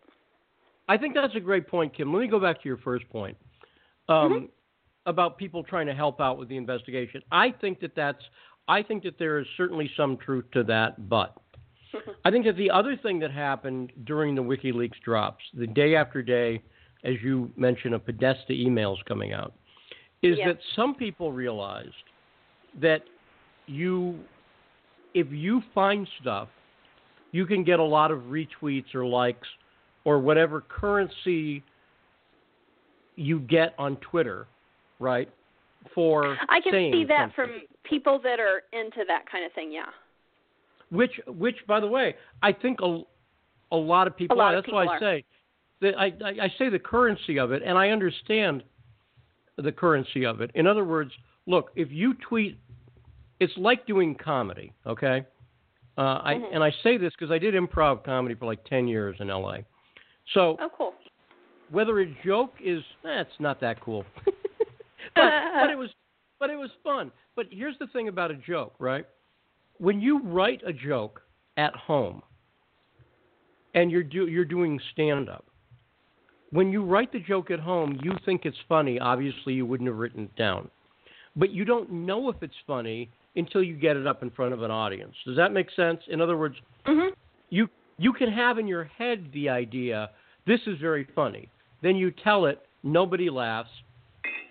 [0.88, 2.14] I think that's a great point, Kim.
[2.14, 3.36] Let me go back to your first point
[4.10, 4.46] um, Mm-hmm.
[5.08, 7.22] about people trying to help out with the investigation.
[7.32, 8.24] I think that that's.
[8.68, 11.36] I think that there is certainly some truth to that, but
[12.26, 16.24] I think that the other thing that happened during the WikiLeaks drops, the day after
[16.24, 16.62] day,
[17.04, 19.54] as you mentioned, of Podesta emails coming out,
[20.24, 20.48] is Yeah.
[20.48, 21.94] that some people realized
[22.82, 23.04] that
[23.68, 24.18] you,
[25.14, 26.50] if you find stuff,
[27.32, 29.48] you can get a lot of retweets or likes
[30.06, 31.62] or whatever currency
[33.16, 34.48] you get on Twitter,
[35.00, 35.30] right?
[35.94, 37.60] for I can see that something.
[37.60, 39.72] from people that are into that kind of thing.
[39.72, 39.86] Yeah.
[40.90, 43.02] which which by the way i think a,
[43.72, 45.00] a lot of people A lot are of that's why people i are.
[45.00, 45.24] say
[45.82, 48.64] that I, I i say the currency of it and i understand
[49.58, 51.12] the currency of it in other words
[51.46, 52.58] look if you tweet
[53.40, 55.24] it's like doing comedy okay
[55.98, 56.56] uh, I, Mhm.
[56.56, 59.60] and I say this because I did improv comedy for like 10 years in LA.
[60.34, 60.94] So Oh, cool.
[61.72, 64.06] Whether a joke is, eh, not that cool.
[65.16, 65.90] but, but it was,
[66.40, 67.12] but it was fun.
[67.36, 69.06] But here's the thing about a joke, right?
[69.78, 71.22] When you write a joke
[71.58, 72.22] at home,
[73.74, 75.46] and you're do, you're doing stand up,
[76.52, 79.00] when you write the joke at home, you think it's funny.
[79.00, 80.70] Obviously, you wouldn't have written it down,
[81.36, 84.62] but you don't know if it's funny until you get it up in front of
[84.62, 85.14] an audience.
[85.26, 86.00] Does that make sense?
[86.08, 86.56] In other words,
[86.86, 87.14] Mhm.
[87.50, 90.10] you you can have in your head the idea
[90.46, 91.50] this is very funny
[91.86, 93.70] then you tell it nobody laughs.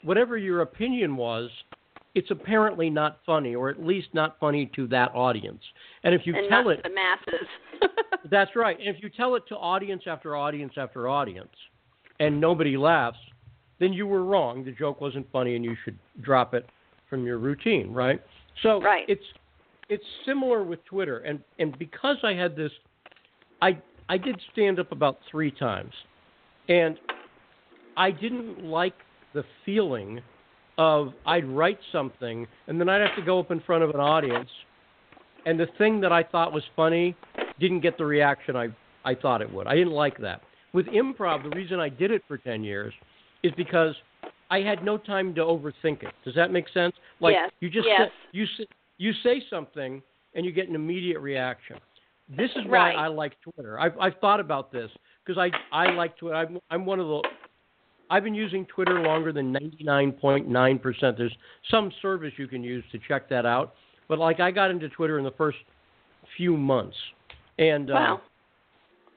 [0.04, 1.50] Whatever your opinion was
[2.14, 5.60] it's apparently not funny or at least not funny to that audience.
[6.04, 7.48] And if you and tell it to the masses.
[8.30, 8.78] that's right.
[8.78, 11.50] And if you tell it to audience after audience after audience
[12.20, 13.18] and nobody laughs
[13.80, 14.64] then you were wrong.
[14.64, 16.66] The joke wasn't funny and you should drop it
[17.10, 18.22] from your routine right?
[18.62, 19.04] So Right.
[19.08, 19.24] it's
[19.88, 22.72] it's similar with Twitter, and and because I had this,
[23.60, 23.76] I
[24.08, 25.92] I did stand up about three times,
[26.68, 26.98] and
[27.96, 28.94] I didn't like
[29.34, 30.20] the feeling
[30.78, 34.00] of I'd write something and then I'd have to go up in front of an
[34.00, 34.48] audience,
[35.46, 37.14] and the thing that I thought was funny
[37.60, 38.68] didn't get the reaction I
[39.04, 39.66] I thought it would.
[39.66, 40.40] I didn't like that.
[40.72, 42.92] With improv, the reason I did it for ten years
[43.42, 43.94] is because
[44.50, 46.12] I had no time to overthink it.
[46.24, 46.94] Does that make sense?
[47.20, 48.08] Like Yes, you just yes.
[48.08, 48.66] say, you say,
[48.98, 50.02] you say something
[50.34, 51.76] and you get an immediate reaction.
[52.28, 52.94] This is Right.
[52.96, 53.78] why I like Twitter.
[53.78, 54.90] I've I've thought about this
[55.24, 56.36] because I I like Twitter.
[56.36, 57.22] I'm I'm one of the
[58.10, 61.16] I've been using Twitter longer than 99.9%.
[61.16, 61.36] There's
[61.70, 63.74] some service you can use to check that out,
[64.08, 65.58] but like I got into Twitter in the first
[66.36, 66.96] few months,
[67.58, 68.16] and uh,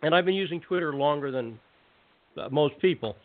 [0.04, 1.60] and I've been using Twitter longer than
[2.40, 3.16] uh, most people.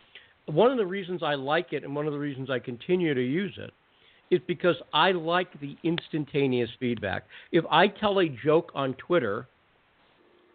[0.47, 3.23] One of the reasons I like it and one of the reasons I continue to
[3.23, 3.73] use it
[4.35, 7.25] is because I like the instantaneous feedback.
[7.53, 9.47] If I tell a joke on Twitter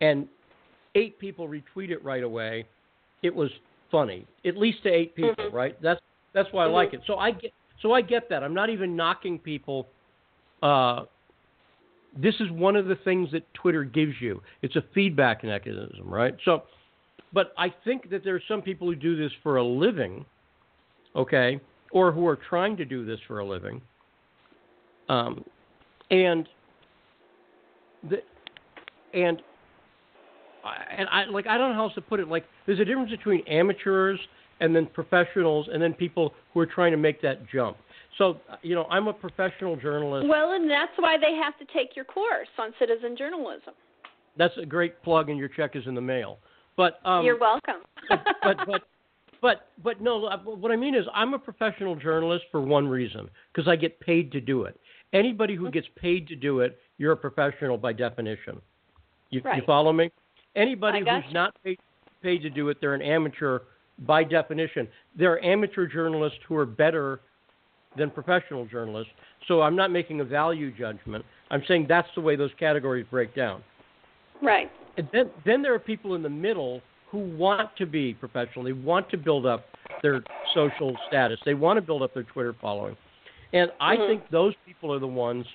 [0.01, 0.27] and
[0.95, 2.65] eight people retweet it right away,
[3.21, 3.51] it was
[3.91, 4.25] funny.
[4.45, 5.53] At least to eight people, Mhm.
[5.53, 5.81] right?
[5.81, 6.01] That's
[6.33, 7.01] that's why I like it.
[7.07, 8.43] So I get so I get that.
[8.43, 9.87] I'm not even knocking people
[10.61, 11.05] uh
[12.19, 14.41] this is one of the things that Twitter gives you.
[14.61, 16.35] It's a feedback mechanism, right?
[16.45, 16.63] So,
[17.33, 20.25] but I think that there are some people who do this for a living,
[21.15, 21.59] okay,
[21.91, 23.81] or who are trying to do this for a living,
[25.09, 25.43] um,
[26.09, 26.47] and
[28.09, 28.21] the
[29.13, 29.41] and
[30.97, 32.27] and I like I don't know how else to put it.
[32.27, 34.19] Like, there's a difference between amateurs
[34.59, 37.77] and then professionals, and then people who are trying to make that jump.
[38.17, 40.27] So, you know, I'm a professional journalist.
[40.27, 43.73] Well, and that's why they have to take your course on citizen journalism.
[44.37, 46.39] That's a great plug, and your check is in the mail.
[46.75, 47.81] But um, You're welcome.
[48.09, 48.81] but, but but
[49.41, 50.25] but but no.
[50.25, 53.99] uh, What I mean is, I'm a professional journalist for one reason, because I get
[53.99, 54.79] paid to do it.
[55.13, 58.59] Anybody who gets paid to do it, you're a professional by definition.
[59.29, 60.11] You, you follow me?
[60.57, 61.33] Anybody who's you.
[61.33, 61.79] not paid,
[62.21, 63.59] paid to do it, they're an amateur
[63.99, 64.87] by definition.
[65.17, 67.21] There are amateur journalists who are better
[67.95, 69.11] than professional journalists.
[69.47, 71.23] So I'm not making a value judgment.
[71.51, 73.63] I'm saying that's the way those categories break down.
[74.41, 74.69] right.
[74.97, 76.81] And then, then there are people in the middle
[77.11, 78.65] who want to be professional.
[78.65, 79.65] They want to build up
[80.01, 80.23] their
[80.55, 81.39] social status.
[81.45, 82.97] They want to build up their Twitter following.
[83.53, 84.07] And I Mhm.
[84.07, 85.45] think those people are the ones.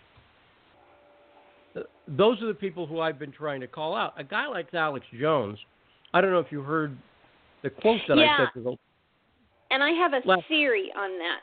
[2.08, 4.14] Those are the people who I've been trying to call out.
[4.18, 5.58] A guy like Alex Jones.
[6.12, 6.96] I don't know if you heard
[7.62, 8.76] the quote that I said to the
[9.70, 11.40] And I have a theory on that.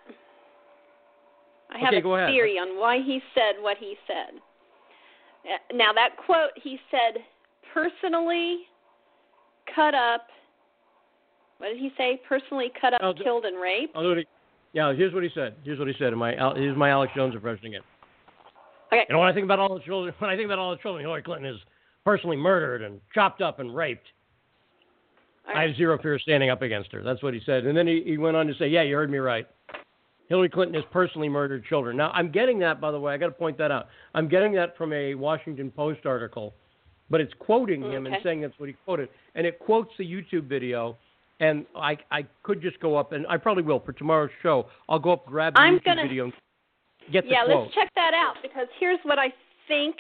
[1.71, 4.39] I have Okay, a theory on why he said what he said.
[5.45, 7.23] Uh, Now, that quote, he said,
[7.73, 8.61] personally
[9.75, 10.27] cut up,
[11.59, 12.21] what did he say?
[12.27, 13.95] Personally cut up, the- killed, and raped?
[13.95, 14.15] I'll.
[14.71, 15.55] Yeah, here's what he said.
[15.63, 16.13] Here's what he said.
[16.13, 17.81] In my here's my Alex Jones impression again.
[18.91, 19.05] Okay.
[19.07, 20.77] You know, when I think about all the children, when I think about all the
[20.81, 21.59] children Hillary Clinton is
[22.05, 24.07] personally murdered and chopped up and raped,
[25.47, 27.03] All I have zero fear standing up against her.
[27.03, 27.65] That's what he said.
[27.65, 29.47] And then he, he went on to say, "Yeah, you heard me right.
[30.27, 33.13] Hillary Clinton has personally murdered children." Now, I'm getting that, by the way.
[33.13, 33.87] I got to point that out.
[34.13, 36.53] I'm getting that from a Washington Post article,
[37.09, 40.47] but it's quoting him and saying that's what he quoted, and it quotes the YouTube
[40.47, 40.97] video.
[41.41, 44.67] And I I could just go up, and I probably will for tomorrow's show.
[44.89, 46.33] I'll go up, grab the I'm YouTube gonna- video, and
[47.11, 47.63] get the yeah, quote.
[47.63, 49.33] let's check that out because here's what I
[49.67, 49.95] think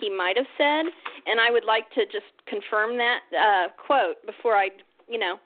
[0.00, 0.84] he might have said,
[1.26, 4.70] and I would like to just confirm that uh, quote before I,
[5.08, 5.36] you know,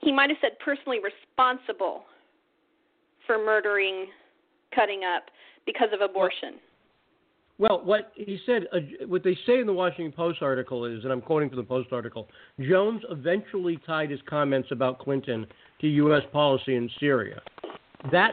[0.00, 2.04] he might have said personally responsible
[3.26, 4.06] for murdering
[4.74, 5.24] cutting up
[5.66, 6.60] because of abortion.
[7.58, 11.12] Well, what he said, uh, what they say in the Washington Post article is, and
[11.12, 12.28] I'm quoting from the Post article,
[12.60, 15.44] Jones eventually tied his comments about Clinton
[15.80, 16.22] to U.S.
[16.32, 17.40] policy in Syria.
[18.12, 18.30] That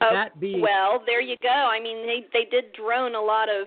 [0.00, 1.48] Oh, that being well, there you go.
[1.48, 3.66] I mean, they they did drone a lot of.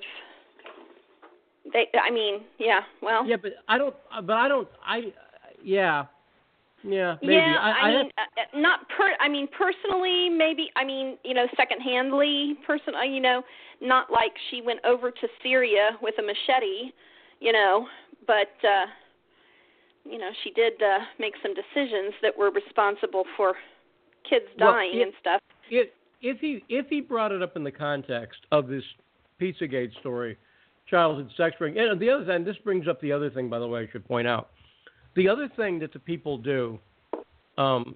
[1.73, 2.81] They, I mean, yeah.
[3.01, 3.95] Well, yeah, but I don't,
[4.25, 5.13] but I don't, I,
[5.63, 6.05] yeah,
[6.83, 7.33] yeah, maybe.
[7.33, 8.21] Yeah, I, I, I mean, uh,
[8.57, 9.13] uh, not per.
[9.19, 10.69] I mean, personally, maybe.
[10.75, 12.95] I mean, you know, secondhandly, person.
[12.95, 13.43] uh, You know,
[13.81, 16.91] not like she went over to Syria with a machete.
[17.41, 17.87] You know,
[18.25, 18.85] but uh,
[20.05, 23.55] you know, she did uh, make some decisions that were responsible for
[24.29, 25.41] kids Well, dying it- and stuff.
[25.69, 25.89] if
[26.21, 28.83] if he if he brought it up in the context of this
[29.39, 30.37] Pizzagate story,
[30.87, 33.67] childhood sex ring, and the other thing, this brings up the other thing, by the
[33.67, 34.49] way, I should point out,
[35.15, 36.79] the other thing that the people do,
[37.57, 37.95] um,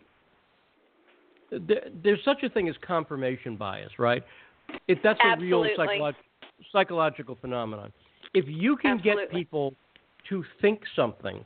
[1.51, 4.23] there, there's such a thing as confirmation bias, right?
[4.87, 6.13] If that's a real psycholo-
[6.71, 7.91] psychological phenomenon.
[8.33, 9.75] If you can get people
[10.29, 11.45] to think something,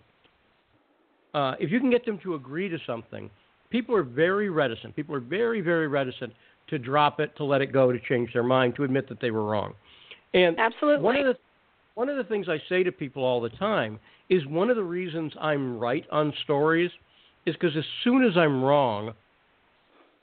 [1.33, 3.29] uh, if you can get them to agree to something,
[3.69, 4.95] people are very reticent.
[4.95, 6.33] People are very, very reticent
[6.69, 9.31] to drop it, to let it go, to change their mind, to admit that they
[9.31, 9.73] were wrong.
[10.33, 11.03] And Absolutely.
[11.03, 11.35] one of the
[11.95, 14.83] one of the things I say to people all the time is one of the
[14.83, 16.91] reasons I'm right on stories
[17.45, 19.13] is because as soon as I'm wrong,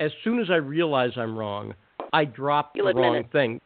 [0.00, 1.74] as soon as I realize I'm wrong,
[2.12, 3.32] I drop You'll the wrong it.
[3.32, 3.60] thing.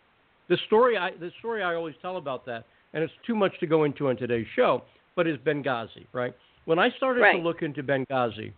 [0.49, 3.67] The story I the story I always tell about that, and it's too much to
[3.67, 4.83] go into on today's show,
[5.15, 6.35] but is Benghazi, right?
[6.65, 7.33] When I started Right.
[7.33, 8.53] to look into Benghazi,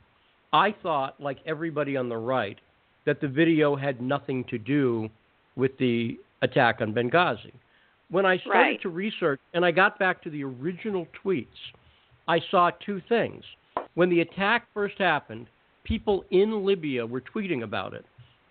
[0.52, 2.58] I thought, like everybody on the right,
[3.04, 5.08] that the video had nothing to do
[5.56, 7.52] with the attack on Benghazi.
[8.10, 8.80] When I started Right.
[8.82, 11.46] to research and I got back to the original tweets,
[12.28, 13.44] I saw two things.
[13.94, 15.46] When the attack first happened,
[15.84, 18.04] people in Libya were tweeting about it.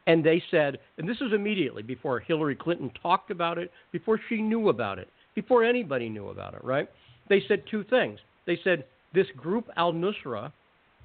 [0.07, 4.41] And they said, and this is immediately before Hillary Clinton talked about it, before she
[4.41, 6.89] knew about it, before anybody knew about it, right?
[7.29, 8.19] They said two things.
[8.45, 10.51] They said, this group, Al Nusra,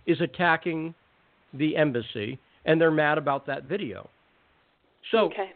[0.06, 0.94] is attacking
[1.52, 4.09] the embassy, and they're mad about that video.
[5.11, 5.51] So okay.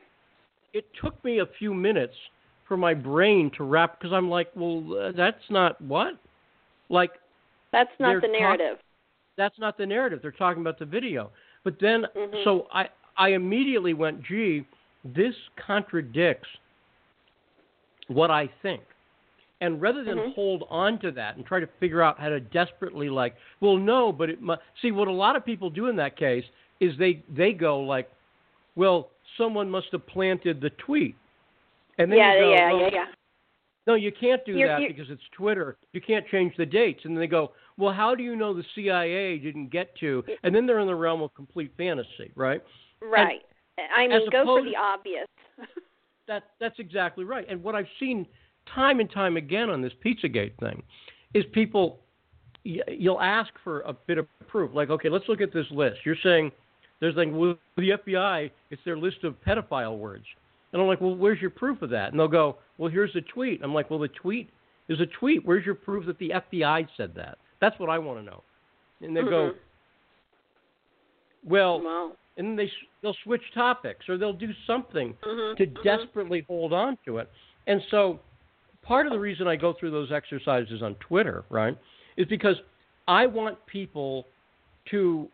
[0.73, 2.15] it took me a few minutes
[2.67, 6.15] for my brain to wrap because I'm like, well, uh, that's not what?
[6.89, 7.11] Like,
[7.73, 8.79] That's not the talk- narrative.
[9.37, 10.21] that's not the narrative.
[10.23, 11.31] They're talking about the video.
[11.65, 12.45] But then, Mhm.
[12.45, 14.65] so I, I immediately went, gee,
[15.05, 16.49] this contradicts
[18.09, 18.83] what I think.
[19.61, 20.35] And rather than Mhm.
[20.35, 24.11] hold on to that and try to figure out how to desperately like, well, no,
[24.13, 26.45] but it mu see what a lot of people do in that case
[26.81, 28.11] is they they go like,
[28.75, 31.15] well, someone must have planted the tweet,
[31.99, 33.05] and then yeah, you go, yeah, well, yeah, yeah.
[33.87, 35.77] no, you can't do You're- that you're- because it's Twitter.
[35.93, 37.05] You can't change the dates.
[37.05, 40.23] And then they go, well, how do you know the CIA didn't get to?
[40.43, 42.63] And then they're in the realm of complete fantasy, right?
[43.01, 43.41] Right.
[43.97, 45.27] I mean, go for the obvious.
[46.29, 47.45] That that's exactly right.
[47.51, 48.25] And what I've seen
[48.73, 50.81] time and time again on this Pizzagate thing
[51.35, 51.99] is people
[52.63, 54.71] you'll ask for a bit of proof.
[54.73, 55.97] Like, okay, let's look at this list.
[56.05, 56.53] You're saying
[57.01, 60.25] there's like well, the FBI, it's their list of pedophile words.
[60.73, 62.11] And I'm like, well, where's your proof of that?
[62.13, 63.61] And they'll go, well, here's the tweet.
[63.65, 64.51] I'm like, well, the tweet
[64.89, 65.45] is a tweet.
[65.45, 67.39] Where's your proof that the FBI said that?
[67.61, 68.43] That's what I want to know.
[69.01, 69.55] And they go, Mhm.
[71.45, 72.13] well, Wow.
[72.37, 72.71] and then they
[73.03, 75.83] they'll switch topics or they'll do something Mhm, to mhm.
[75.83, 77.31] desperately hold on to it.
[77.67, 78.21] And so
[78.83, 81.77] part of the reason I go through those exercises on Twitter, right,
[82.17, 82.61] is because
[83.09, 84.27] I want people
[84.87, 85.29] to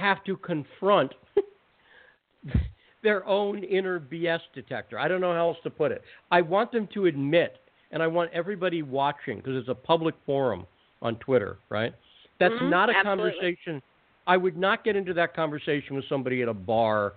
[0.00, 1.12] have to confront
[3.02, 4.98] their own inner BS detector.
[4.98, 6.02] I don't know how else to put it.
[6.30, 7.58] I want them to admit,
[7.90, 10.66] and I want everybody watching because it's a public forum
[11.02, 11.94] on Twitter, right?
[12.38, 13.30] That's Mhm, not a absolutely.
[13.32, 13.82] conversation.
[14.26, 17.14] I would not get into that conversation with somebody at a bar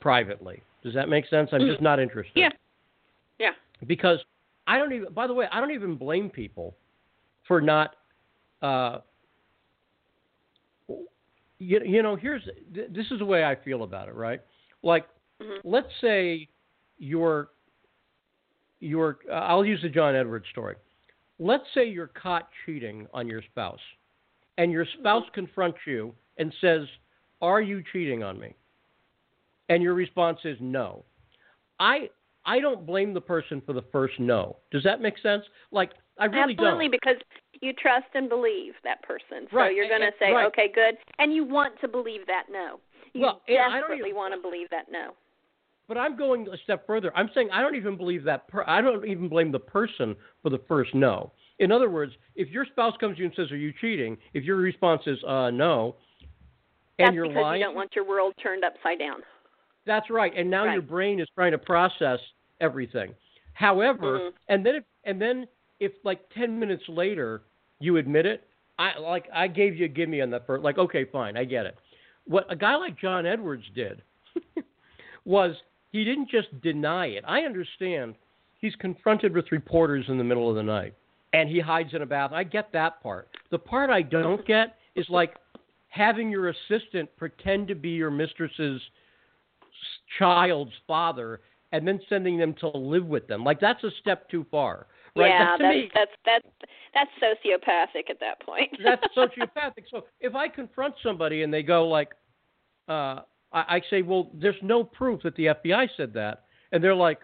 [0.00, 0.62] privately.
[0.82, 1.50] Does that make sense?
[1.52, 2.38] I'm just not interested.
[2.38, 2.50] Yeah.
[3.38, 3.52] Yeah.
[3.86, 4.24] Because
[4.66, 5.12] I don't even.
[5.12, 6.76] By the way, I don't even blame people
[7.46, 7.96] for not.
[8.62, 9.00] Uh,
[11.64, 12.42] you, you know, here's
[12.74, 14.40] th- this is the way I feel about it, right?
[14.82, 15.06] Like,
[15.40, 15.60] Mhm.
[15.64, 16.48] let's say
[16.98, 17.48] you're
[18.80, 19.18] you're.
[19.28, 20.76] Uh, I'll use the John Edwards story.
[21.38, 23.80] Let's say you're caught cheating on your spouse,
[24.58, 26.86] and your spouse confronts you and says,
[27.40, 28.54] "Are you cheating on me?"
[29.68, 31.04] And your response is no.
[31.80, 32.10] I
[32.44, 34.56] I don't blame the person for the first no.
[34.70, 35.44] Does that make sense?
[35.70, 37.00] Like I really Absolutely, don't.
[37.00, 37.16] because
[37.60, 39.46] you trust and believe that person.
[39.50, 40.46] So Right, you're going to say, right.
[40.46, 40.96] okay, good.
[41.18, 42.80] And you want to believe that no.
[43.12, 45.12] You Well, and desperately even- want to believe that no.
[45.86, 47.12] But I'm going a step further.
[47.14, 48.48] I'm saying I don't even believe that.
[48.48, 51.30] Per- I don't even blame the person for the first no.
[51.58, 54.44] In other words, if your spouse comes to you and says, "Are you cheating?" If
[54.44, 55.94] your response is uh, "No,"
[56.98, 59.22] and That's you're because lying, you don't want your world turned upside down.
[59.84, 60.32] That's right.
[60.34, 60.72] And now Right.
[60.72, 62.18] your brain is trying to process
[62.60, 63.14] everything.
[63.52, 64.32] However, Mhm.
[64.48, 65.46] and then if, and then
[65.80, 67.42] if like 10 minutes later
[67.80, 68.44] you admit it,
[68.78, 71.66] I like I gave you a gimme on that first like okay, fine, I get
[71.66, 71.76] it.
[72.26, 74.02] What a guy like John Edwards did
[75.24, 75.54] was
[75.92, 77.24] he didn't just deny it.
[77.26, 78.14] I understand
[78.60, 80.94] he's confronted with reporters in the middle of the night
[81.32, 82.32] and he hides in a bath.
[82.32, 83.28] I get that part.
[83.50, 85.34] The part I don't get is like
[85.88, 88.80] having your assistant pretend to be your mistress's
[90.18, 91.40] child's father
[91.72, 93.44] and then sending them to live with them.
[93.44, 94.86] Like that's a step too far.
[95.16, 95.28] Right?
[95.28, 96.46] Yeah, that's me, that's that's
[96.92, 98.76] that's sociopathic at that point.
[98.82, 99.84] that's sociopathic.
[99.90, 102.10] So if I confront somebody and they go like,
[102.88, 103.20] uh,
[103.52, 107.20] I, I say, well, there's no proof that the FBI said that, and they're like,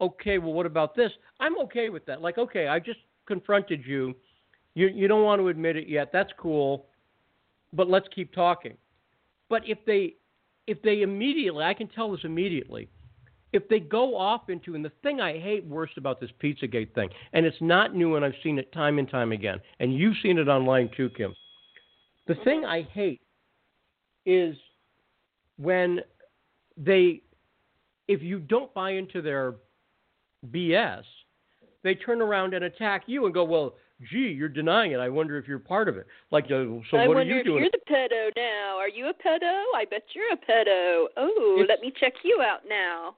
[0.00, 1.12] okay, well, what about this?
[1.40, 2.22] I'm okay with that.
[2.22, 4.14] Like, okay, I just confronted you.
[4.74, 6.10] You you don't want to admit it yet.
[6.12, 6.86] That's cool,
[7.72, 8.76] but let's keep talking.
[9.48, 10.14] But if they
[10.66, 12.88] if they immediately, I can tell this immediately.
[13.52, 17.08] If they go off into, and the thing I hate worst about this Pizzagate thing,
[17.32, 20.38] and it's not new, and I've seen it time and time again, and you've seen
[20.38, 21.34] it online too, Kim.
[22.28, 23.20] The thing I hate
[24.24, 24.54] is
[25.56, 26.00] when
[26.76, 27.22] they,
[28.06, 29.54] if you don't buy into their
[30.52, 31.02] BS,
[31.82, 33.74] they turn around and attack you and go, well,
[34.10, 34.98] gee, you're denying it.
[34.98, 36.06] I wonder if you're part of it.
[36.30, 36.48] Like, uh,
[36.90, 37.62] so I what are wonder you if doing?
[37.62, 38.76] you're the pedo now.
[38.78, 39.62] Are you a pedo?
[39.74, 41.06] I bet you're a pedo.
[41.16, 43.16] Oh, It's- let me check you out now.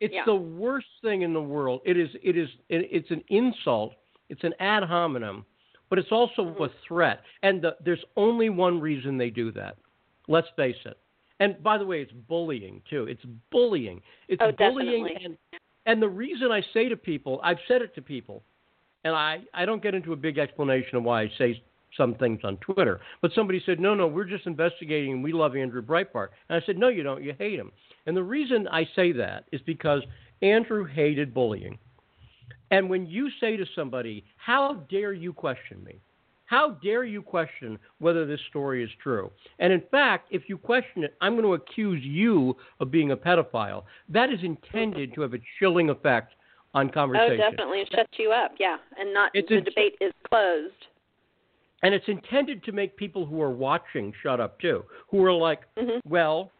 [0.00, 0.24] It's Yeah.
[0.26, 1.80] the worst thing in the world.
[1.84, 2.10] It is.
[2.22, 2.48] It is.
[2.68, 3.94] It's an insult.
[4.28, 5.44] It's an ad hominem,
[5.88, 6.62] but it's also Mm-hmm.
[6.64, 7.22] a threat.
[7.42, 9.76] And the, there's only one reason they do that.
[10.28, 10.98] Let's face it.
[11.38, 13.04] And by the way, it's bullying too.
[13.04, 14.02] It's bullying.
[14.28, 15.04] It's Oh, bullying.
[15.04, 15.24] definitely.
[15.24, 15.36] And
[15.86, 18.42] and the reason I say to people, I've said it to people,
[19.04, 21.62] and I I don't get into a big explanation of why I say
[21.96, 23.00] some things on Twitter.
[23.22, 26.28] But somebody said, no, no, we're just investigating and we love Andrew Breitbart.
[26.48, 27.22] And I said, no, you don't.
[27.22, 27.70] You hate him.
[28.06, 30.02] And the reason I say that is because
[30.42, 31.78] Andrew hated bullying.
[32.70, 36.00] And when you say to somebody, how dare you question me?
[36.46, 39.30] How dare you question whether this story is true?
[39.58, 43.16] And in fact, if you question it, I'm going to accuse you of being a
[43.16, 43.82] pedophile.
[44.08, 46.34] That is intended to have a chilling effect
[46.74, 47.40] on conversation.
[47.44, 48.52] Oh, definitely, it shuts you up.
[48.60, 50.72] Yeah, and not It's the in- debate is closed.
[51.82, 55.60] And it's intended to make people who are watching shut up too, who are like,
[55.76, 56.00] Mhm.
[56.04, 56.52] well,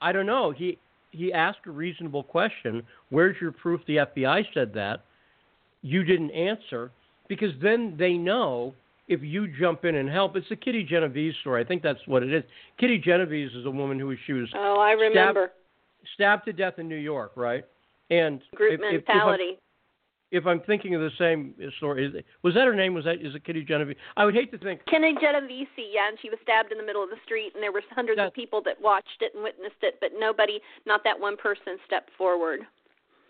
[0.00, 0.50] I don't know.
[0.50, 0.78] He
[1.10, 2.82] he asked a reasonable question.
[3.10, 5.04] Where's your proof the FBI said that?
[5.82, 6.90] You didn't answer
[7.28, 8.74] because then they know
[9.08, 10.36] if you jump in and help.
[10.36, 11.60] It's the Kitty Genovese story.
[11.62, 12.44] I think that's what it is.
[12.78, 15.50] Kitty Genovese is a woman who was she was Oh, I remember.
[16.14, 17.64] stabbed to death in New York, right?
[18.10, 19.58] And Group if, if- if mentality.
[20.30, 22.94] If I'm thinking of the same story, is, was that her name?
[22.94, 23.96] Was that is it Kitty Genovese?
[24.16, 27.02] I would hate to think Kitty Genovese, yeah, and she was stabbed in the middle
[27.02, 29.82] of the street, and there were hundreds That- of people that watched it and witnessed
[29.82, 32.60] it, but nobody, not that one person, stepped forward.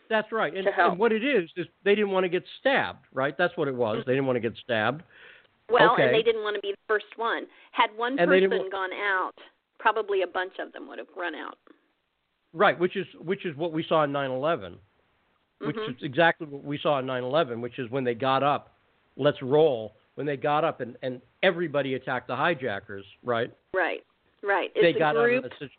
[0.08, 0.52] That's right.
[0.54, 0.90] And, to help.
[0.92, 3.36] and what it is is they didn't want to get stabbed, right?
[3.38, 4.02] That's what it was.
[4.06, 5.04] They didn't want to get stabbed.
[5.70, 6.02] Well, Okay.
[6.06, 7.46] and they didn't want to be the first one.
[7.70, 9.34] Had one And person didn't gone out,
[9.78, 11.58] probably a bunch of them would have run out.
[12.52, 14.78] Right, which is which is what we saw in 9/11.
[15.60, 15.96] Which Mhm.
[15.96, 18.74] is exactly what we saw in 9/11, which is when they got up,
[19.16, 19.94] let's roll.
[20.14, 23.50] When they got up and and everybody attacked the hijackers, right?
[23.72, 24.04] Right,
[24.42, 24.70] right.
[24.74, 25.44] It's they a got group.
[25.44, 25.70] out of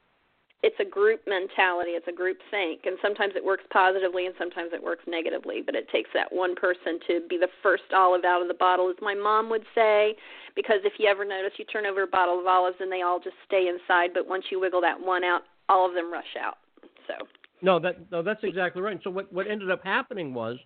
[0.64, 1.92] It's a group mentality.
[1.92, 5.62] It's a group think, and sometimes it works positively, and sometimes it works negatively.
[5.62, 8.88] But it takes that one person to be the first olive out of the bottle,
[8.90, 10.16] as my mom would say.
[10.54, 13.20] Because if you ever notice, you turn over a bottle of olives, and they all
[13.20, 14.14] just stay inside.
[14.14, 16.60] But once you wiggle that one out, all of them rush out.
[17.08, 17.28] So.
[17.62, 18.94] No, that no, that's exactly right.
[18.94, 20.58] And so what what ended up happening was,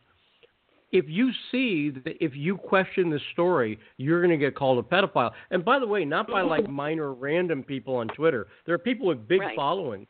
[0.91, 4.87] if you see that if you question the story, you're going to get called a
[4.87, 5.31] pedophile.
[5.51, 8.47] And by the way, not by like minor random people on Twitter.
[8.65, 9.55] There are people with big Right.
[9.55, 10.07] following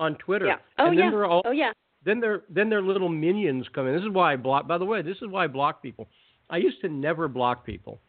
[0.00, 0.46] on Twitter.
[0.46, 0.56] Yeah.
[0.78, 1.10] Oh and then yeah.
[1.10, 1.72] they're all Oh yeah.
[2.04, 3.94] then their then their little minions come in.
[3.94, 4.66] This is why I block.
[4.66, 6.08] By the way, this is why I block people.
[6.50, 8.00] I used to never block people,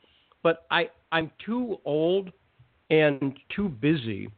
[0.43, 2.31] but I I'm too old
[2.89, 4.29] and too busy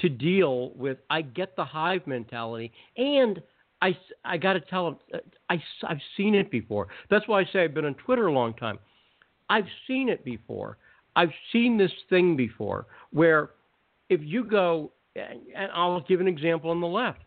[0.00, 0.98] to deal with.
[1.10, 3.42] I get the hive mentality, and
[3.82, 5.20] I I got to tell them
[5.50, 6.88] I I've seen it before.
[7.10, 8.78] That's why I say I've been on Twitter a long time.
[9.48, 10.78] I've seen it before.
[11.14, 13.50] I've seen this thing before where
[14.10, 17.20] if you go and and I'll give an example on the left.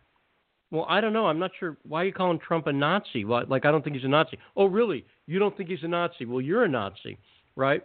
[0.72, 1.26] Well, I don't know.
[1.26, 1.78] I'm not sure.
[1.88, 3.26] Why are you calling Trump a Nazi?
[3.26, 4.38] Well, like, I don't think he's a Nazi.
[4.56, 5.04] Oh, really?
[5.26, 6.26] You don't think he's a Nazi?
[6.26, 7.18] Well, you're a Nazi,
[7.56, 7.84] right?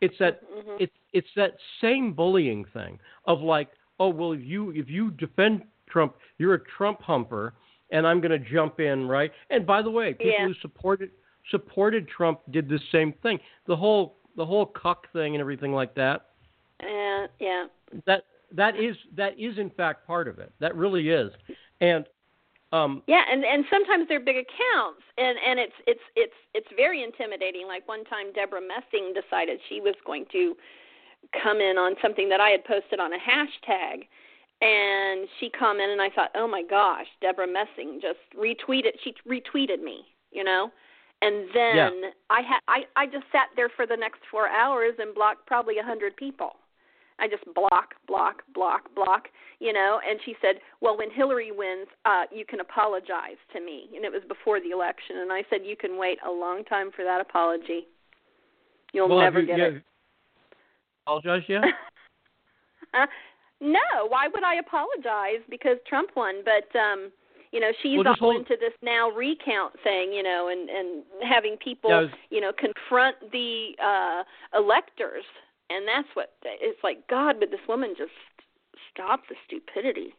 [0.00, 0.80] It's that Mhm.
[0.80, 3.68] it's it's that same bullying thing of like,
[4.00, 7.54] oh, well, if you if you defend Trump, you're a Trump humper,
[7.90, 9.30] and I'm going to jump in, right?
[9.50, 10.46] And by the way, people Yeah.
[10.46, 11.10] who supported
[11.50, 13.38] supported Trump did the same thing.
[13.66, 16.26] The whole the whole cuck thing and everything like that.
[16.80, 17.66] Uh, yeah.
[18.06, 20.52] That that is that is in fact part of it.
[20.60, 21.30] That really is.
[21.80, 22.04] And
[22.72, 27.04] um, yeah, and and sometimes they're big accounts, and and it's it's it's it's very
[27.04, 27.68] intimidating.
[27.68, 30.56] Like one time, Debra Messing decided she was going to
[31.42, 34.06] come in on something that I had posted on a hashtag,
[34.60, 38.92] and she commented, and I thought, oh my gosh, Debra Messing just retweeted.
[39.02, 40.70] She retweeted me, you know,
[41.22, 42.10] and then Yeah.
[42.30, 45.78] I had I I just sat there for the next four hours and blocked probably
[45.78, 46.56] a hundred people.
[47.18, 49.28] I just block, block, block, block,
[49.60, 50.00] you know.
[50.08, 54.10] And she said, "Well, when Hillary wins, uh, you can apologize to me." And it
[54.10, 57.20] was before the election, and I said, "You can wait a long time for that
[57.20, 57.86] apology.
[58.92, 59.82] You'll well, never you- get it."
[61.06, 61.62] Apologize yet?
[63.60, 66.36] no, why would I apologize because Trump won?
[66.44, 67.10] But um,
[67.52, 71.02] you know, she's Well, all hold- into this now recount thing, you know, and and
[71.28, 74.24] having people, Yeah, was- you know, confront the uh
[74.58, 75.24] electors,
[75.70, 77.06] and that's what it's like.
[77.08, 78.12] God, would this woman just
[78.90, 80.14] stop the stupidity?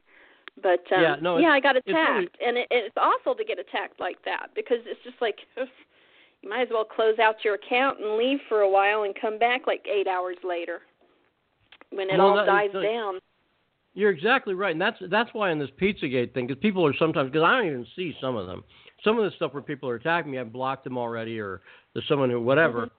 [0.62, 3.58] But um, Yeah, no, yeah, I got attacked, really- and it, it's awful to get
[3.60, 5.40] attacked like that because it's just like.
[6.46, 9.40] You might as well close out your account and leave for a while and come
[9.40, 10.82] back like eight hours later
[11.90, 13.20] when it Well, all that- dies that- down.
[13.96, 17.32] You're exactly right, and that's that's why in this PizzaGate thing, because people are sometimes
[17.32, 18.64] because I don't even see some of them.
[19.04, 21.62] Some of the stuff where people are attacking me, I've blocked them already, or
[21.94, 22.90] there's someone who whatever,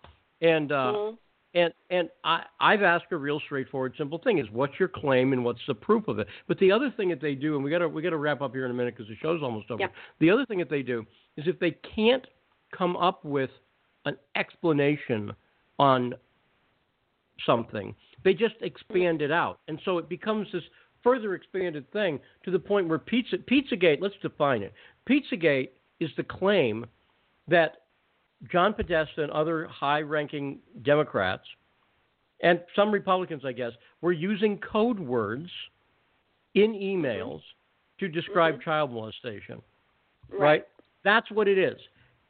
[0.41, 1.19] and uh, Mhm.
[1.53, 5.45] and and I I've asked a real straightforward, simple thing: is what's your claim and
[5.45, 6.29] what's the proof of it.
[6.49, 8.41] But the other thing that they do, and we got to we got to wrap
[8.41, 9.83] up here in a minute because the show's almost over.
[9.83, 9.89] Yeah.
[10.19, 11.07] The other thing that they do
[11.37, 12.27] is if they can't
[12.75, 13.51] come up with
[14.05, 15.33] an explanation
[15.79, 16.15] on
[17.45, 17.95] something,
[18.25, 20.63] they just expand it out, and so it becomes this
[21.03, 24.01] further expanded thing to the point where pizza Pizzagate.
[24.01, 24.73] Let's define it.
[25.09, 25.69] Pizzagate
[26.01, 26.87] is the claim
[27.47, 27.83] that
[28.51, 31.45] John Podesta and other high-ranking Democrats
[32.43, 35.49] and some Republicans, I guess, were using code words
[36.55, 37.41] in emails
[38.01, 38.65] to describe mm-hmm.
[38.65, 39.63] child molestation.
[40.31, 40.67] Right.
[41.05, 41.79] That's what it is.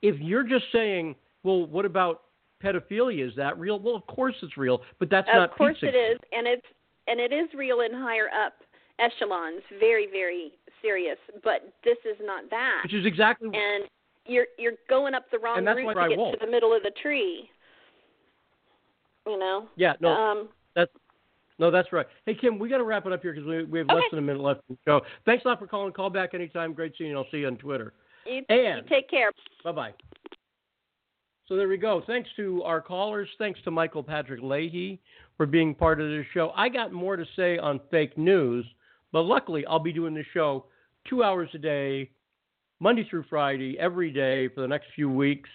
[0.02, 2.22] If you're just saying, "Well, what about
[2.62, 3.26] pedophilia?
[3.28, 5.88] Is that real?" Well, of course it's real, but that's of not Of course Pizzagate.
[5.94, 6.66] it is, and it's
[7.08, 8.54] and it is real in higher up
[8.98, 10.52] echelons, very very
[10.82, 11.18] serious.
[11.44, 13.84] But this is not that, Which is exactly and
[14.26, 16.38] you're you're going up the wrong And that's route why I to get won't.
[16.40, 17.48] to the middle of the tree.
[19.26, 19.66] You know.
[19.76, 19.94] yeah.
[20.00, 20.48] No, Um.
[20.74, 20.90] that's
[21.58, 22.06] no, that's right.
[22.26, 24.18] Hey Kim, we got to wrap it up here because we, we have less than
[24.18, 25.00] a minute left in the show.
[25.24, 25.92] Thanks a lot for calling.
[25.92, 26.72] Call back anytime.
[26.74, 27.16] Great seeing you.
[27.16, 27.94] I'll see you on Twitter.
[28.28, 29.30] You, And- you take care.
[29.64, 29.94] Bye bye.
[31.48, 32.02] So there we go.
[32.06, 33.28] Thanks to our callers.
[33.38, 35.00] Thanks to Michael Patrick Leahy
[35.36, 36.50] for being part of this show.
[36.56, 38.66] I got more to say on fake news,
[39.12, 40.66] but luckily I'll be doing this show
[41.08, 42.10] two hours a day,
[42.80, 45.48] Monday through Friday, every day for the next few weeks.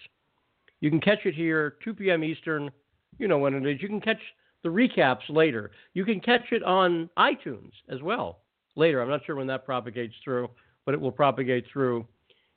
[0.79, 2.23] You can catch it here, 2 p.m.
[2.23, 2.71] Eastern.
[3.19, 3.81] You know when it is.
[3.81, 4.21] You can catch
[4.63, 5.71] the recaps later.
[5.93, 8.39] You can catch it on iTunes as well
[8.77, 9.01] later.
[9.01, 10.49] I'm not sure when that propagates through,
[10.85, 12.07] but it will propagate through.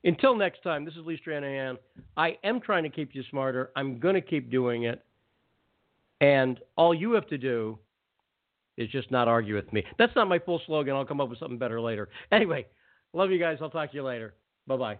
[0.05, 1.79] Until next time, this is Lee Stranahan.
[2.17, 3.71] I am trying to keep you smarter.
[3.75, 5.03] I'm going to keep doing it.
[6.21, 7.79] And all you have to do
[8.77, 9.85] is just not argue with me.
[9.99, 10.95] That's not my full slogan.
[10.95, 12.09] I'll come up with something better later.
[12.33, 12.67] Anyway,
[13.13, 13.59] love you guys.
[13.61, 14.35] I'll talk to you later.
[14.67, 14.99] Bye bye.